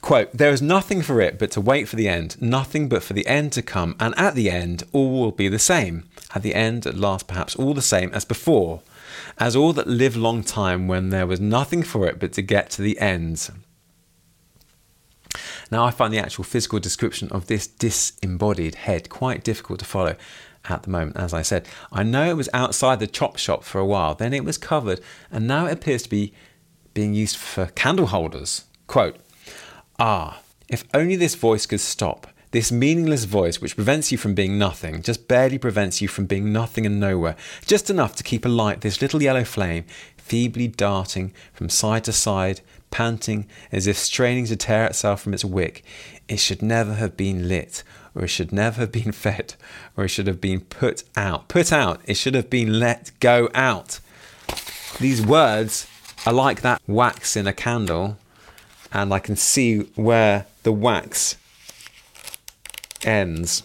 Quote, 0.01 0.31
There 0.33 0.51
is 0.51 0.61
nothing 0.61 1.01
for 1.01 1.19
it 1.21 1.37
but 1.37 1.51
to 1.51 1.61
wait 1.61 1.87
for 1.87 1.95
the 1.95 2.07
end, 2.07 2.41
nothing 2.41 2.87
but 2.87 3.03
for 3.03 3.13
the 3.13 3.27
end 3.27 3.51
to 3.53 3.61
come, 3.61 3.95
and 3.99 4.17
at 4.17 4.35
the 4.35 4.49
end 4.49 4.83
all 4.91 5.11
will 5.11 5.31
be 5.31 5.47
the 5.49 5.59
same. 5.59 6.05
At 6.33 6.43
the 6.43 6.55
end, 6.55 6.85
at 6.85 6.95
last, 6.95 7.27
perhaps 7.27 7.55
all 7.55 7.73
the 7.73 7.81
same 7.81 8.11
as 8.13 8.23
before, 8.23 8.81
as 9.39 9.55
all 9.55 9.73
that 9.73 9.87
live 9.87 10.15
long 10.15 10.43
time 10.43 10.87
when 10.87 11.09
there 11.09 11.25
was 11.25 11.39
nothing 11.39 11.81
for 11.81 12.05
it 12.07 12.19
but 12.19 12.33
to 12.33 12.41
get 12.41 12.69
to 12.71 12.81
the 12.81 12.99
end. 12.99 13.49
Now, 15.71 15.85
I 15.85 15.91
find 15.91 16.13
the 16.13 16.19
actual 16.19 16.43
physical 16.43 16.79
description 16.79 17.29
of 17.31 17.47
this 17.47 17.67
disembodied 17.67 18.75
head 18.75 19.09
quite 19.09 19.43
difficult 19.43 19.79
to 19.79 19.85
follow 19.85 20.15
at 20.65 20.83
the 20.83 20.89
moment, 20.89 21.17
as 21.17 21.33
I 21.33 21.41
said. 21.41 21.67
I 21.91 22.03
know 22.03 22.29
it 22.29 22.37
was 22.37 22.49
outside 22.53 22.99
the 22.99 23.07
chop 23.07 23.37
shop 23.37 23.63
for 23.63 23.79
a 23.79 23.85
while, 23.85 24.15
then 24.15 24.33
it 24.33 24.43
was 24.43 24.57
covered, 24.57 24.99
and 25.31 25.47
now 25.47 25.67
it 25.67 25.73
appears 25.73 26.03
to 26.03 26.09
be 26.09 26.33
being 26.93 27.13
used 27.13 27.37
for 27.37 27.67
candle 27.67 28.07
holders. 28.07 28.65
Quote, 28.87 29.17
Ah, 29.99 30.41
if 30.67 30.83
only 30.93 31.15
this 31.15 31.35
voice 31.35 31.65
could 31.65 31.79
stop. 31.79 32.27
This 32.51 32.71
meaningless 32.71 33.25
voice, 33.25 33.61
which 33.61 33.75
prevents 33.75 34.11
you 34.11 34.17
from 34.17 34.33
being 34.33 34.57
nothing, 34.57 35.03
just 35.03 35.27
barely 35.27 35.59
prevents 35.59 36.01
you 36.01 36.07
from 36.07 36.25
being 36.25 36.51
nothing 36.51 36.83
and 36.85 36.99
nowhere, 36.99 37.35
just 37.67 37.91
enough 37.91 38.15
to 38.15 38.23
keep 38.23 38.43
alight 38.43 38.81
this 38.81 39.01
little 39.03 39.21
yellow 39.21 39.43
flame, 39.43 39.85
feebly 40.17 40.67
darting 40.67 41.31
from 41.53 41.69
side 41.69 42.05
to 42.05 42.11
side, 42.11 42.61
panting 42.89 43.47
as 43.71 43.85
if 43.85 43.97
straining 43.97 44.47
to 44.47 44.55
tear 44.55 44.85
itself 44.85 45.21
from 45.21 45.35
its 45.35 45.45
wick. 45.45 45.83
It 46.27 46.37
should 46.37 46.63
never 46.63 46.95
have 46.95 47.15
been 47.15 47.47
lit, 47.47 47.83
or 48.15 48.23
it 48.23 48.29
should 48.29 48.51
never 48.51 48.81
have 48.81 48.91
been 48.91 49.11
fed, 49.25 49.53
or 49.95 50.05
it 50.05 50.09
should 50.09 50.25
have 50.25 50.41
been 50.41 50.61
put 50.61 51.03
out. 51.15 51.49
Put 51.49 51.71
out, 51.71 52.01
it 52.05 52.15
should 52.15 52.33
have 52.33 52.49
been 52.49 52.79
let 52.79 53.11
go 53.19 53.49
out. 53.53 53.99
These 54.99 55.23
words 55.23 55.87
are 56.25 56.33
like 56.33 56.61
that 56.61 56.81
wax 56.87 57.35
in 57.35 57.45
a 57.45 57.53
candle 57.53 58.17
and 58.91 59.13
I 59.13 59.19
can 59.19 59.35
see 59.35 59.79
where 59.95 60.45
the 60.63 60.71
wax 60.71 61.35
ends. 63.05 63.63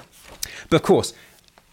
But 0.69 0.77
of 0.77 0.83
course, 0.83 1.13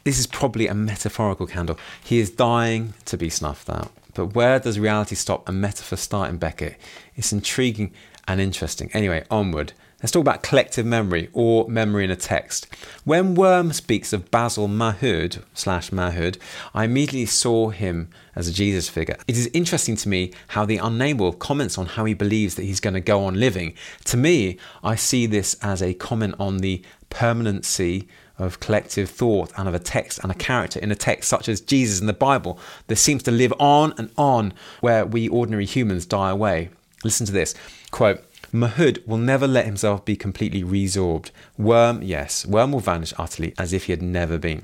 this 0.03 0.19
is 0.19 0.27
probably 0.27 0.67
a 0.67 0.73
metaphorical 0.73 1.47
candle. 1.47 1.77
He 2.03 2.19
is 2.19 2.31
dying 2.31 2.93
to 3.05 3.17
be 3.17 3.29
snuffed 3.29 3.69
out. 3.69 3.91
But 4.13 4.27
where 4.35 4.59
does 4.59 4.79
reality 4.79 5.15
stop 5.15 5.47
and 5.47 5.61
metaphor 5.61 5.97
start 5.97 6.29
in 6.29 6.37
Beckett? 6.37 6.77
It's 7.15 7.31
intriguing 7.31 7.93
and 8.27 8.41
interesting. 8.41 8.89
Anyway, 8.93 9.25
onward. 9.29 9.73
Let's 10.01 10.11
talk 10.11 10.21
about 10.21 10.41
collective 10.41 10.85
memory 10.85 11.29
or 11.31 11.69
memory 11.69 12.03
in 12.03 12.09
a 12.09 12.15
text. 12.15 12.65
When 13.03 13.35
Worm 13.35 13.71
speaks 13.71 14.13
of 14.13 14.31
Basil 14.31 14.67
Mahood 14.67 15.43
slash 15.53 15.91
Mahood, 15.91 16.39
I 16.73 16.85
immediately 16.85 17.27
saw 17.27 17.69
him 17.69 18.09
as 18.35 18.47
a 18.47 18.53
Jesus 18.53 18.89
figure. 18.89 19.17
It 19.27 19.37
is 19.37 19.47
interesting 19.53 19.95
to 19.97 20.09
me 20.09 20.33
how 20.49 20.65
the 20.65 20.79
unnamable 20.79 21.37
comments 21.37 21.77
on 21.77 21.85
how 21.85 22.05
he 22.05 22.15
believes 22.15 22.55
that 22.55 22.63
he's 22.63 22.79
going 22.79 22.95
to 22.95 22.99
go 22.99 23.23
on 23.25 23.39
living. 23.39 23.75
To 24.05 24.17
me, 24.17 24.57
I 24.83 24.95
see 24.95 25.27
this 25.27 25.55
as 25.61 25.83
a 25.83 25.93
comment 25.93 26.33
on 26.39 26.57
the 26.57 26.81
permanency 27.11 28.07
of 28.39 28.59
collective 28.59 29.09
thought 29.09 29.51
and 29.55 29.67
of 29.67 29.75
a 29.75 29.79
text 29.79 30.19
and 30.23 30.31
a 30.31 30.35
character 30.35 30.79
in 30.79 30.91
a 30.91 30.95
text 30.95 31.29
such 31.29 31.47
as 31.47 31.61
Jesus 31.61 32.01
in 32.01 32.07
the 32.07 32.13
Bible 32.13 32.57
that 32.87 32.95
seems 32.95 33.21
to 33.23 33.31
live 33.31 33.53
on 33.59 33.93
and 33.99 34.09
on 34.17 34.53
where 34.79 35.05
we 35.05 35.29
ordinary 35.29 35.65
humans 35.65 36.07
die 36.07 36.31
away. 36.31 36.69
Listen 37.03 37.27
to 37.27 37.31
this 37.31 37.53
quote 37.91 38.23
Mahood 38.51 39.05
will 39.07 39.17
never 39.17 39.47
let 39.47 39.65
himself 39.65 40.03
be 40.03 40.15
completely 40.15 40.63
resorbed. 40.63 41.29
Worm, 41.57 42.01
yes, 42.01 42.45
Worm 42.45 42.71
will 42.71 42.79
vanish 42.79 43.13
utterly 43.17 43.53
as 43.57 43.71
if 43.71 43.85
he 43.85 43.93
had 43.93 44.01
never 44.01 44.37
been. 44.37 44.63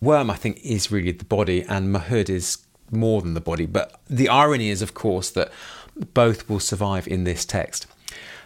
Worm, 0.00 0.30
I 0.30 0.34
think, 0.34 0.58
is 0.64 0.90
really 0.90 1.12
the 1.12 1.24
body, 1.24 1.62
and 1.68 1.94
Mahood 1.94 2.28
is 2.28 2.58
more 2.90 3.22
than 3.22 3.34
the 3.34 3.40
body. 3.40 3.66
But 3.66 4.00
the 4.10 4.28
irony 4.28 4.70
is, 4.70 4.82
of 4.82 4.94
course, 4.94 5.30
that 5.30 5.52
both 6.14 6.48
will 6.48 6.58
survive 6.58 7.06
in 7.06 7.22
this 7.22 7.44
text. 7.44 7.86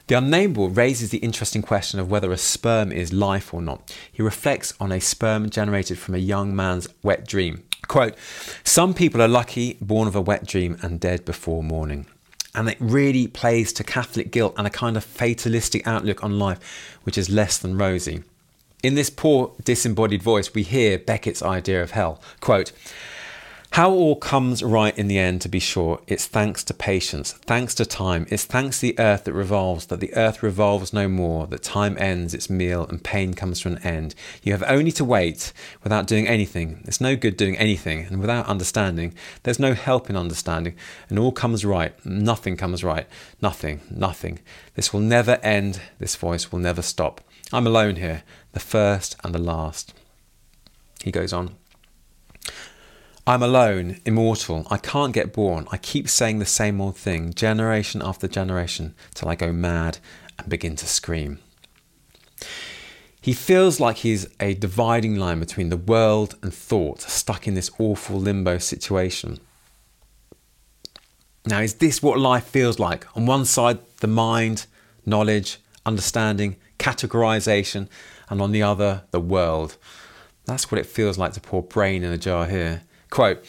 The 0.06 0.14
unnamable 0.14 0.68
raises 0.68 1.10
the 1.10 1.18
interesting 1.18 1.62
question 1.62 1.98
of 1.98 2.10
whether 2.10 2.30
a 2.30 2.38
sperm 2.38 2.92
is 2.92 3.12
life 3.12 3.52
or 3.52 3.60
not. 3.60 3.94
He 4.12 4.22
reflects 4.22 4.72
on 4.78 4.92
a 4.92 5.00
sperm 5.00 5.50
generated 5.50 5.98
from 5.98 6.14
a 6.14 6.18
young 6.18 6.54
man's 6.54 6.86
wet 7.02 7.26
dream. 7.26 7.64
Quote, 7.88 8.14
Some 8.62 8.94
people 8.94 9.20
are 9.20 9.28
lucky, 9.28 9.76
born 9.80 10.06
of 10.06 10.14
a 10.14 10.20
wet 10.20 10.46
dream 10.46 10.78
and 10.80 11.00
dead 11.00 11.24
before 11.24 11.62
morning 11.62 12.06
and 12.56 12.70
it 12.70 12.78
really 12.80 13.28
plays 13.28 13.72
to 13.74 13.84
Catholic 13.84 14.32
guilt 14.32 14.54
and 14.56 14.66
a 14.66 14.70
kind 14.70 14.96
of 14.96 15.04
fatalistic 15.04 15.86
outlook 15.86 16.24
on 16.24 16.38
life, 16.38 16.98
which 17.04 17.18
is 17.18 17.28
less 17.28 17.58
than 17.58 17.76
rosy. 17.76 18.24
In 18.82 18.94
this 18.94 19.10
poor 19.10 19.52
disembodied 19.62 20.22
voice, 20.22 20.54
we 20.54 20.62
hear 20.62 20.98
Beckett's 20.98 21.42
idea 21.42 21.82
of 21.82 21.90
hell. 21.90 22.20
Quote, 22.40 22.72
how 23.76 23.90
all 23.90 24.16
comes 24.16 24.62
right 24.62 24.96
in 24.96 25.06
the 25.06 25.18
end, 25.18 25.42
to 25.42 25.50
be 25.50 25.58
sure, 25.58 26.00
it's 26.06 26.24
thanks 26.24 26.64
to 26.64 26.72
patience, 26.72 27.32
thanks 27.32 27.74
to 27.74 27.84
time, 27.84 28.26
it's 28.30 28.46
thanks 28.46 28.80
to 28.80 28.86
the 28.86 28.98
earth 28.98 29.24
that 29.24 29.34
revolves, 29.34 29.84
that 29.84 30.00
the 30.00 30.14
earth 30.14 30.42
revolves 30.42 30.94
no 30.94 31.06
more, 31.06 31.46
that 31.46 31.62
time 31.62 31.94
ends 31.98 32.32
its 32.32 32.48
meal 32.48 32.86
and 32.86 33.04
pain 33.04 33.34
comes 33.34 33.60
to 33.60 33.68
an 33.68 33.76
end. 33.84 34.14
You 34.42 34.52
have 34.52 34.64
only 34.66 34.92
to 34.92 35.04
wait 35.04 35.52
without 35.84 36.06
doing 36.06 36.26
anything. 36.26 36.84
It's 36.86 37.02
no 37.02 37.16
good 37.16 37.36
doing 37.36 37.58
anything, 37.58 38.06
and 38.06 38.18
without 38.18 38.46
understanding, 38.46 39.12
there's 39.42 39.58
no 39.58 39.74
help 39.74 40.08
in 40.08 40.16
understanding, 40.16 40.74
and 41.10 41.18
all 41.18 41.30
comes 41.30 41.62
right. 41.62 41.92
Nothing 42.02 42.56
comes 42.56 42.82
right. 42.82 43.06
Nothing, 43.42 43.82
nothing. 43.90 44.38
This 44.74 44.94
will 44.94 45.00
never 45.00 45.32
end, 45.42 45.82
this 45.98 46.16
voice 46.16 46.50
will 46.50 46.60
never 46.60 46.80
stop. 46.80 47.20
I'm 47.52 47.66
alone 47.66 47.96
here, 47.96 48.22
the 48.52 48.58
first 48.58 49.16
and 49.22 49.34
the 49.34 49.38
last. 49.38 49.92
He 51.04 51.12
goes 51.12 51.34
on. 51.34 51.56
I'm 53.28 53.42
alone, 53.42 54.00
immortal. 54.04 54.68
I 54.70 54.76
can't 54.76 55.12
get 55.12 55.32
born. 55.32 55.66
I 55.72 55.78
keep 55.78 56.08
saying 56.08 56.38
the 56.38 56.46
same 56.46 56.80
old 56.80 56.96
thing, 56.96 57.34
generation 57.34 58.00
after 58.04 58.28
generation, 58.28 58.94
till 59.14 59.28
I 59.28 59.34
go 59.34 59.52
mad 59.52 59.98
and 60.38 60.48
begin 60.48 60.76
to 60.76 60.86
scream. 60.86 61.40
He 63.20 63.32
feels 63.32 63.80
like 63.80 63.96
he's 63.96 64.28
a 64.38 64.54
dividing 64.54 65.16
line 65.16 65.40
between 65.40 65.70
the 65.70 65.76
world 65.76 66.36
and 66.40 66.54
thought, 66.54 67.00
stuck 67.00 67.48
in 67.48 67.54
this 67.54 67.72
awful 67.80 68.20
limbo 68.20 68.58
situation. 68.58 69.40
Now, 71.44 71.60
is 71.60 71.74
this 71.74 72.00
what 72.00 72.20
life 72.20 72.44
feels 72.44 72.78
like? 72.78 73.08
On 73.16 73.26
one 73.26 73.44
side, 73.44 73.80
the 73.98 74.06
mind, 74.06 74.66
knowledge, 75.04 75.58
understanding, 75.84 76.54
categorization, 76.78 77.88
and 78.30 78.40
on 78.40 78.52
the 78.52 78.62
other, 78.62 79.02
the 79.10 79.18
world. 79.18 79.76
That's 80.44 80.70
what 80.70 80.78
it 80.78 80.86
feels 80.86 81.18
like 81.18 81.32
to 81.32 81.40
pour 81.40 81.64
brain 81.64 82.04
in 82.04 82.12
a 82.12 82.18
jar 82.18 82.46
here. 82.46 82.82
Quote, 83.10 83.44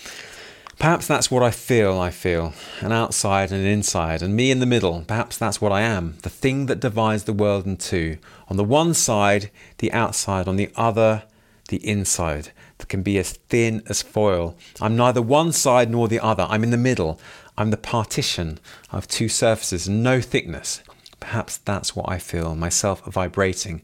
Perhaps 0.80 1.08
that's 1.08 1.32
what 1.32 1.41
I 1.41 1.49
feel, 1.49 1.97
I 1.99 2.12
feel, 2.12 2.53
an 2.82 2.91
outside 2.91 3.51
and 3.51 3.62
an 3.62 3.68
inside, 3.68 4.22
and 4.22 4.36
me 4.36 4.51
in 4.51 4.60
the 4.60 4.68
middle. 4.68 5.03
Perhaps 5.08 5.36
that's 5.36 5.60
what 5.60 5.72
I 5.72 5.82
am, 5.82 6.18
the 6.22 6.30
thing 6.30 6.68
that 6.68 6.80
divides 6.80 7.24
the 7.24 7.34
world 7.34 7.66
in 7.66 7.78
two. 7.78 8.20
On 8.47 8.58
the 8.58 8.64
one 8.64 8.93
side, 8.93 9.49
the 9.80 9.91
outside, 9.91 10.47
on 10.47 10.55
the 10.55 10.70
other, 10.76 11.24
the 11.70 11.78
inside, 11.78 12.51
that 12.78 12.89
can 12.89 13.01
be 13.01 13.18
as 13.18 13.34
thin 13.49 13.82
as 13.88 14.03
foil. 14.03 14.55
I'm 14.80 14.95
neither 14.95 15.22
one 15.22 15.51
side 15.51 15.89
nor 15.89 16.08
the 16.08 16.20
other, 16.20 16.45
I'm 16.47 16.64
in 16.64 16.70
the 16.70 16.78
middle. 16.78 17.20
I'm 17.58 17.72
the 17.72 17.78
partition 17.78 18.60
of 18.91 19.08
two 19.08 19.30
surfaces, 19.30 19.89
no 19.89 20.22
thickness. 20.22 20.84
Perhaps 21.20 21.58
that's 21.58 21.95
what 21.95 22.08
I 22.08 22.20
feel, 22.20 22.53
myself 22.55 23.03
vibrating. 23.05 23.82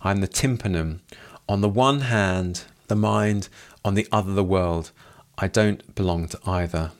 I'm 0.00 0.22
the 0.22 0.26
tympanum. 0.26 1.02
On 1.46 1.60
the 1.60 1.68
one 1.68 2.00
hand, 2.00 2.64
the 2.88 2.96
mind, 2.96 3.50
on 3.84 3.94
the 3.94 4.08
other, 4.10 4.32
the 4.32 4.42
world. 4.42 4.90
I 5.42 5.48
don't 5.48 5.94
belong 5.94 6.28
to 6.28 6.38
either. 6.46 6.90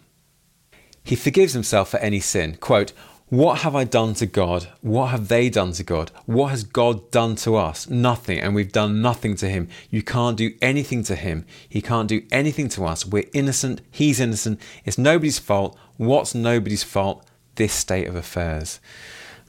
He 1.04 1.14
forgives 1.14 1.52
himself 1.52 1.90
for 1.90 1.98
any 1.98 2.20
sin. 2.20 2.56
Quote, 2.58 2.92
What 3.28 3.58
have 3.58 3.76
I 3.76 3.84
done 3.84 4.14
to 4.14 4.24
God? 4.24 4.68
What 4.80 5.08
have 5.08 5.28
they 5.28 5.50
done 5.50 5.72
to 5.72 5.84
God? 5.84 6.10
What 6.24 6.48
has 6.48 6.64
God 6.64 7.10
done 7.10 7.36
to 7.36 7.56
us? 7.56 7.90
Nothing, 7.90 8.40
and 8.40 8.54
we've 8.54 8.72
done 8.72 9.02
nothing 9.02 9.36
to 9.36 9.48
him. 9.48 9.68
You 9.90 10.02
can't 10.02 10.38
do 10.38 10.54
anything 10.62 11.02
to 11.04 11.16
him. 11.16 11.44
He 11.68 11.82
can't 11.82 12.08
do 12.08 12.22
anything 12.32 12.70
to 12.70 12.86
us. 12.86 13.04
We're 13.04 13.28
innocent. 13.34 13.82
He's 13.90 14.20
innocent. 14.20 14.58
It's 14.86 14.96
nobody's 14.96 15.38
fault. 15.38 15.78
What's 15.98 16.34
nobody's 16.34 16.82
fault? 16.82 17.26
This 17.56 17.74
state 17.74 18.08
of 18.08 18.16
affairs. 18.16 18.80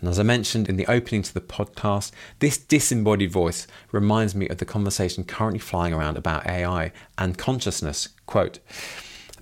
And 0.01 0.09
as 0.09 0.19
I 0.19 0.23
mentioned 0.23 0.67
in 0.67 0.77
the 0.77 0.87
opening 0.87 1.21
to 1.21 1.33
the 1.33 1.41
podcast, 1.41 2.11
this 2.39 2.57
disembodied 2.57 3.31
voice 3.31 3.67
reminds 3.91 4.33
me 4.33 4.49
of 4.49 4.57
the 4.57 4.65
conversation 4.65 5.23
currently 5.23 5.59
flying 5.59 5.93
around 5.93 6.17
about 6.17 6.47
AI 6.47 6.91
and 7.19 7.37
consciousness. 7.37 8.09
Quote, 8.31 8.59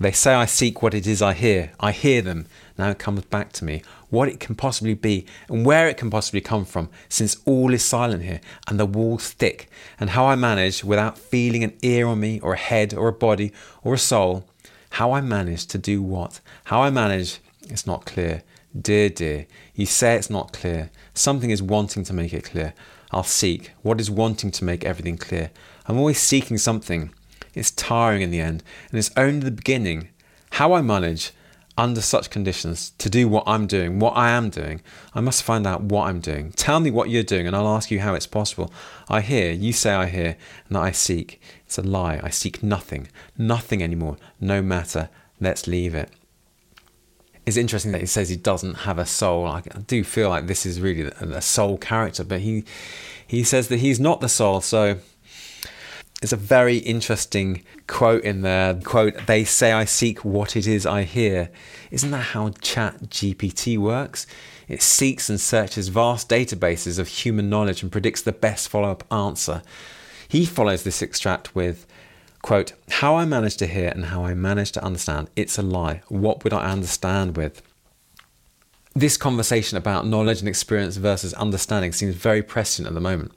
they 0.00 0.10
say 0.10 0.34
I 0.34 0.46
seek 0.46 0.82
what 0.82 0.94
it 0.94 1.06
is 1.06 1.22
I 1.22 1.32
hear. 1.32 1.70
I 1.78 1.92
hear 1.92 2.22
them. 2.22 2.46
Now 2.76 2.90
it 2.90 2.98
comes 2.98 3.22
back 3.22 3.52
to 3.52 3.64
me. 3.64 3.82
What 4.08 4.28
it 4.28 4.40
can 4.40 4.56
possibly 4.56 4.94
be 4.94 5.26
and 5.48 5.64
where 5.64 5.88
it 5.88 5.96
can 5.96 6.10
possibly 6.10 6.40
come 6.40 6.64
from, 6.64 6.88
since 7.08 7.36
all 7.44 7.72
is 7.72 7.84
silent 7.84 8.24
here 8.24 8.40
and 8.66 8.80
the 8.80 8.86
walls 8.86 9.30
thick, 9.30 9.70
and 10.00 10.10
how 10.10 10.26
I 10.26 10.34
manage 10.34 10.82
without 10.82 11.18
feeling 11.18 11.62
an 11.62 11.74
ear 11.82 12.08
on 12.08 12.18
me 12.18 12.40
or 12.40 12.54
a 12.54 12.58
head 12.58 12.92
or 12.92 13.06
a 13.06 13.12
body 13.12 13.52
or 13.84 13.94
a 13.94 13.98
soul. 13.98 14.44
How 14.98 15.12
I 15.12 15.20
manage 15.20 15.66
to 15.66 15.78
do 15.78 16.02
what? 16.02 16.40
How 16.64 16.82
I 16.82 16.90
manage, 16.90 17.38
it's 17.68 17.86
not 17.86 18.06
clear. 18.06 18.42
Dear, 18.76 19.08
dear, 19.08 19.46
you 19.76 19.86
say 19.86 20.16
it's 20.16 20.30
not 20.30 20.52
clear. 20.52 20.90
Something 21.14 21.50
is 21.50 21.62
wanting 21.62 22.02
to 22.02 22.12
make 22.12 22.32
it 22.32 22.42
clear. 22.42 22.74
I'll 23.12 23.22
seek. 23.22 23.70
What 23.82 24.00
is 24.00 24.10
wanting 24.10 24.50
to 24.50 24.64
make 24.64 24.82
everything 24.84 25.16
clear? 25.16 25.52
I'm 25.86 25.96
always 25.96 26.18
seeking 26.18 26.58
something. 26.58 27.12
It's 27.54 27.70
tiring 27.70 28.22
in 28.22 28.30
the 28.30 28.40
end, 28.40 28.62
and 28.90 28.98
it's 28.98 29.10
only 29.16 29.40
the 29.40 29.50
beginning. 29.50 30.08
How 30.52 30.72
I 30.72 30.82
manage, 30.82 31.32
under 31.78 32.02
such 32.02 32.28
conditions 32.28 32.90
to 32.98 33.08
do 33.08 33.26
what 33.26 33.44
I'm 33.46 33.66
doing, 33.66 33.98
what 33.98 34.16
I 34.16 34.30
am 34.30 34.50
doing, 34.50 34.82
I 35.14 35.20
must 35.20 35.42
find 35.42 35.66
out 35.66 35.82
what 35.82 36.08
I'm 36.08 36.20
doing. 36.20 36.52
Tell 36.52 36.78
me 36.78 36.90
what 36.90 37.08
you're 37.08 37.22
doing, 37.22 37.46
and 37.46 37.56
I'll 37.56 37.68
ask 37.68 37.90
you 37.90 38.00
how 38.00 38.14
it's 38.14 38.26
possible. 38.26 38.72
I 39.08 39.22
hear, 39.22 39.50
you 39.52 39.72
say 39.72 39.92
I 39.92 40.06
hear, 40.06 40.36
and 40.68 40.76
I 40.76 40.90
seek. 40.90 41.40
It's 41.64 41.78
a 41.78 41.82
lie. 41.82 42.20
I 42.22 42.28
seek 42.28 42.62
nothing, 42.62 43.08
nothing 43.38 43.82
anymore, 43.82 44.18
no 44.40 44.60
matter. 44.60 45.08
Let's 45.40 45.66
leave 45.66 45.94
it. 45.94 46.10
It's 47.46 47.56
interesting 47.56 47.92
that 47.92 48.02
he 48.02 48.06
says 48.06 48.28
he 48.28 48.36
doesn't 48.36 48.74
have 48.74 48.98
a 48.98 49.06
soul. 49.06 49.46
I 49.46 49.62
do 49.86 50.04
feel 50.04 50.28
like 50.28 50.46
this 50.46 50.66
is 50.66 50.80
really 50.80 51.10
a 51.20 51.40
soul 51.40 51.78
character, 51.78 52.22
but 52.22 52.40
he 52.40 52.64
he 53.26 53.42
says 53.42 53.68
that 53.68 53.78
he's 53.78 53.98
not 53.98 54.20
the 54.20 54.28
soul. 54.28 54.60
So 54.60 54.98
it's 56.22 56.32
a 56.32 56.36
very 56.36 56.78
interesting 56.78 57.64
quote 57.86 58.24
in 58.24 58.42
there. 58.42 58.74
Quote, 58.74 59.26
they 59.26 59.44
say 59.44 59.72
I 59.72 59.86
seek 59.86 60.24
what 60.24 60.54
it 60.54 60.66
is 60.66 60.84
I 60.84 61.04
hear. 61.04 61.50
Isn't 61.90 62.10
that 62.10 62.18
how 62.18 62.50
Chat 62.60 63.04
GPT 63.04 63.78
works? 63.78 64.26
It 64.68 64.82
seeks 64.82 65.30
and 65.30 65.40
searches 65.40 65.88
vast 65.88 66.28
databases 66.28 66.98
of 66.98 67.08
human 67.08 67.48
knowledge 67.48 67.82
and 67.82 67.90
predicts 67.90 68.22
the 68.22 68.32
best 68.32 68.68
follow 68.68 68.90
up 68.90 69.10
answer. 69.12 69.62
He 70.28 70.44
follows 70.44 70.84
this 70.84 71.02
extract 71.02 71.54
with, 71.54 71.86
quote, 72.42 72.74
how 72.88 73.16
I 73.16 73.24
manage 73.24 73.56
to 73.56 73.66
hear 73.66 73.88
and 73.88 74.06
how 74.06 74.24
I 74.24 74.34
manage 74.34 74.72
to 74.72 74.84
understand, 74.84 75.30
it's 75.34 75.58
a 75.58 75.62
lie. 75.62 76.02
What 76.08 76.44
would 76.44 76.52
I 76.52 76.70
understand 76.70 77.36
with? 77.36 77.62
This 78.94 79.16
conversation 79.16 79.78
about 79.78 80.06
knowledge 80.06 80.40
and 80.40 80.48
experience 80.48 80.96
versus 80.98 81.32
understanding 81.34 81.92
seems 81.92 82.14
very 82.14 82.42
prescient 82.42 82.86
at 82.86 82.94
the 82.94 83.00
moment. 83.00 83.32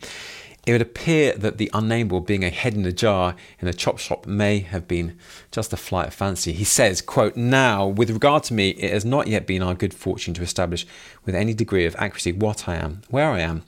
It 0.66 0.72
would 0.72 0.82
appear 0.82 1.34
that 1.34 1.58
the 1.58 1.70
unnamable 1.74 2.22
being 2.22 2.46
a 2.46 2.50
head 2.50 2.74
in 2.74 2.86
a 2.86 2.94
jar 2.94 3.36
in 3.60 3.68
a 3.68 3.74
chop 3.74 4.00
shop 4.00 4.26
may 4.26 4.60
have 4.60 4.88
been 4.88 5.18
just 5.52 5.74
a 5.74 5.78
flight 5.78 6.08
of 6.08 6.14
fancy. 6.14 6.54
He 6.54 6.64
says, 6.64 7.02
quote, 7.02 7.36
Now, 7.36 7.86
with 7.86 8.10
regard 8.10 8.44
to 8.46 8.54
me, 8.54 8.70
it 8.70 8.94
has 8.94 9.04
not 9.04 9.28
yet 9.28 9.46
been 9.46 9.62
our 9.62 9.74
good 9.74 9.94
fortune 9.94 10.34
to 10.36 10.42
establish 10.42 10.88
with 11.26 11.36
any 11.36 11.54
degree 11.54 11.86
of 11.86 11.98
accuracy 11.98 12.32
what 12.32 12.70
I 12.70 12.76
am, 12.76 13.02
where 13.10 13.30
I 13.30 13.42
am, 13.42 13.64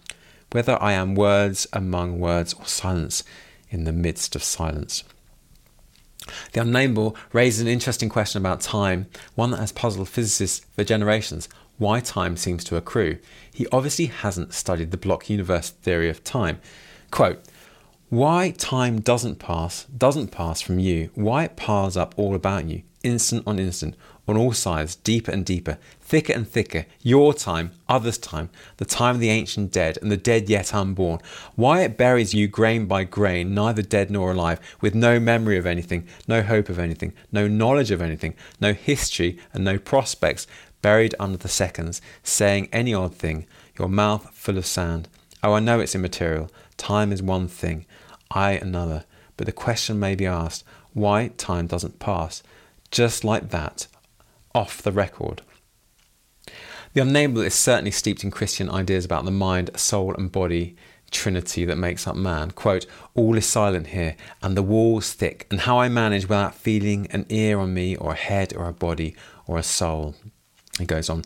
whether 0.53 0.81
I 0.81 0.93
am 0.93 1.15
words 1.15 1.67
among 1.73 2.19
words 2.19 2.53
or 2.53 2.65
silence 2.65 3.25
in 3.69 3.83
the 3.83 3.91
midst 3.91 4.33
of 4.33 4.43
silence. 4.43 5.03
The 6.53 6.61
unnamable 6.61 7.17
raises 7.33 7.61
an 7.61 7.67
interesting 7.67 8.07
question 8.07 8.41
about 8.41 8.61
time, 8.61 9.07
one 9.35 9.51
that 9.51 9.59
has 9.59 9.73
puzzled 9.73 10.07
physicists 10.07 10.65
for 10.75 10.85
generations 10.85 11.49
why 11.77 11.99
time 11.99 12.37
seems 12.37 12.63
to 12.63 12.77
accrue. 12.77 13.17
He 13.51 13.67
obviously 13.71 14.05
hasn't 14.05 14.53
studied 14.53 14.91
the 14.91 14.97
block 14.97 15.29
universe 15.29 15.71
theory 15.71 16.09
of 16.09 16.23
time. 16.23 16.59
Quote, 17.15 17.41
why 18.09 18.51
time 18.51 18.99
doesn't 18.99 19.39
pass, 19.39 19.85
doesn't 19.85 20.33
pass 20.33 20.59
from 20.59 20.79
you, 20.79 21.11
why 21.15 21.45
it 21.45 21.55
piles 21.55 21.95
up 21.95 22.13
all 22.17 22.35
about 22.35 22.65
you, 22.65 22.83
instant 23.03 23.43
on 23.47 23.57
instant, 23.57 23.95
on 24.27 24.35
all 24.35 24.51
sides, 24.51 24.97
deeper 24.97 25.31
and 25.31 25.45
deeper, 25.45 25.77
thicker 26.01 26.33
and 26.33 26.45
thicker, 26.45 26.85
your 27.01 27.33
time, 27.33 27.71
others' 27.87 28.17
time, 28.17 28.49
the 28.75 28.83
time 28.83 29.15
of 29.15 29.21
the 29.21 29.29
ancient 29.29 29.71
dead 29.71 29.97
and 30.01 30.11
the 30.11 30.17
dead 30.17 30.49
yet 30.49 30.75
unborn, 30.75 31.21
why 31.55 31.83
it 31.83 31.95
buries 31.95 32.33
you 32.33 32.49
grain 32.49 32.85
by 32.85 33.05
grain, 33.05 33.53
neither 33.53 33.81
dead 33.81 34.11
nor 34.11 34.33
alive, 34.33 34.59
with 34.81 34.93
no 34.93 35.17
memory 35.17 35.57
of 35.57 35.65
anything, 35.65 36.05
no 36.27 36.41
hope 36.41 36.67
of 36.67 36.77
anything, 36.77 37.13
no 37.31 37.47
knowledge 37.47 37.91
of 37.91 38.01
anything, 38.01 38.35
no 38.59 38.73
history 38.73 39.39
and 39.53 39.63
no 39.63 39.77
prospects, 39.77 40.47
buried 40.81 41.15
under 41.17 41.37
the 41.37 41.47
seconds, 41.47 42.01
saying 42.23 42.67
any 42.73 42.93
odd 42.93 43.15
thing, 43.15 43.47
your 43.79 43.87
mouth 43.87 44.31
full 44.33 44.57
of 44.57 44.65
sand. 44.65 45.07
Oh, 45.41 45.53
I 45.53 45.59
know 45.59 45.79
it's 45.79 45.93
immaterial. 45.93 46.49
Time 46.77 47.11
is 47.11 47.21
one 47.21 47.47
thing, 47.47 47.85
I 48.31 48.51
another. 48.51 49.05
But 49.37 49.45
the 49.45 49.51
question 49.51 49.99
may 49.99 50.15
be 50.15 50.25
asked 50.25 50.63
why 50.93 51.29
time 51.37 51.67
doesn't 51.67 51.99
pass, 51.99 52.41
just 52.89 53.23
like 53.23 53.49
that, 53.49 53.87
off 54.53 54.81
the 54.81 54.91
record. 54.91 55.41
The 56.93 57.01
unnamable 57.01 57.41
is 57.41 57.53
certainly 57.53 57.91
steeped 57.91 58.23
in 58.23 58.31
Christian 58.31 58.69
ideas 58.69 59.03
about 59.03 59.25
the 59.25 59.31
mind, 59.31 59.71
soul, 59.75 60.15
and 60.15 60.31
body 60.31 60.77
trinity 61.11 61.65
that 61.65 61.77
makes 61.77 62.07
up 62.07 62.15
man. 62.15 62.51
Quote, 62.51 62.85
All 63.13 63.37
is 63.37 63.45
silent 63.45 63.87
here, 63.87 64.15
and 64.41 64.55
the 64.55 64.63
walls 64.63 65.13
thick, 65.13 65.47
and 65.49 65.61
how 65.61 65.79
I 65.79 65.89
manage 65.89 66.23
without 66.23 66.55
feeling 66.55 67.07
an 67.11 67.25
ear 67.29 67.59
on 67.59 67.73
me, 67.73 67.95
or 67.95 68.11
a 68.11 68.15
head, 68.15 68.53
or 68.55 68.67
a 68.67 68.73
body, 68.73 69.15
or 69.47 69.57
a 69.57 69.63
soul. 69.63 70.15
It 70.77 70.87
goes 70.87 71.09
on. 71.09 71.23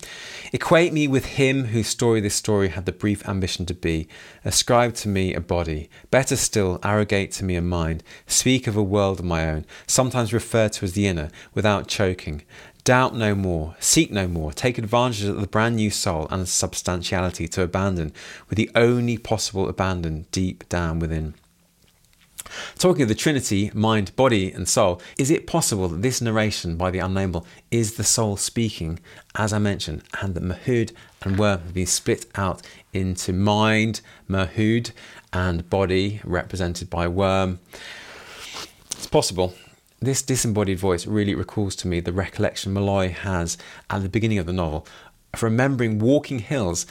Equate 0.54 0.94
me 0.94 1.08
with 1.08 1.26
him 1.26 1.66
whose 1.66 1.88
story 1.88 2.22
this 2.22 2.36
story 2.36 2.70
had 2.70 2.86
the 2.86 2.92
brief 2.92 3.28
ambition 3.28 3.66
to 3.66 3.74
be. 3.74 4.08
Ascribe 4.46 4.94
to 4.96 5.08
me 5.08 5.34
a 5.34 5.42
body. 5.42 5.90
Better 6.12 6.36
still, 6.36 6.80
arrogate 6.84 7.32
to 7.34 7.44
me 7.44 7.56
a 7.56 7.62
mind. 7.62 8.04
Speak 8.28 8.68
of 8.68 8.78
a 8.78 8.84
world 8.84 9.20
of 9.20 9.26
my 9.26 9.50
own, 9.50 9.66
sometimes 9.88 10.34
referred 10.34 10.74
to 10.74 10.86
as 10.86 10.94
the 10.94 11.08
inner, 11.08 11.32
without 11.56 11.88
choking. 11.88 12.44
Doubt 12.84 13.16
no 13.16 13.34
more, 13.34 13.76
seek 13.80 14.12
no 14.12 14.28
more, 14.28 14.54
take 14.54 14.78
advantage 14.78 15.24
of 15.24 15.42
the 15.42 15.48
brand 15.48 15.78
new 15.78 15.90
soul 15.90 16.28
and 16.30 16.48
substantiality 16.48 17.48
to 17.48 17.64
abandon, 17.64 18.14
with 18.50 18.58
the 18.58 18.70
only 18.76 19.18
possible 19.18 19.68
abandon 19.68 20.28
deep 20.32 20.68
down 20.70 21.00
within. 21.00 21.34
Talking 22.78 23.04
of 23.04 23.10
the 23.10 23.16
Trinity, 23.16 23.72
mind, 23.74 24.16
body, 24.16 24.52
and 24.52 24.68
soul, 24.68 25.02
is 25.18 25.30
it 25.30 25.48
possible 25.48 25.88
that 25.88 26.02
this 26.02 26.22
narration 26.22 26.78
by 26.78 26.92
the 26.92 27.00
unnamable 27.00 27.46
is 27.72 27.96
the 27.96 28.04
soul 28.04 28.38
speaking, 28.38 29.00
as 29.36 29.54
I 29.54 29.60
mentioned, 29.60 30.04
and 30.22 30.36
that 30.36 30.44
Mahood 30.44 30.92
and 31.22 31.38
worm 31.38 31.60
have 31.60 31.74
been 31.74 31.86
split 31.86 32.26
out 32.36 32.62
into 32.94 33.34
mind, 33.34 34.02
Mahood, 34.30 34.92
and 35.34 35.70
body, 35.70 36.22
represented 36.24 36.90
by 36.90 37.08
worm? 37.08 37.60
It's 38.92 39.08
possible. 39.08 39.54
This 40.02 40.22
disembodied 40.22 40.80
voice 40.80 41.06
really 41.06 41.36
recalls 41.36 41.76
to 41.78 41.88
me 41.88 42.00
the 42.00 42.14
recollection 42.14 42.74
Molloy 42.74 43.12
has 43.12 43.58
at 43.90 44.02
the 44.02 44.10
beginning 44.10 44.38
of 44.38 44.46
the 44.46 44.54
novel 44.54 44.88
of 45.34 45.44
remembering 45.44 46.00
walking 46.00 46.40
hills 46.40 46.86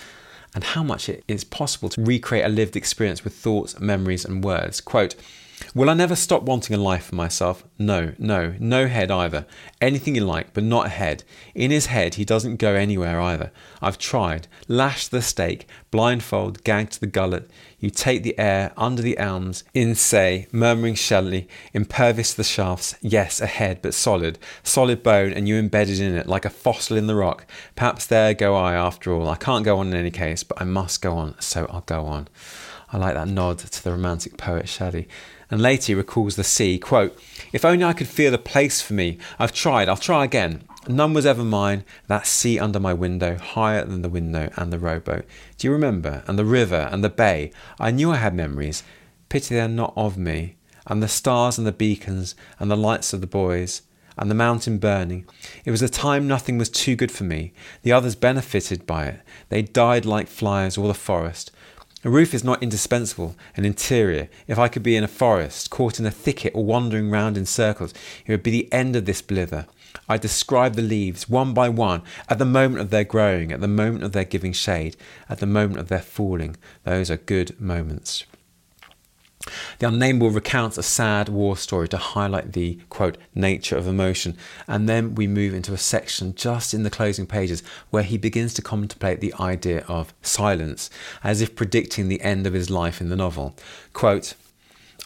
and 0.54 0.64
how 0.64 0.82
much 0.82 1.08
it 1.08 1.24
is 1.28 1.44
possible 1.44 1.88
to 1.90 2.02
recreate 2.02 2.44
a 2.44 2.48
lived 2.48 2.76
experience 2.76 3.24
with 3.24 3.34
thoughts, 3.34 3.78
memories, 3.80 4.24
and 4.24 4.44
words. 4.44 4.80
Quote, 4.80 5.14
Will 5.74 5.90
I 5.90 5.94
never 5.94 6.14
stop 6.14 6.44
wanting 6.44 6.74
a 6.74 6.78
life 6.78 7.06
for 7.06 7.14
myself? 7.14 7.64
No, 7.78 8.12
no, 8.18 8.54
no 8.58 8.86
head 8.86 9.10
either. 9.10 9.46
Anything 9.80 10.14
you 10.14 10.24
like, 10.24 10.52
but 10.54 10.64
not 10.64 10.86
a 10.86 10.90
head. 10.90 11.24
In 11.54 11.70
his 11.70 11.86
head, 11.86 12.14
he 12.14 12.24
doesn't 12.24 12.56
go 12.56 12.74
anywhere 12.74 13.20
either. 13.20 13.50
I've 13.82 13.98
tried. 13.98 14.46
Lashed 14.68 15.10
the 15.10 15.20
stake, 15.20 15.66
blindfold, 15.90 16.64
gagged 16.64 16.92
to 16.92 17.00
the 17.00 17.06
gullet. 17.06 17.50
You 17.78 17.90
take 17.90 18.22
the 18.22 18.38
air 18.38 18.72
under 18.76 19.02
the 19.02 19.18
elms, 19.18 19.64
in 19.74 19.94
say, 19.94 20.46
murmuring 20.52 20.94
shellily, 20.94 21.48
impervious 21.72 22.32
to 22.32 22.38
the 22.38 22.44
shafts. 22.44 22.94
Yes, 23.00 23.40
a 23.40 23.46
head, 23.46 23.82
but 23.82 23.94
solid, 23.94 24.38
solid 24.62 25.02
bone, 25.02 25.32
and 25.32 25.48
you 25.48 25.56
embedded 25.56 26.00
in 26.00 26.14
it 26.14 26.26
like 26.26 26.44
a 26.44 26.50
fossil 26.50 26.96
in 26.96 27.06
the 27.06 27.14
rock. 27.14 27.46
Perhaps 27.74 28.06
there 28.06 28.34
go 28.34 28.54
I 28.54 28.74
after 28.74 29.12
all. 29.12 29.28
I 29.28 29.36
can't 29.36 29.64
go 29.64 29.78
on 29.78 29.88
in 29.88 29.94
any 29.94 30.10
case, 30.10 30.42
but 30.42 30.60
I 30.60 30.64
must 30.64 31.02
go 31.02 31.16
on, 31.16 31.34
so 31.40 31.66
I'll 31.70 31.82
go 31.82 32.06
on. 32.06 32.28
I 32.90 32.96
like 32.96 33.14
that 33.14 33.28
nod 33.28 33.58
to 33.58 33.84
the 33.84 33.90
romantic 33.90 34.38
poet 34.38 34.66
Shelley 34.68 35.08
and 35.50 35.60
later 35.60 35.86
he 35.86 35.94
recalls 35.94 36.36
the 36.36 36.44
sea, 36.44 36.78
quote, 36.78 37.18
If 37.52 37.64
only 37.64 37.84
I 37.84 37.92
could 37.92 38.08
feel 38.08 38.34
a 38.34 38.38
place 38.38 38.80
for 38.80 38.94
me. 38.94 39.18
I've 39.38 39.52
tried, 39.52 39.88
I'll 39.88 39.96
try 39.96 40.24
again. 40.24 40.62
None 40.86 41.12
was 41.14 41.26
ever 41.26 41.44
mine, 41.44 41.84
that 42.06 42.26
sea 42.26 42.58
under 42.58 42.80
my 42.80 42.94
window, 42.94 43.36
higher 43.36 43.84
than 43.84 44.02
the 44.02 44.08
window 44.08 44.50
and 44.56 44.72
the 44.72 44.78
rowboat. 44.78 45.26
Do 45.56 45.66
you 45.66 45.72
remember? 45.72 46.22
And 46.26 46.38
the 46.38 46.44
river 46.44 46.88
and 46.90 47.02
the 47.02 47.10
bay. 47.10 47.50
I 47.78 47.90
knew 47.90 48.10
I 48.10 48.16
had 48.16 48.34
memories. 48.34 48.82
Pity 49.28 49.54
they 49.54 49.60
are 49.60 49.68
not 49.68 49.92
of 49.96 50.16
me. 50.16 50.56
And 50.86 51.02
the 51.02 51.08
stars 51.08 51.58
and 51.58 51.66
the 51.66 51.72
beacons 51.72 52.34
and 52.58 52.70
the 52.70 52.76
lights 52.76 53.12
of 53.12 53.20
the 53.20 53.26
buoys 53.26 53.82
and 54.18 54.30
the 54.30 54.34
mountain 54.34 54.78
burning. 54.78 55.26
It 55.64 55.70
was 55.70 55.82
a 55.82 55.88
time 55.88 56.26
nothing 56.26 56.58
was 56.58 56.68
too 56.68 56.96
good 56.96 57.12
for 57.12 57.24
me. 57.24 57.52
The 57.82 57.92
others 57.92 58.16
benefited 58.16 58.86
by 58.86 59.06
it. 59.06 59.20
They 59.48 59.62
died 59.62 60.04
like 60.04 60.28
flies 60.28 60.76
or 60.76 60.88
the 60.88 60.94
forest. 60.94 61.52
A 62.04 62.10
roof 62.10 62.32
is 62.32 62.44
not 62.44 62.62
indispensable, 62.62 63.34
an 63.56 63.64
interior. 63.64 64.28
If 64.46 64.56
I 64.56 64.68
could 64.68 64.84
be 64.84 64.94
in 64.94 65.02
a 65.02 65.08
forest, 65.08 65.68
caught 65.68 65.98
in 65.98 66.06
a 66.06 66.12
thicket, 66.12 66.52
or 66.54 66.64
wandering 66.64 67.10
round 67.10 67.36
in 67.36 67.44
circles, 67.44 67.92
it 68.24 68.30
would 68.30 68.44
be 68.44 68.52
the 68.52 68.72
end 68.72 68.94
of 68.94 69.04
this 69.04 69.20
blither. 69.20 69.66
I 70.08 70.16
describe 70.16 70.74
the 70.74 70.82
leaves 70.82 71.28
one 71.28 71.54
by 71.54 71.68
one 71.68 72.02
at 72.28 72.38
the 72.38 72.44
moment 72.44 72.82
of 72.82 72.90
their 72.90 73.02
growing, 73.02 73.50
at 73.50 73.60
the 73.60 73.66
moment 73.66 74.04
of 74.04 74.12
their 74.12 74.24
giving 74.24 74.52
shade, 74.52 74.96
at 75.28 75.38
the 75.38 75.46
moment 75.46 75.80
of 75.80 75.88
their 75.88 75.98
falling. 75.98 76.56
Those 76.84 77.10
are 77.10 77.16
good 77.16 77.60
moments. 77.60 78.24
The 79.78 79.86
Unnamable 79.86 80.34
recounts 80.34 80.78
a 80.78 80.82
sad 80.82 81.28
war 81.28 81.56
story 81.56 81.88
to 81.88 81.96
highlight 81.96 82.52
the 82.52 82.78
quote 82.88 83.16
nature 83.34 83.76
of 83.76 83.86
emotion, 83.86 84.36
and 84.66 84.88
then 84.88 85.14
we 85.14 85.26
move 85.26 85.54
into 85.54 85.72
a 85.72 85.78
section 85.78 86.34
just 86.34 86.74
in 86.74 86.82
the 86.82 86.90
closing 86.90 87.26
pages 87.26 87.62
where 87.90 88.02
he 88.02 88.18
begins 88.18 88.52
to 88.54 88.62
contemplate 88.62 89.20
the 89.20 89.34
idea 89.38 89.84
of 89.86 90.12
silence, 90.22 90.90
as 91.22 91.40
if 91.40 91.54
predicting 91.54 92.08
the 92.08 92.20
end 92.20 92.46
of 92.46 92.52
his 92.52 92.68
life 92.68 93.00
in 93.00 93.08
the 93.08 93.16
novel. 93.16 93.54
Quote, 93.92 94.34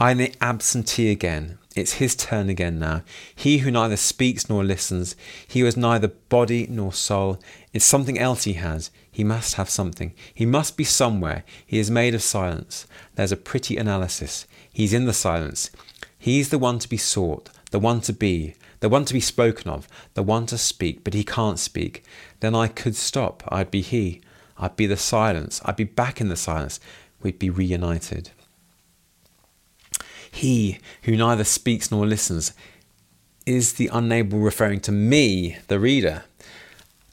I 0.01 0.11
am 0.11 0.19
the 0.19 0.35
absentee 0.41 1.11
again. 1.11 1.59
It's 1.77 1.95
his 1.95 2.17
turn 2.17 2.49
again 2.49 2.79
now. 2.79 3.03
He 3.35 3.59
who 3.59 3.71
neither 3.71 3.97
speaks 3.97 4.49
nor 4.49 4.65
listens, 4.65 5.15
he 5.47 5.61
who 5.61 5.67
has 5.67 5.77
neither 5.77 6.09
body 6.09 6.67
nor 6.69 6.93
soul. 6.93 7.39
It's 7.73 7.85
something 7.85 8.19
else 8.19 8.45
he 8.45 8.55
has. 8.55 8.91
He 9.13 9.25
must 9.25 9.55
have 9.55 9.69
something. 9.69 10.15
He 10.33 10.47
must 10.47 10.77
be 10.77 10.85
somewhere. 10.85 11.45
He 11.67 11.79
is 11.79 11.91
made 11.91 12.15
of 12.15 12.23
silence. 12.23 12.87
There's 13.15 13.31
a 13.31 13.37
pretty 13.37 13.77
analysis. 13.77 14.47
He's 14.73 14.95
in 14.95 15.05
the 15.05 15.13
silence. 15.13 15.71
He's 16.19 16.49
the 16.49 16.59
one 16.59 16.79
to 16.79 16.89
be 16.89 16.97
sought, 16.97 17.51
the 17.73 17.79
one 17.79 18.01
to 18.03 18.13
be, 18.15 18.55
the 18.81 18.89
one 18.89 19.05
to 19.05 19.13
be 19.13 19.21
spoken 19.21 19.71
of, 19.71 19.87
the 20.15 20.23
one 20.23 20.47
to 20.47 20.57
speak, 20.57 21.05
but 21.05 21.13
he 21.13 21.25
can't 21.25 21.59
speak. 21.59 22.05
Then 22.41 22.55
I 22.55 22.69
could 22.69 22.97
stop. 22.97 23.43
I'd 23.49 23.71
be 23.71 23.83
he. 23.83 24.23
I'd 24.57 24.77
be 24.77 24.87
the 24.87 24.97
silence. 24.97 25.61
I'd 25.65 25.77
be 25.77 25.85
back 25.85 26.21
in 26.21 26.29
the 26.29 26.37
silence. 26.37 26.81
We'd 27.23 27.39
be 27.39 27.51
reunited. 27.51 28.31
He 30.31 30.79
who 31.03 31.17
neither 31.17 31.45
speaks 31.45 31.91
nor 31.91 32.07
listens 32.07 32.55
is 33.45 33.75
the 33.75 33.91
unable 33.93 34.39
referring 34.39 34.81
to 34.81 34.93
me, 34.93 35.59
the 35.69 35.79
reader. 35.79 36.25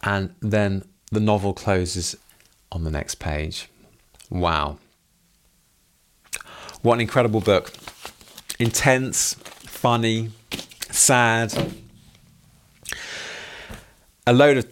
And 0.02 0.34
then 0.39 0.86
the 1.12 1.20
novel 1.20 1.53
closes 1.53 2.16
on 2.72 2.84
the 2.84 2.91
next 2.91 3.16
page. 3.16 3.70
Wow. 4.30 4.78
What 6.82 6.95
an 6.95 7.01
incredible 7.01 7.41
book. 7.41 7.74
Intense, 8.60 9.34
funny, 9.34 10.32
sad. 10.89 11.53
A 14.28 14.34
load 14.34 14.57
of 14.57 14.68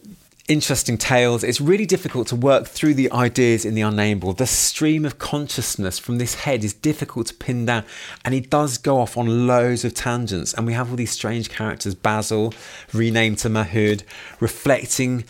interesting 0.47 0.97
tales. 0.97 1.43
It's 1.43 1.59
really 1.59 1.85
difficult 1.85 2.27
to 2.27 2.35
work 2.35 2.67
through 2.67 2.93
the 2.93 3.11
ideas 3.11 3.65
in 3.65 3.75
the 3.75 3.81
unnamable. 3.81 4.37
The 4.37 4.47
stream 4.47 5.03
of 5.03 5.19
consciousness 5.19 5.99
from 5.99 6.17
this 6.17 6.35
head 6.35 6.63
is 6.63 6.73
difficult 6.73 7.27
to 7.27 7.33
pin 7.33 7.65
down, 7.65 7.83
and 8.23 8.33
he 8.33 8.39
does 8.39 8.77
go 8.77 8.99
off 8.99 9.17
on 9.17 9.47
loads 9.47 9.83
of 9.83 9.93
tangents. 9.93 10.53
And 10.53 10.65
we 10.65 10.73
have 10.73 10.89
all 10.89 10.95
these 10.95 11.11
strange 11.11 11.49
characters 11.49 11.95
Basil, 11.95 12.53
renamed 12.93 13.39
to 13.39 13.49
Mahood, 13.49 14.03
reflecting 14.39 15.25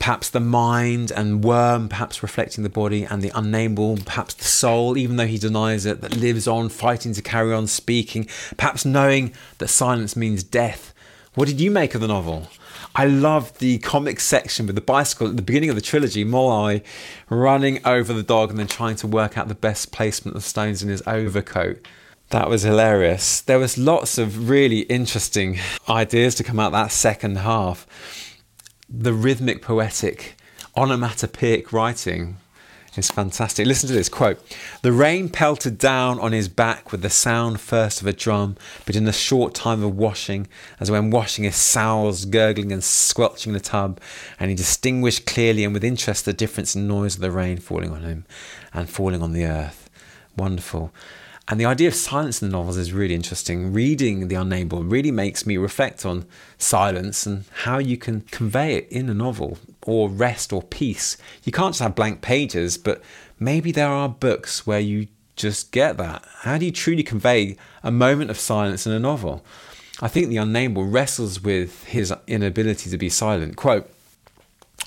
perhaps 0.00 0.30
the 0.30 0.40
mind, 0.40 1.10
and 1.10 1.44
Worm, 1.44 1.88
perhaps 1.88 2.22
reflecting 2.22 2.64
the 2.64 2.70
body, 2.70 3.04
and 3.04 3.22
the 3.22 3.30
unnamable, 3.30 4.04
perhaps 4.04 4.34
the 4.34 4.44
soul, 4.44 4.96
even 4.96 5.16
though 5.16 5.26
he 5.26 5.38
denies 5.38 5.86
it, 5.86 6.00
that 6.00 6.16
lives 6.16 6.46
on, 6.46 6.68
fighting 6.68 7.12
to 7.14 7.22
carry 7.22 7.52
on 7.52 7.66
speaking, 7.66 8.28
perhaps 8.56 8.84
knowing 8.84 9.32
that 9.58 9.68
silence 9.68 10.16
means 10.16 10.42
death. 10.42 10.94
What 11.34 11.48
did 11.48 11.60
you 11.60 11.70
make 11.70 11.94
of 11.94 12.00
the 12.00 12.08
novel? 12.08 12.48
I 12.94 13.06
love 13.06 13.56
the 13.58 13.78
comic 13.78 14.18
section 14.18 14.66
with 14.66 14.74
the 14.74 14.80
bicycle 14.80 15.28
at 15.28 15.36
the 15.36 15.42
beginning 15.42 15.70
of 15.70 15.76
the 15.76 15.82
trilogy, 15.82 16.24
Molloy 16.24 16.80
running 17.28 17.80
over 17.84 18.12
the 18.12 18.22
dog 18.22 18.50
and 18.50 18.58
then 18.58 18.66
trying 18.66 18.96
to 18.96 19.06
work 19.06 19.38
out 19.38 19.48
the 19.48 19.54
best 19.54 19.92
placement 19.92 20.36
of 20.36 20.42
stones 20.42 20.82
in 20.82 20.88
his 20.88 21.02
overcoat. 21.06 21.86
That 22.30 22.48
was 22.48 22.62
hilarious. 22.62 23.40
There 23.40 23.58
was 23.58 23.78
lots 23.78 24.18
of 24.18 24.50
really 24.50 24.80
interesting 24.80 25.58
ideas 25.88 26.34
to 26.36 26.44
come 26.44 26.58
out 26.58 26.72
that 26.72 26.92
second 26.92 27.38
half 27.38 27.86
the 28.88 29.12
rhythmic, 29.12 29.62
poetic, 29.62 30.36
onomatopoeic 30.76 31.72
writing 31.72 32.38
is 32.96 33.10
fantastic. 33.10 33.66
Listen 33.66 33.88
to 33.88 33.94
this 33.94 34.08
quote 34.08 34.40
The 34.82 34.92
rain 34.92 35.28
pelted 35.28 35.78
down 35.78 36.18
on 36.18 36.32
his 36.32 36.48
back 36.48 36.90
with 36.90 37.02
the 37.02 37.10
sound 37.10 37.60
first 37.60 38.00
of 38.00 38.06
a 38.06 38.12
drum, 38.12 38.56
but 38.86 38.96
in 38.96 39.04
the 39.04 39.12
short 39.12 39.54
time 39.54 39.82
of 39.82 39.96
washing, 39.96 40.48
as 40.80 40.90
when 40.90 41.10
washing 41.10 41.44
his 41.44 41.56
sows 41.56 42.24
gurgling 42.24 42.72
and 42.72 42.82
squelching 42.82 43.50
in 43.50 43.54
the 43.54 43.60
tub, 43.60 44.00
and 44.40 44.50
he 44.50 44.56
distinguished 44.56 45.26
clearly 45.26 45.64
and 45.64 45.74
with 45.74 45.84
interest 45.84 46.24
the 46.24 46.32
difference 46.32 46.74
in 46.74 46.88
noise 46.88 47.14
of 47.14 47.20
the 47.20 47.30
rain 47.30 47.58
falling 47.58 47.90
on 47.90 48.02
him 48.02 48.24
and 48.72 48.88
falling 48.90 49.22
on 49.22 49.32
the 49.32 49.44
earth. 49.44 49.88
Wonderful. 50.36 50.92
And 51.50 51.58
the 51.58 51.64
idea 51.64 51.88
of 51.88 51.94
silence 51.94 52.42
in 52.42 52.48
the 52.48 52.56
novels 52.56 52.76
is 52.76 52.92
really 52.92 53.14
interesting. 53.14 53.72
Reading 53.72 54.28
The 54.28 54.34
Unnamable 54.34 54.90
really 54.90 55.10
makes 55.10 55.46
me 55.46 55.56
reflect 55.56 56.04
on 56.04 56.26
silence 56.58 57.24
and 57.24 57.44
how 57.62 57.78
you 57.78 57.96
can 57.96 58.20
convey 58.20 58.74
it 58.74 58.88
in 58.90 59.08
a 59.08 59.14
novel, 59.14 59.56
or 59.86 60.10
rest 60.10 60.52
or 60.52 60.62
peace. 60.62 61.16
You 61.44 61.52
can't 61.52 61.72
just 61.72 61.80
have 61.80 61.94
blank 61.94 62.20
pages, 62.20 62.76
but 62.76 63.02
maybe 63.40 63.72
there 63.72 63.88
are 63.88 64.10
books 64.10 64.66
where 64.66 64.80
you 64.80 65.06
just 65.36 65.72
get 65.72 65.96
that. 65.96 66.22
How 66.40 66.58
do 66.58 66.66
you 66.66 66.72
truly 66.72 67.02
convey 67.02 67.56
a 67.82 67.90
moment 67.90 68.30
of 68.30 68.38
silence 68.38 68.86
in 68.86 68.92
a 68.92 68.98
novel? 68.98 69.42
I 70.02 70.08
think 70.08 70.28
The 70.28 70.36
Unnamable 70.36 70.92
wrestles 70.92 71.40
with 71.40 71.84
his 71.84 72.12
inability 72.26 72.90
to 72.90 72.98
be 72.98 73.08
silent. 73.08 73.56
Quote, 73.56 73.90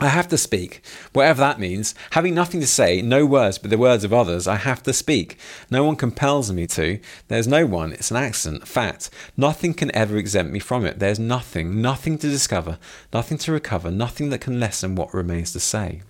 I 0.01 0.07
have 0.07 0.27
to 0.29 0.37
speak, 0.37 0.81
whatever 1.13 1.41
that 1.41 1.59
means. 1.59 1.93
Having 2.11 2.33
nothing 2.33 2.59
to 2.59 2.65
say, 2.65 3.03
no 3.03 3.23
words 3.23 3.59
but 3.59 3.69
the 3.69 3.77
words 3.77 4.03
of 4.03 4.11
others, 4.11 4.47
I 4.47 4.55
have 4.55 4.81
to 4.83 4.93
speak. 4.93 5.37
No 5.69 5.83
one 5.83 5.95
compels 5.95 6.51
me 6.51 6.65
to. 6.67 6.99
There's 7.27 7.47
no 7.47 7.67
one. 7.67 7.93
It's 7.93 8.09
an 8.09 8.17
accident, 8.17 8.67
fact. 8.67 9.11
Nothing 9.37 9.75
can 9.75 9.95
ever 9.95 10.17
exempt 10.17 10.51
me 10.51 10.57
from 10.57 10.87
it. 10.87 10.97
There's 10.97 11.19
nothing, 11.19 11.83
nothing 11.83 12.17
to 12.17 12.27
discover, 12.27 12.79
nothing 13.13 13.37
to 13.37 13.51
recover, 13.51 13.91
nothing 13.91 14.31
that 14.31 14.41
can 14.41 14.59
lessen 14.59 14.95
what 14.95 15.13
remains 15.13 15.53
to 15.53 15.59
say. 15.59 16.01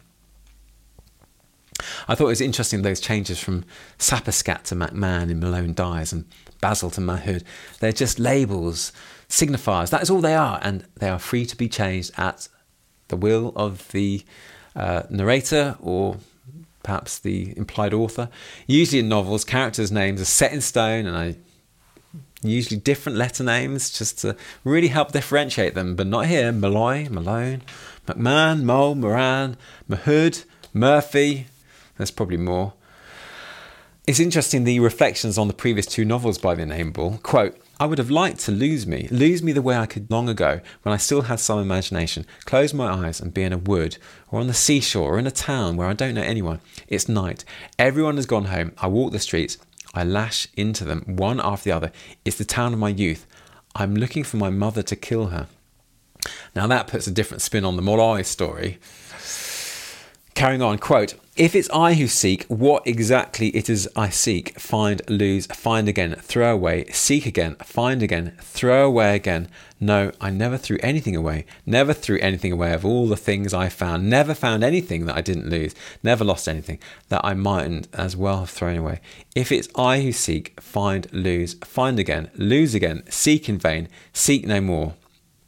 I 2.08 2.16
thought 2.16 2.28
it 2.28 2.30
was 2.30 2.42
interesting 2.42 2.84
those 2.84 3.02
changes 3.02 3.40
from 3.40 3.66
Saposcat 4.00 4.64
to 4.64 4.76
Macmann 4.76 5.30
in 5.30 5.42
Malone 5.42 5.74
Dies 5.74 6.14
and 6.14 6.26
Basil 6.62 6.92
to 6.92 7.02
Mahood. 7.02 7.44
They're 7.82 7.92
just 7.92 8.20
labels, 8.20 8.94
signifiers. 9.28 9.90
That 9.90 10.02
is 10.02 10.10
all 10.10 10.22
they 10.22 10.36
are, 10.36 10.60
and 10.62 10.86
they 10.96 11.10
are 11.10 11.20
free 11.20 11.46
to 11.46 11.58
be 11.58 11.68
changed 11.68 12.12
at 12.18 12.48
the 13.12 13.16
will 13.16 13.54
of 13.56 13.92
the 13.92 14.24
uh, 14.76 15.04
narrator 15.10 15.78
or 15.80 16.18
perhaps 16.82 17.20
the 17.20 17.56
implied 17.58 17.94
author. 17.94 18.30
Usually 18.66 19.00
in 19.00 19.08
novels, 19.10 19.46
characters' 19.46 19.92
names 19.92 20.20
are 20.20 20.26
set 20.26 20.52
in 20.52 20.62
stone 20.62 21.06
and 21.06 21.16
I 21.16 21.36
usually 22.44 22.80
different 22.80 23.18
letter 23.18 23.44
names 23.44 23.92
just 23.92 24.20
to 24.20 24.36
really 24.64 24.88
help 24.88 25.12
differentiate 25.12 25.76
them, 25.76 25.96
but 25.96 26.08
not 26.08 26.26
here. 26.26 26.52
Molloy, 26.52 27.08
Malone, 27.10 27.62
Macmann, 28.08 28.64
Moll, 28.64 28.96
Moran, 28.96 29.58
Mahood, 29.88 30.46
Murphy. 30.74 31.48
There's 31.98 32.12
probably 32.12 32.38
more. 32.38 32.74
It's 34.08 34.20
interesting 34.20 34.64
the 34.64 34.80
reflections 34.80 35.38
on 35.38 35.48
the 35.48 35.54
previous 35.54 35.86
two 35.86 36.04
novels 36.04 36.40
by 36.40 36.56
the 36.56 36.64
Unnamable. 36.64 37.22
Quote, 37.22 37.61
I 37.82 37.86
would 37.86 37.98
have 37.98 38.12
liked 38.12 38.42
to 38.42 38.52
lose 38.52 38.86
me, 38.86 39.08
lose 39.10 39.42
me 39.42 39.54
the 39.54 39.62
way 39.64 39.76
I 39.76 39.88
could 39.88 40.12
long 40.12 40.30
ago 40.30 40.62
when 40.84 40.94
I 40.94 40.98
still 40.98 41.24
had 41.24 41.40
some 41.40 41.58
imagination, 41.58 42.28
close 42.46 42.76
my 42.76 43.08
eyes 43.08 43.20
and 43.20 43.34
be 43.34 43.42
in 43.42 43.54
a 43.54 43.58
wood, 43.58 43.98
or 44.30 44.40
on 44.40 44.46
the 44.46 44.54
seashore, 44.54 45.16
or 45.16 45.18
in 45.18 45.26
a 45.26 45.32
town 45.32 45.78
where 45.78 45.88
I 45.88 45.94
don't 45.94 46.14
know 46.14 46.22
anyone. 46.22 46.60
It's 46.88 47.10
night. 47.10 47.44
Everyone 47.80 48.18
has 48.18 48.28
gone 48.28 48.46
home. 48.46 48.74
I 48.78 48.86
walk 48.86 49.14
the 49.14 49.20
streets. 49.20 49.58
I 49.96 50.04
lash 50.04 50.48
into 50.56 50.84
them, 50.84 51.06
one 51.08 51.42
after 51.44 51.72
the 51.72 51.76
other. 51.76 51.92
It's 52.24 52.38
the 52.38 52.46
town 52.46 52.74
of 52.74 52.78
my 52.78 52.90
youth. 52.90 53.26
I'm 53.74 53.96
looking 53.96 54.24
for 54.24 54.38
my 54.38 54.52
mother 54.52 54.84
to 54.84 54.96
kill 54.96 55.30
her. 55.30 55.48
Now 56.56 56.68
that 56.68 56.86
puts 56.86 57.08
a 57.08 57.12
different 57.12 57.42
spin 57.42 57.66
on 57.66 57.78
the 57.78 57.82
Molloy 57.82 58.22
story. 58.22 58.78
Carrying 60.34 60.62
on, 60.62 60.78
quote, 60.78 61.14
if 61.38 61.56
it's 61.56 61.70
I 61.70 61.94
who 61.94 62.08
seek, 62.08 62.44
what 62.46 62.86
exactly 62.86 63.48
it 63.50 63.70
is 63.70 63.88
I 63.96 64.10
seek, 64.10 64.60
find, 64.60 65.02
lose, 65.10 65.46
find 65.48 65.88
again, 65.88 66.16
throw 66.16 66.54
away, 66.54 66.86
seek 66.92 67.26
again, 67.26 67.56
find 67.56 68.04
again, 68.04 68.38
throw 68.42 68.86
away 68.86 69.16
again. 69.16 69.48
No, 69.80 70.12
I 70.20 70.30
never 70.30 70.58
threw 70.58 70.78
anything 70.84 71.16
away, 71.16 71.46
never 71.66 71.94
threw 71.94 72.20
anything 72.20 72.52
away 72.52 72.74
of 72.74 72.86
all 72.86 73.08
the 73.08 73.16
things 73.16 73.54
I 73.54 73.70
found, 73.70 74.10
never 74.10 74.34
found 74.34 74.64
anything 74.64 75.06
that 75.06 75.16
I 75.16 75.22
didn't 75.22 75.50
lose, 75.50 75.74
never 76.04 76.24
lost 76.24 76.50
anything 76.50 76.80
that 77.10 77.22
I 77.24 77.34
mightn't 77.34 77.88
as 77.94 78.18
well 78.18 78.40
have 78.40 78.50
thrown 78.50 78.78
away. 78.78 79.00
If 79.34 79.52
it's 79.52 79.70
I 79.76 80.02
who 80.02 80.12
seek, 80.12 80.60
find, 80.60 81.12
lose, 81.14 81.56
find 81.64 81.98
again, 81.98 82.30
lose 82.36 82.76
again, 82.76 83.04
seek 83.10 83.48
in 83.48 83.58
vain, 83.58 83.88
seek 84.14 84.46
no 84.46 84.60
more. 84.60 84.96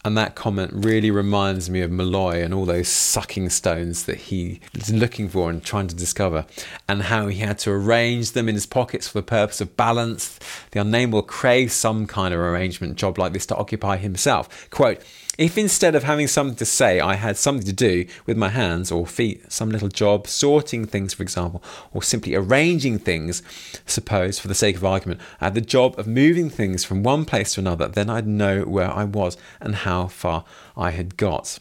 And 0.06 0.18
that 0.18 0.36
comment 0.36 0.72
really 0.74 1.12
reminds 1.12 1.70
me 1.70 1.80
of 1.80 1.90
Molloy 1.90 2.44
and 2.44 2.54
all 2.54 2.66
those 2.66 2.90
sucking 2.90 3.50
stones 3.50 4.04
that 4.04 4.18
he 4.18 4.60
was 4.76 4.92
looking 4.92 5.30
for 5.30 5.50
and 5.50 5.64
trying 5.64 5.88
to 5.88 5.96
discover, 5.96 6.46
and 6.90 7.04
how 7.04 7.28
he 7.28 7.40
had 7.40 7.58
to 7.60 7.72
arrange 7.72 8.34
them 8.34 8.50
in 8.50 8.56
his 8.56 8.66
pockets 8.66 9.08
for 9.08 9.20
the 9.20 9.24
purpose 9.24 9.62
of 9.62 9.78
balance. 9.78 10.40
The 10.72 10.82
unnamable 10.82 11.26
craves 11.26 11.74
some 11.74 12.06
kind 12.06 12.34
of 12.34 12.40
arrangement 12.42 12.98
job 12.98 13.18
like 13.18 13.32
this 13.32 13.46
to 13.46 13.56
occupy 13.56 13.96
himself. 13.96 14.70
Quote, 14.70 15.02
if 15.38 15.58
instead 15.58 15.96
of 15.96 16.04
having 16.04 16.28
something 16.28 16.56
to 16.58 16.66
say, 16.66 17.00
I 17.00 17.16
had 17.16 17.38
something 17.38 17.66
to 17.66 17.74
do 17.74 18.06
with 18.26 18.38
my 18.38 18.50
hands 18.50 18.92
or 18.92 19.08
feet, 19.08 19.52
some 19.52 19.70
little 19.70 19.88
job, 19.88 20.28
sorting 20.28 20.86
things, 20.86 21.14
for 21.14 21.24
example, 21.24 21.64
or 21.92 22.04
simply 22.04 22.36
arranging 22.36 23.00
things, 23.00 23.42
suppose, 23.88 24.38
for 24.38 24.48
the 24.48 24.56
sake 24.56 24.76
of 24.76 24.86
argument, 24.86 25.22
I 25.42 25.46
had 25.46 25.56
the 25.56 25.62
job 25.62 25.98
of 25.98 26.06
moving 26.06 26.52
things 26.52 26.84
from 26.84 27.02
one 27.02 27.26
place 27.26 27.56
to 27.56 27.62
another, 27.62 27.88
then 27.88 28.12
I'd 28.12 28.28
know 28.28 28.62
where 28.62 28.92
I 28.92 29.06
was 29.06 29.36
and 29.60 29.74
how 29.76 30.08
far 30.08 30.46
I 30.78 30.92
had 30.92 31.18
got. 31.18 31.58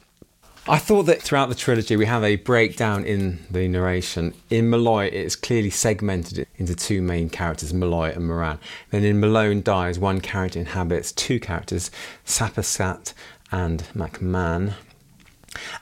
I 0.69 0.79
thought 0.79 1.05
that 1.05 1.21
throughout 1.21 1.49
the 1.49 1.57
trilogy 1.57 1.97
we 1.97 2.07
have 2.07 2.23
a 2.23 2.37
breakdown 2.37 3.05
in 3.05 3.41
the 3.51 3.67
narration. 3.67 4.33
In 4.49 4.71
Molloy, 4.71 5.07
it's 5.07 5.35
clearly 5.35 5.71
segmented 5.71 6.47
into 6.57 6.77
two 6.77 7.03
main 7.03 7.31
characters, 7.31 7.75
Molloy 7.75 8.13
and 8.15 8.29
Moran. 8.29 8.61
Then 8.91 9.03
in 9.03 9.19
Malone 9.19 9.63
Dies, 9.63 9.99
one 9.99 10.21
character 10.21 10.61
inhabits 10.61 11.11
two 11.11 11.41
characters, 11.41 11.91
Saposcat 12.25 13.13
and 13.53 13.85
Macmann. 13.95 14.75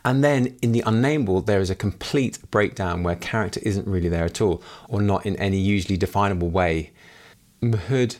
And 0.04 0.22
then 0.24 0.58
in 0.60 0.72
the 0.72 0.82
unnamable, 0.84 1.46
there 1.46 1.60
is 1.60 1.70
a 1.70 1.74
complete 1.74 2.38
breakdown 2.50 3.02
where 3.02 3.16
character 3.16 3.60
isn't 3.62 3.86
really 3.86 4.08
there 4.08 4.24
at 4.24 4.40
all, 4.40 4.62
or 4.88 5.00
not 5.00 5.24
in 5.24 5.36
any 5.36 5.58
usually 5.58 5.96
definable 5.96 6.50
way. 6.50 6.90
Mahood 7.62 8.16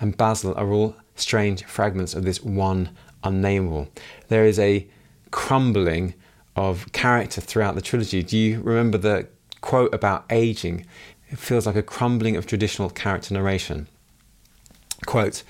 and 0.00 0.16
Basil 0.16 0.54
are 0.54 0.70
all 0.70 0.96
strange 1.16 1.64
fragments 1.64 2.14
of 2.14 2.24
this 2.24 2.42
one 2.42 2.90
unnamable. 3.24 3.88
There 4.28 4.46
is 4.46 4.58
a 4.58 4.86
crumbling 5.30 6.14
of 6.54 6.90
character 6.92 7.40
throughout 7.40 7.74
the 7.74 7.80
trilogy. 7.80 8.22
Do 8.22 8.38
you 8.38 8.60
remember 8.60 8.98
the 8.98 9.26
quote 9.60 9.92
about 9.92 10.24
aging? 10.30 10.86
It 11.30 11.38
feels 11.38 11.66
like 11.66 11.76
a 11.76 11.82
crumbling 11.82 12.36
of 12.36 12.46
traditional 12.46 12.90
character 12.90 13.34
narration. 13.34 13.88
Quote, 15.06 15.42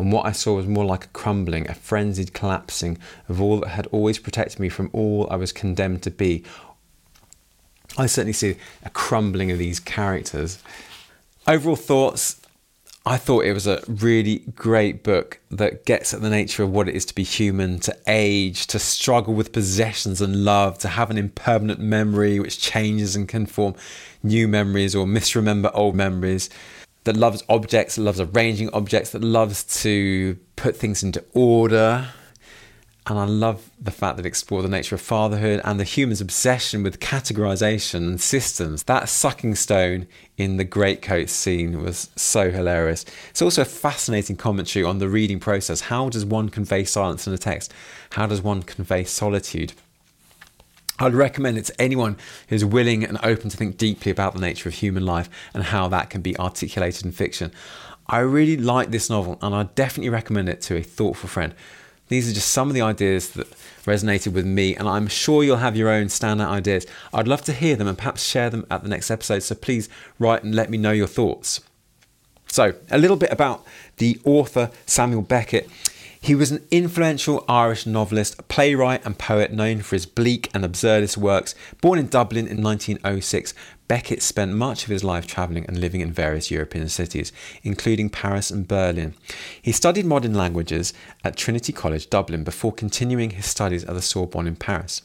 and 0.00 0.12
what 0.12 0.26
I 0.26 0.32
saw 0.32 0.56
was 0.56 0.66
more 0.66 0.84
like 0.84 1.04
a 1.04 1.08
crumbling, 1.08 1.68
a 1.68 1.74
frenzied 1.74 2.32
collapsing 2.32 2.98
of 3.28 3.40
all 3.40 3.60
that 3.60 3.68
had 3.68 3.86
always 3.88 4.18
protected 4.18 4.58
me 4.58 4.68
from 4.68 4.90
all 4.92 5.28
I 5.30 5.36
was 5.36 5.52
condemned 5.52 6.02
to 6.02 6.10
be. 6.10 6.44
I 7.98 8.06
certainly 8.06 8.32
see 8.32 8.56
a 8.84 8.90
crumbling 8.90 9.50
of 9.50 9.58
these 9.58 9.80
characters. 9.80 10.62
Overall 11.46 11.76
thoughts 11.76 12.40
I 13.06 13.16
thought 13.16 13.46
it 13.46 13.54
was 13.54 13.66
a 13.66 13.82
really 13.88 14.40
great 14.54 15.02
book 15.02 15.40
that 15.50 15.86
gets 15.86 16.12
at 16.12 16.20
the 16.20 16.28
nature 16.28 16.62
of 16.62 16.70
what 16.70 16.86
it 16.86 16.94
is 16.94 17.06
to 17.06 17.14
be 17.14 17.22
human, 17.22 17.78
to 17.80 17.96
age, 18.06 18.66
to 18.68 18.78
struggle 18.78 19.32
with 19.32 19.52
possessions 19.52 20.20
and 20.20 20.44
love, 20.44 20.76
to 20.78 20.88
have 20.88 21.10
an 21.10 21.16
impermanent 21.16 21.80
memory 21.80 22.38
which 22.38 22.60
changes 22.60 23.16
and 23.16 23.26
can 23.26 23.46
form 23.46 23.74
new 24.22 24.46
memories 24.46 24.94
or 24.94 25.06
misremember 25.06 25.70
old 25.72 25.94
memories, 25.94 26.50
that 27.04 27.16
loves 27.16 27.42
objects, 27.48 27.96
that 27.96 28.02
loves 28.02 28.20
arranging 28.20 28.70
objects, 28.72 29.10
that 29.10 29.22
loves 29.22 29.64
to 29.82 30.38
put 30.56 30.76
things 30.76 31.02
into 31.02 31.24
order, 31.32 32.08
and 33.06 33.18
I 33.18 33.24
love 33.24 33.70
the 33.80 33.90
fact 33.90 34.16
that 34.16 34.26
it 34.26 34.28
explored 34.28 34.64
the 34.64 34.68
nature 34.68 34.94
of 34.94 35.00
fatherhood 35.00 35.60
and 35.64 35.80
the 35.80 35.84
human's 35.84 36.20
obsession 36.20 36.82
with 36.82 37.00
categorization 37.00 38.06
and 38.06 38.20
systems. 38.20 38.84
That 38.84 39.08
sucking 39.08 39.54
stone 39.54 40.06
in 40.36 40.58
the 40.58 40.64
greatcoat 40.64 41.28
scene 41.30 41.82
was 41.82 42.10
so 42.14 42.50
hilarious. 42.50 43.04
It's 43.30 43.42
also 43.42 43.62
a 43.62 43.64
fascinating 43.64 44.36
commentary 44.36 44.84
on 44.84 44.98
the 44.98 45.08
reading 45.08 45.40
process. 45.40 45.80
How 45.80 46.08
does 46.08 46.24
one 46.24 46.50
convey 46.50 46.84
silence 46.84 47.26
in 47.26 47.32
a 47.32 47.38
text? 47.38 47.72
How 48.10 48.26
does 48.26 48.42
one 48.42 48.62
convey 48.62 49.04
solitude? 49.04 49.72
I'd 51.00 51.14
recommend 51.14 51.58
it 51.58 51.64
to 51.66 51.80
anyone 51.80 52.16
who's 52.48 52.64
willing 52.64 53.04
and 53.04 53.18
open 53.22 53.50
to 53.50 53.56
think 53.56 53.78
deeply 53.78 54.12
about 54.12 54.34
the 54.34 54.40
nature 54.40 54.68
of 54.68 54.74
human 54.74 55.04
life 55.04 55.28
and 55.54 55.64
how 55.64 55.88
that 55.88 56.10
can 56.10 56.20
be 56.20 56.38
articulated 56.38 57.04
in 57.04 57.12
fiction. 57.12 57.52
I 58.06 58.18
really 58.18 58.56
like 58.56 58.90
this 58.90 59.08
novel 59.08 59.38
and 59.40 59.54
I 59.54 59.64
definitely 59.74 60.10
recommend 60.10 60.48
it 60.48 60.60
to 60.62 60.76
a 60.76 60.82
thoughtful 60.82 61.28
friend. 61.28 61.54
These 62.08 62.28
are 62.28 62.34
just 62.34 62.48
some 62.48 62.68
of 62.68 62.74
the 62.74 62.82
ideas 62.82 63.30
that 63.30 63.48
resonated 63.84 64.32
with 64.32 64.44
me, 64.44 64.74
and 64.74 64.88
I'm 64.88 65.06
sure 65.06 65.44
you'll 65.44 65.58
have 65.58 65.76
your 65.76 65.88
own 65.88 66.06
standout 66.06 66.48
ideas. 66.48 66.84
I'd 67.14 67.28
love 67.28 67.42
to 67.42 67.52
hear 67.52 67.76
them 67.76 67.86
and 67.86 67.96
perhaps 67.96 68.26
share 68.26 68.50
them 68.50 68.66
at 68.68 68.82
the 68.82 68.88
next 68.88 69.12
episode, 69.12 69.44
so 69.44 69.54
please 69.54 69.88
write 70.18 70.42
and 70.42 70.52
let 70.52 70.70
me 70.70 70.76
know 70.76 70.90
your 70.90 71.06
thoughts. 71.06 71.60
So, 72.48 72.74
a 72.90 72.98
little 72.98 73.16
bit 73.16 73.30
about 73.30 73.64
the 73.98 74.20
author 74.24 74.72
Samuel 74.86 75.22
Beckett. 75.22 75.70
He 76.22 76.34
was 76.34 76.50
an 76.50 76.66
influential 76.70 77.44
Irish 77.48 77.86
novelist, 77.86 78.46
playwright, 78.48 79.04
and 79.06 79.18
poet 79.18 79.54
known 79.54 79.80
for 79.80 79.96
his 79.96 80.04
bleak 80.04 80.50
and 80.52 80.64
absurdist 80.64 81.16
works. 81.16 81.54
Born 81.80 81.98
in 81.98 82.08
Dublin 82.08 82.46
in 82.46 82.62
1906, 82.62 83.54
Beckett 83.88 84.22
spent 84.22 84.52
much 84.52 84.84
of 84.84 84.90
his 84.90 85.02
life 85.02 85.26
travelling 85.26 85.64
and 85.66 85.80
living 85.80 86.02
in 86.02 86.12
various 86.12 86.50
European 86.50 86.90
cities, 86.90 87.32
including 87.62 88.10
Paris 88.10 88.50
and 88.50 88.68
Berlin. 88.68 89.14
He 89.62 89.72
studied 89.72 90.04
modern 90.04 90.34
languages 90.34 90.92
at 91.24 91.36
Trinity 91.36 91.72
College, 91.72 92.10
Dublin, 92.10 92.44
before 92.44 92.72
continuing 92.72 93.30
his 93.30 93.46
studies 93.46 93.84
at 93.84 93.94
the 93.94 94.02
Sorbonne 94.02 94.46
in 94.46 94.56
Paris. 94.56 95.00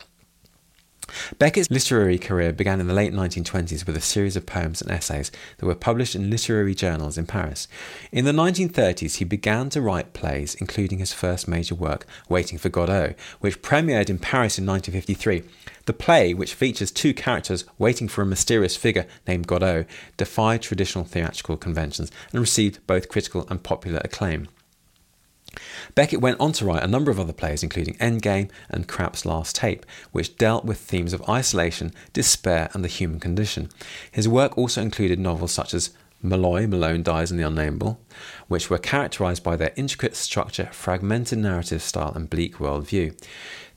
Beckett's 1.38 1.70
literary 1.70 2.18
career 2.18 2.52
began 2.52 2.80
in 2.80 2.88
the 2.88 2.94
late 2.94 3.14
1920s 3.14 3.86
with 3.86 3.96
a 3.96 4.02
series 4.02 4.36
of 4.36 4.46
poems 4.46 4.82
and 4.82 4.92
essays 4.92 5.32
that 5.58 5.66
were 5.66 5.76
published 5.76 6.16
in 6.16 6.30
literary 6.30 6.74
journals 6.74 7.18
in 7.18 7.26
Paris. 7.26 7.68
In 8.12 8.26
the 8.26 8.32
1930s, 8.32 9.18
he 9.18 9.26
began 9.26 9.70
to 9.70 9.82
write 9.82 10.14
plays, 10.14 10.56
including 10.56 11.00
his 11.00 11.14
first 11.14 11.48
major 11.48 11.76
work, 11.76 12.06
Waiting 12.30 12.58
for 12.58 12.70
Godot, 12.70 13.14
which 13.40 13.62
premiered 13.62 14.10
in 14.10 14.20
Paris 14.20 14.58
in 14.58 14.66
1953. 14.66 15.44
The 15.86 15.94
play, 15.94 16.34
which 16.34 16.56
features 16.56 16.92
two 16.92 17.14
characters 17.14 17.66
waiting 17.78 18.08
for 18.08 18.24
a 18.24 18.26
mysterious 18.26 18.76
figure 18.76 19.06
named 19.28 19.48
Godot, 19.48 19.86
defied 20.18 20.64
traditional 20.64 21.06
theatrical 21.06 21.58
conventions 21.58 22.12
and 22.32 22.42
received 22.42 22.86
both 22.88 23.10
critical 23.10 23.46
and 23.50 23.62
popular 23.62 24.02
acclaim. 24.04 24.48
Beckett 25.94 26.22
went 26.22 26.40
on 26.40 26.52
to 26.54 26.66
write 26.66 26.84
a 26.84 26.88
number 26.88 27.12
of 27.12 27.20
other 27.20 27.34
plays, 27.34 27.64
including 27.64 27.96
Endgame 27.96 28.50
and 28.70 28.88
Krapp's 28.88 29.26
Last 29.26 29.56
Tape, 29.56 29.86
which 30.12 30.38
dealt 30.38 30.66
with 30.66 30.78
themes 30.78 31.14
of 31.14 31.28
isolation, 31.30 31.94
despair, 32.14 32.70
and 32.74 32.84
the 32.84 32.90
human 32.90 33.20
condition. 33.20 33.70
His 34.12 34.28
work 34.28 34.58
also 34.58 34.82
included 34.82 35.20
novels 35.20 35.52
such 35.52 35.74
as 35.74 35.92
Molloy, 36.22 36.66
Malone 36.68 37.04
Dies 37.04 37.32
in 37.32 37.38
the 37.38 37.44
Unnamable, 37.44 37.98
which 38.48 38.70
were 38.70 38.78
characterized 38.78 39.44
by 39.44 39.56
their 39.56 39.74
intricate 39.76 40.16
structure, 40.16 40.70
fragmented 40.72 41.40
narrative 41.40 41.82
style, 41.82 42.14
and 42.16 42.30
bleak 42.30 42.56
worldview. 42.56 43.16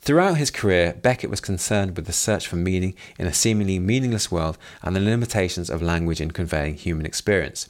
Throughout 0.01 0.39
his 0.39 0.51
career, 0.51 0.95
Beckett 0.95 1.29
was 1.29 1.41
concerned 1.41 1.97
with 1.97 2.07
the 2.07 2.13
search 2.13 2.47
for 2.47 2.57
meaning 2.57 2.95
in 3.19 3.27
a 3.27 3.35
seemingly 3.35 3.79
meaningless 3.79 4.31
world 4.31 4.57
and 4.83 4.95
the 4.95 5.01
limitations 5.01 5.69
of 5.69 5.83
language 5.83 6.21
in 6.21 6.31
conveying 6.31 6.75
human 6.75 7.05
experience. 7.05 7.69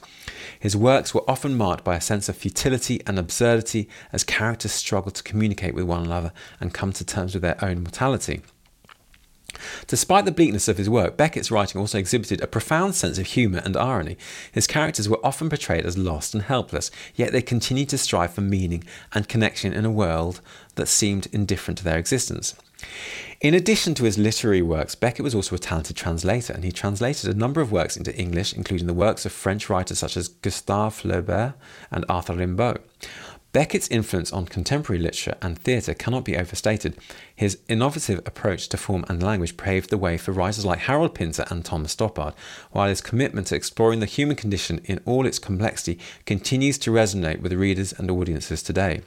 His 0.59 0.75
works 0.75 1.13
were 1.13 1.29
often 1.29 1.57
marked 1.57 1.83
by 1.83 1.95
a 1.95 2.01
sense 2.01 2.29
of 2.29 2.37
futility 2.37 3.01
and 3.05 3.19
absurdity 3.19 3.89
as 4.13 4.23
characters 4.23 4.71
struggled 4.71 5.15
to 5.15 5.23
communicate 5.23 5.73
with 5.73 5.85
one 5.85 6.05
another 6.05 6.31
and 6.59 6.73
come 6.73 6.93
to 6.93 7.03
terms 7.03 7.33
with 7.33 7.41
their 7.41 7.61
own 7.63 7.83
mortality. 7.83 8.41
Despite 9.87 10.25
the 10.25 10.31
bleakness 10.31 10.67
of 10.67 10.77
his 10.77 10.89
work, 10.89 11.17
Beckett's 11.17 11.51
writing 11.51 11.79
also 11.79 11.97
exhibited 11.97 12.41
a 12.41 12.47
profound 12.47 12.95
sense 12.95 13.17
of 13.17 13.27
humour 13.27 13.61
and 13.63 13.75
irony. 13.75 14.17
His 14.51 14.67
characters 14.67 15.09
were 15.09 15.23
often 15.25 15.49
portrayed 15.49 15.85
as 15.85 15.97
lost 15.97 16.33
and 16.33 16.43
helpless, 16.43 16.91
yet 17.15 17.31
they 17.31 17.41
continued 17.41 17.89
to 17.89 17.97
strive 17.97 18.33
for 18.33 18.41
meaning 18.41 18.83
and 19.13 19.27
connection 19.27 19.73
in 19.73 19.85
a 19.85 19.91
world 19.91 20.41
that 20.75 20.87
seemed 20.87 21.27
indifferent 21.31 21.77
to 21.79 21.83
their 21.83 21.97
existence. 21.97 22.55
In 23.41 23.53
addition 23.53 23.93
to 23.95 24.03
his 24.03 24.17
literary 24.17 24.61
works, 24.61 24.95
Beckett 24.95 25.23
was 25.23 25.35
also 25.35 25.55
a 25.55 25.59
talented 25.59 25.95
translator, 25.95 26.53
and 26.53 26.63
he 26.63 26.71
translated 26.71 27.29
a 27.29 27.37
number 27.37 27.61
of 27.61 27.71
works 27.71 27.97
into 27.97 28.15
English, 28.15 28.53
including 28.53 28.87
the 28.87 28.93
works 28.93 29.25
of 29.25 29.31
French 29.31 29.69
writers 29.69 29.99
such 29.99 30.17
as 30.17 30.27
Gustave 30.27 30.95
Flaubert 31.01 31.53
and 31.91 32.05
Arthur 32.09 32.35
Rimbaud. 32.35 32.79
Beckett's 33.51 33.87
influence 33.87 34.31
on 34.31 34.45
contemporary 34.45 35.01
literature 35.01 35.35
and 35.41 35.57
theatre 35.57 35.95
cannot 35.95 36.23
be 36.23 36.37
overstated. 36.37 36.95
His 37.35 37.57
innovative 37.67 38.19
approach 38.19 38.69
to 38.69 38.77
form 38.77 39.05
and 39.09 39.23
language 39.23 39.57
paved 39.57 39.89
the 39.89 39.97
way 39.97 40.17
for 40.17 40.31
writers 40.31 40.65
like 40.65 40.79
Harold 40.79 41.15
Pinter 41.15 41.45
and 41.49 41.65
Thomas 41.65 41.95
Stoppard, 41.95 42.35
while 42.71 42.89
his 42.89 43.01
commitment 43.01 43.47
to 43.47 43.55
exploring 43.55 44.01
the 44.01 44.05
human 44.05 44.35
condition 44.35 44.81
in 44.85 45.01
all 45.03 45.25
its 45.25 45.39
complexity 45.39 45.97
continues 46.27 46.77
to 46.79 46.91
resonate 46.91 47.41
with 47.41 47.53
readers 47.53 47.91
and 47.91 48.11
audiences 48.11 48.61
today. 48.61 49.01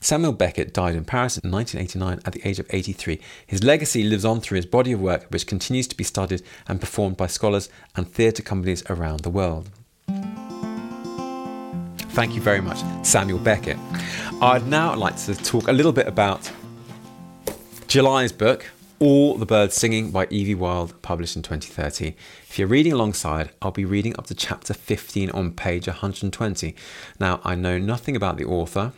Samuel 0.00 0.32
Beckett 0.32 0.74
died 0.74 0.96
in 0.96 1.04
Paris 1.04 1.38
in 1.38 1.52
1989 1.52 2.20
at 2.24 2.32
the 2.32 2.48
age 2.48 2.58
of 2.58 2.66
83. 2.70 3.20
His 3.46 3.62
legacy 3.62 4.02
lives 4.02 4.24
on 4.24 4.40
through 4.40 4.56
his 4.56 4.66
body 4.66 4.90
of 4.90 5.00
work, 5.00 5.26
which 5.28 5.46
continues 5.46 5.86
to 5.86 5.96
be 5.96 6.02
studied 6.02 6.42
and 6.66 6.80
performed 6.80 7.16
by 7.16 7.28
scholars 7.28 7.68
and 7.94 8.10
theatre 8.10 8.42
companies 8.42 8.82
around 8.90 9.20
the 9.20 9.30
world. 9.30 9.70
Thank 12.18 12.34
you 12.34 12.40
very 12.40 12.60
much, 12.60 12.82
Samuel 13.06 13.38
Beckett. 13.38 13.78
I'd 14.42 14.66
now 14.66 14.92
like 14.96 15.16
to 15.18 15.36
talk 15.36 15.68
a 15.68 15.72
little 15.72 15.92
bit 15.92 16.08
about 16.08 16.50
July's 17.86 18.32
book, 18.32 18.66
All 18.98 19.36
the 19.36 19.46
Birds 19.46 19.76
Singing 19.76 20.10
by 20.10 20.26
Evie 20.28 20.56
Wyld, 20.56 21.00
published 21.00 21.36
in 21.36 21.42
2013. 21.42 22.16
If 22.48 22.58
you're 22.58 22.66
reading 22.66 22.92
alongside, 22.92 23.50
I'll 23.62 23.70
be 23.70 23.84
reading 23.84 24.18
up 24.18 24.26
to 24.26 24.34
chapter 24.34 24.74
15 24.74 25.30
on 25.30 25.52
page 25.52 25.86
120. 25.86 26.74
Now, 27.20 27.40
I 27.44 27.54
know 27.54 27.78
nothing 27.78 28.16
about 28.16 28.36
the 28.36 28.46
author, 28.46 28.90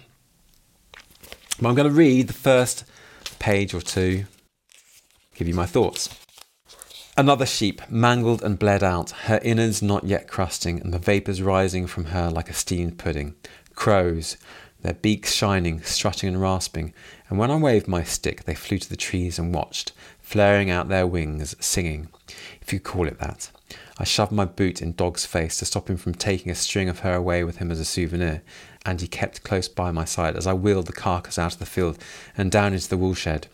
but 1.61 1.68
I'm 1.68 1.75
going 1.75 1.89
to 1.89 1.95
read 1.95 2.27
the 2.27 2.33
first 2.33 2.85
page 3.39 3.75
or 3.75 3.83
two, 3.83 4.25
give 5.35 5.47
you 5.47 5.53
my 5.55 5.66
thoughts. 5.66 6.20
Another 7.16 7.46
sheep, 7.46 7.82
mangled 7.90 8.42
and 8.42 8.58
bled 8.58 8.82
out, 8.82 9.11
her 9.11 9.40
innards 9.42 9.82
not 9.82 10.04
yet 10.04 10.28
crusting, 10.28 10.80
and 10.80 10.94
the 10.94 10.98
vapours 10.98 11.42
rising 11.42 11.86
from 11.86 12.06
her 12.06 12.30
like 12.30 12.48
a 12.48 12.54
steamed 12.54 12.98
pudding. 12.98 13.34
Crows, 13.74 14.36
their 14.82 14.94
beaks 14.94 15.32
shining, 15.32 15.82
strutting 15.82 16.28
and 16.28 16.40
rasping, 16.40 16.94
and 17.28 17.38
when 17.38 17.50
I 17.50 17.56
waved 17.56 17.88
my 17.88 18.04
stick, 18.04 18.44
they 18.44 18.54
flew 18.54 18.78
to 18.78 18.88
the 18.88 18.96
trees 18.96 19.38
and 19.38 19.54
watched, 19.54 19.92
flaring 20.20 20.70
out 20.70 20.88
their 20.88 21.06
wings, 21.06 21.54
singing, 21.61 22.08
if 22.62 22.72
you 22.72 22.80
call 22.80 23.06
it 23.06 23.18
that. 23.18 23.50
I 23.98 24.04
shoved 24.04 24.32
my 24.32 24.46
boot 24.46 24.80
in 24.80 24.92
Dog's 24.92 25.26
face 25.26 25.58
to 25.58 25.66
stop 25.66 25.90
him 25.90 25.96
from 25.96 26.14
taking 26.14 26.50
a 26.50 26.54
string 26.54 26.88
of 26.88 27.00
her 27.00 27.14
away 27.14 27.44
with 27.44 27.58
him 27.58 27.70
as 27.70 27.80
a 27.80 27.84
souvenir, 27.84 28.42
and 28.86 29.00
he 29.00 29.06
kept 29.08 29.42
close 29.42 29.68
by 29.68 29.90
my 29.90 30.04
side 30.04 30.36
as 30.36 30.46
I 30.46 30.54
wheeled 30.54 30.86
the 30.86 30.92
carcass 30.92 31.38
out 31.38 31.52
of 31.52 31.58
the 31.58 31.66
field 31.66 31.98
and 32.36 32.50
down 32.50 32.72
into 32.72 32.88
the 32.88 32.96
woolshed. 32.96 33.48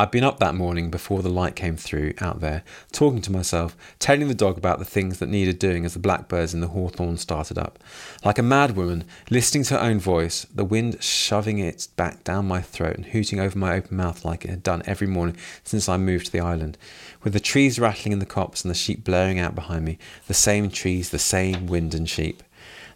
I'd 0.00 0.10
been 0.10 0.24
up 0.24 0.38
that 0.38 0.54
morning 0.54 0.90
before 0.90 1.20
the 1.20 1.28
light 1.28 1.54
came 1.54 1.76
through 1.76 2.14
out 2.22 2.40
there, 2.40 2.62
talking 2.90 3.20
to 3.20 3.30
myself, 3.30 3.76
telling 3.98 4.28
the 4.28 4.34
dog 4.34 4.56
about 4.56 4.78
the 4.78 4.86
things 4.86 5.18
that 5.18 5.28
needed 5.28 5.58
doing 5.58 5.84
as 5.84 5.92
the 5.92 5.98
blackbirds 5.98 6.54
in 6.54 6.62
the 6.62 6.68
hawthorn 6.68 7.18
started 7.18 7.58
up. 7.58 7.78
Like 8.24 8.38
a 8.38 8.42
mad 8.42 8.76
woman, 8.76 9.04
listening 9.28 9.62
to 9.64 9.74
her 9.74 9.80
own 9.82 10.00
voice, 10.00 10.46
the 10.54 10.64
wind 10.64 11.02
shoving 11.02 11.58
it 11.58 11.88
back 11.96 12.24
down 12.24 12.48
my 12.48 12.62
throat 12.62 12.96
and 12.96 13.04
hooting 13.04 13.40
over 13.40 13.58
my 13.58 13.74
open 13.74 13.98
mouth 13.98 14.24
like 14.24 14.46
it 14.46 14.50
had 14.50 14.62
done 14.62 14.82
every 14.86 15.06
morning 15.06 15.36
since 15.64 15.86
I 15.86 15.98
moved 15.98 16.24
to 16.24 16.32
the 16.32 16.40
island. 16.40 16.78
With 17.22 17.34
the 17.34 17.38
trees 17.38 17.78
rattling 17.78 18.14
in 18.14 18.20
the 18.20 18.24
copse 18.24 18.64
and 18.64 18.70
the 18.70 18.74
sheep 18.74 19.04
blowing 19.04 19.38
out 19.38 19.54
behind 19.54 19.84
me, 19.84 19.98
the 20.28 20.32
same 20.32 20.70
trees, 20.70 21.10
the 21.10 21.18
same 21.18 21.66
wind 21.66 21.94
and 21.94 22.08
sheep. 22.08 22.42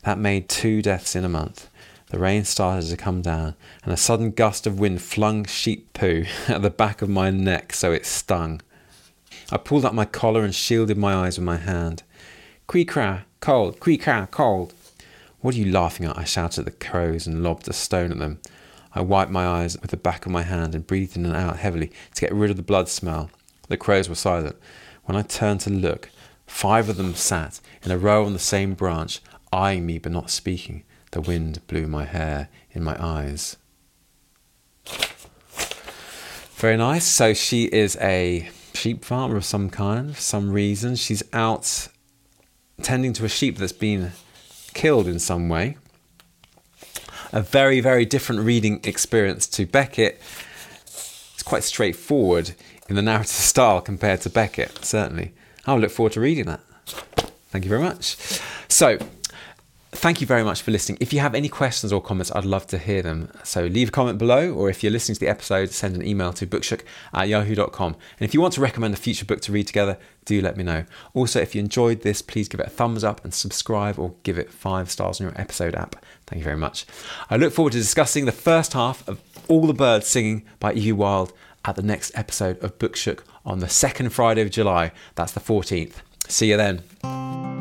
That 0.05 0.17
made 0.17 0.49
two 0.49 0.81
deaths 0.81 1.15
in 1.15 1.27
a 1.27 1.29
month. 1.29 1.69
The 2.09 2.19
rain 2.19 2.45
started 2.45 2.89
to 2.89 2.97
come 2.97 3.23
down, 3.23 3.55
and 3.83 3.93
a 3.93 3.97
sudden 3.97 4.31
gust 4.31 4.67
of 4.67 4.79
wind 4.79 5.03
flung 5.03 5.45
sheep 5.47 5.93
poo 5.95 6.25
at 6.49 6.63
the 6.63 6.71
back 6.71 7.03
of 7.03 7.09
my 7.09 7.31
neck 7.31 7.73
so 7.73 7.93
it 7.93 8.07
stung. 8.07 8.61
I 9.51 9.57
pulled 9.57 9.85
up 9.85 9.95
my 9.95 10.05
collar 10.05 10.45
and 10.45 10.55
shielded 10.55 10.97
my 10.97 11.15
eyes 11.15 11.39
with 11.39 11.45
my 11.45 11.57
hand. 11.57 12.03
Cree 12.67 12.85
cra, 12.85 13.27
cold, 13.41 13.81
cree 13.81 13.99
cra, 13.99 14.29
cold. 14.31 14.75
What 15.41 15.55
are 15.55 15.59
you 15.59 15.71
laughing 15.71 16.07
at? 16.07 16.17
I 16.17 16.25
shouted 16.25 16.61
at 16.61 16.65
the 16.65 16.87
crows 16.87 17.27
and 17.27 17.43
lobbed 17.43 17.69
a 17.69 17.73
stone 17.73 18.13
at 18.13 18.19
them. 18.19 18.41
I 18.95 19.01
wiped 19.01 19.31
my 19.31 19.47
eyes 19.47 19.79
with 19.81 19.91
the 19.91 19.97
back 19.97 20.25
of 20.25 20.33
my 20.33 20.43
hand 20.43 20.75
and 20.75 20.87
breathed 20.87 21.17
in 21.17 21.27
and 21.27 21.35
out 21.35 21.59
heavily 21.59 21.91
to 22.15 22.21
get 22.21 22.33
rid 22.33 22.51
of 22.51 22.57
the 22.57 22.63
blood 22.63 22.89
smell. 22.89 23.29
The 23.69 23.77
crows 23.77 24.09
were 24.09 24.15
silent. 24.15 24.57
When 25.05 25.17
I 25.17 25.23
turned 25.23 25.61
to 25.63 25.71
look, 25.71 26.11
five 26.47 26.89
of 26.89 26.97
them 26.97 27.15
sat 27.15 27.61
in 27.83 27.91
a 27.91 27.99
row 27.99 28.25
on 28.25 28.33
the 28.33 28.39
same 28.39 28.75
branch, 28.75 29.21
eyeing 29.53 29.85
me 29.85 29.99
but 29.99 30.13
not 30.13 30.31
speaking. 30.31 30.85
The 31.15 31.21
wind 31.21 31.65
blew 31.69 31.87
my 31.87 32.07
hair 32.07 32.49
in 32.73 32.83
my 32.83 32.97
eyes. 32.99 33.57
Very 36.57 36.77
nice. 36.77 37.05
So 37.05 37.33
she 37.35 37.67
is 37.67 37.97
a 38.01 38.51
sheep 38.75 39.05
farmer 39.05 39.37
of 39.37 39.45
some 39.45 39.71
kind, 39.71 40.17
for 40.17 40.21
some 40.21 40.51
reason. 40.51 40.97
She's 40.97 41.23
out 41.33 41.87
tending 42.83 43.13
to 43.13 43.25
a 43.25 43.29
sheep 43.29 43.59
that's 43.59 43.71
been 43.71 44.11
killed 44.75 45.07
in 45.07 45.21
some 45.21 45.49
way. 45.49 45.77
A 47.33 47.43
very, 47.43 47.79
very 47.79 48.05
different 48.05 48.41
reading 48.41 48.81
experience 48.83 49.47
to 49.51 49.67
Beckett. 49.67 50.21
It's 50.83 51.45
quite 51.45 51.63
straightforward 51.63 52.57
in 52.89 52.97
the 52.97 53.03
narrative 53.03 53.29
style 53.53 53.81
compared 53.81 54.21
to 54.23 54.31
Beckett, 54.31 54.85
certainly. 54.85 55.33
I'll 55.65 55.79
look 55.79 55.93
forward 55.93 56.15
to 56.15 56.21
reading 56.21 56.47
that. 56.47 56.61
Thank 57.53 57.67
you 57.67 57.69
very 57.69 57.83
much. 57.83 58.17
So, 58.67 58.99
thank 60.05 60.21
you 60.21 60.27
very 60.27 60.45
much 60.45 60.61
for 60.61 60.71
listening. 60.71 60.99
If 61.01 61.15
you 61.15 61.21
have 61.21 61.35
any 61.35 61.49
questions 61.49 61.91
or 61.91 61.99
comments, 61.99 62.31
I'd 62.35 62.45
love 62.45 62.67
to 62.67 62.77
hear 62.77 63.01
them. 63.01 63.31
So 63.43 63.65
leave 63.65 63.89
a 63.89 63.91
comment 63.91 64.19
below, 64.19 64.53
or 64.53 64.69
if 64.69 64.83
you're 64.83 64.93
listening 64.93 65.15
to 65.15 65.21
the 65.21 65.29
episode, 65.29 65.71
send 65.71 65.97
an 65.97 66.07
email 66.07 66.31
to 66.35 66.47
bookshook 66.47 66.83
at 67.15 67.27
yahoo.com. 67.27 67.97
And 68.19 68.29
if 68.29 68.35
you 68.35 68.41
want 68.43 68.53
to 68.53 68.61
recommend 68.61 68.93
a 68.93 68.99
future 68.99 69.25
book 69.25 69.41
to 69.41 69.53
read 69.53 69.67
together, 69.67 69.97
do 70.27 70.43
let 70.43 70.59
me 70.59 70.63
know. 70.63 70.85
Also, 71.15 71.41
if 71.41 71.55
you 71.55 71.61
enjoyed 71.63 72.03
this, 72.03 72.21
please 72.21 72.51
give 72.51 72.61
it 72.61 72.67
a 72.67 72.71
thumbs 72.71 73.03
up 73.03 73.25
and 73.25 73.33
subscribe 73.33 73.99
or 73.99 74.13
give 74.25 74.37
it 74.37 74.53
five 74.53 74.91
stars 74.91 75.23
on 75.23 75.27
your 75.27 75.41
episode 75.41 75.75
app. 75.75 75.97
Thank 76.27 76.41
you 76.41 76.45
very 76.45 76.59
much. 76.59 76.85
I 77.31 77.39
look 77.39 77.55
forward 77.55 77.73
to 77.73 77.79
discussing 77.79 78.27
the 78.27 78.33
first 78.33 78.75
half 78.75 79.09
of 79.09 79.23
All 79.49 79.67
the 79.67 79.73
Birds 79.73 80.07
Singing 80.07 80.45
by 80.61 80.75
Evie 80.75 80.93
Wyld 80.93 81.33
at 81.65 81.77
the 81.77 81.83
next 81.83 82.13
episode 82.15 82.63
of 82.63 82.79
Bookshook 82.79 83.21
on 83.47 83.61
the 83.61 83.71
second 83.71 84.11
Friday 84.11 84.43
of 84.43 84.51
July. 84.51 84.93
That's 85.15 85.33
the 85.33 85.41
14th. 85.41 85.95
See 86.29 86.51
you 86.51 86.59
then. 86.59 87.54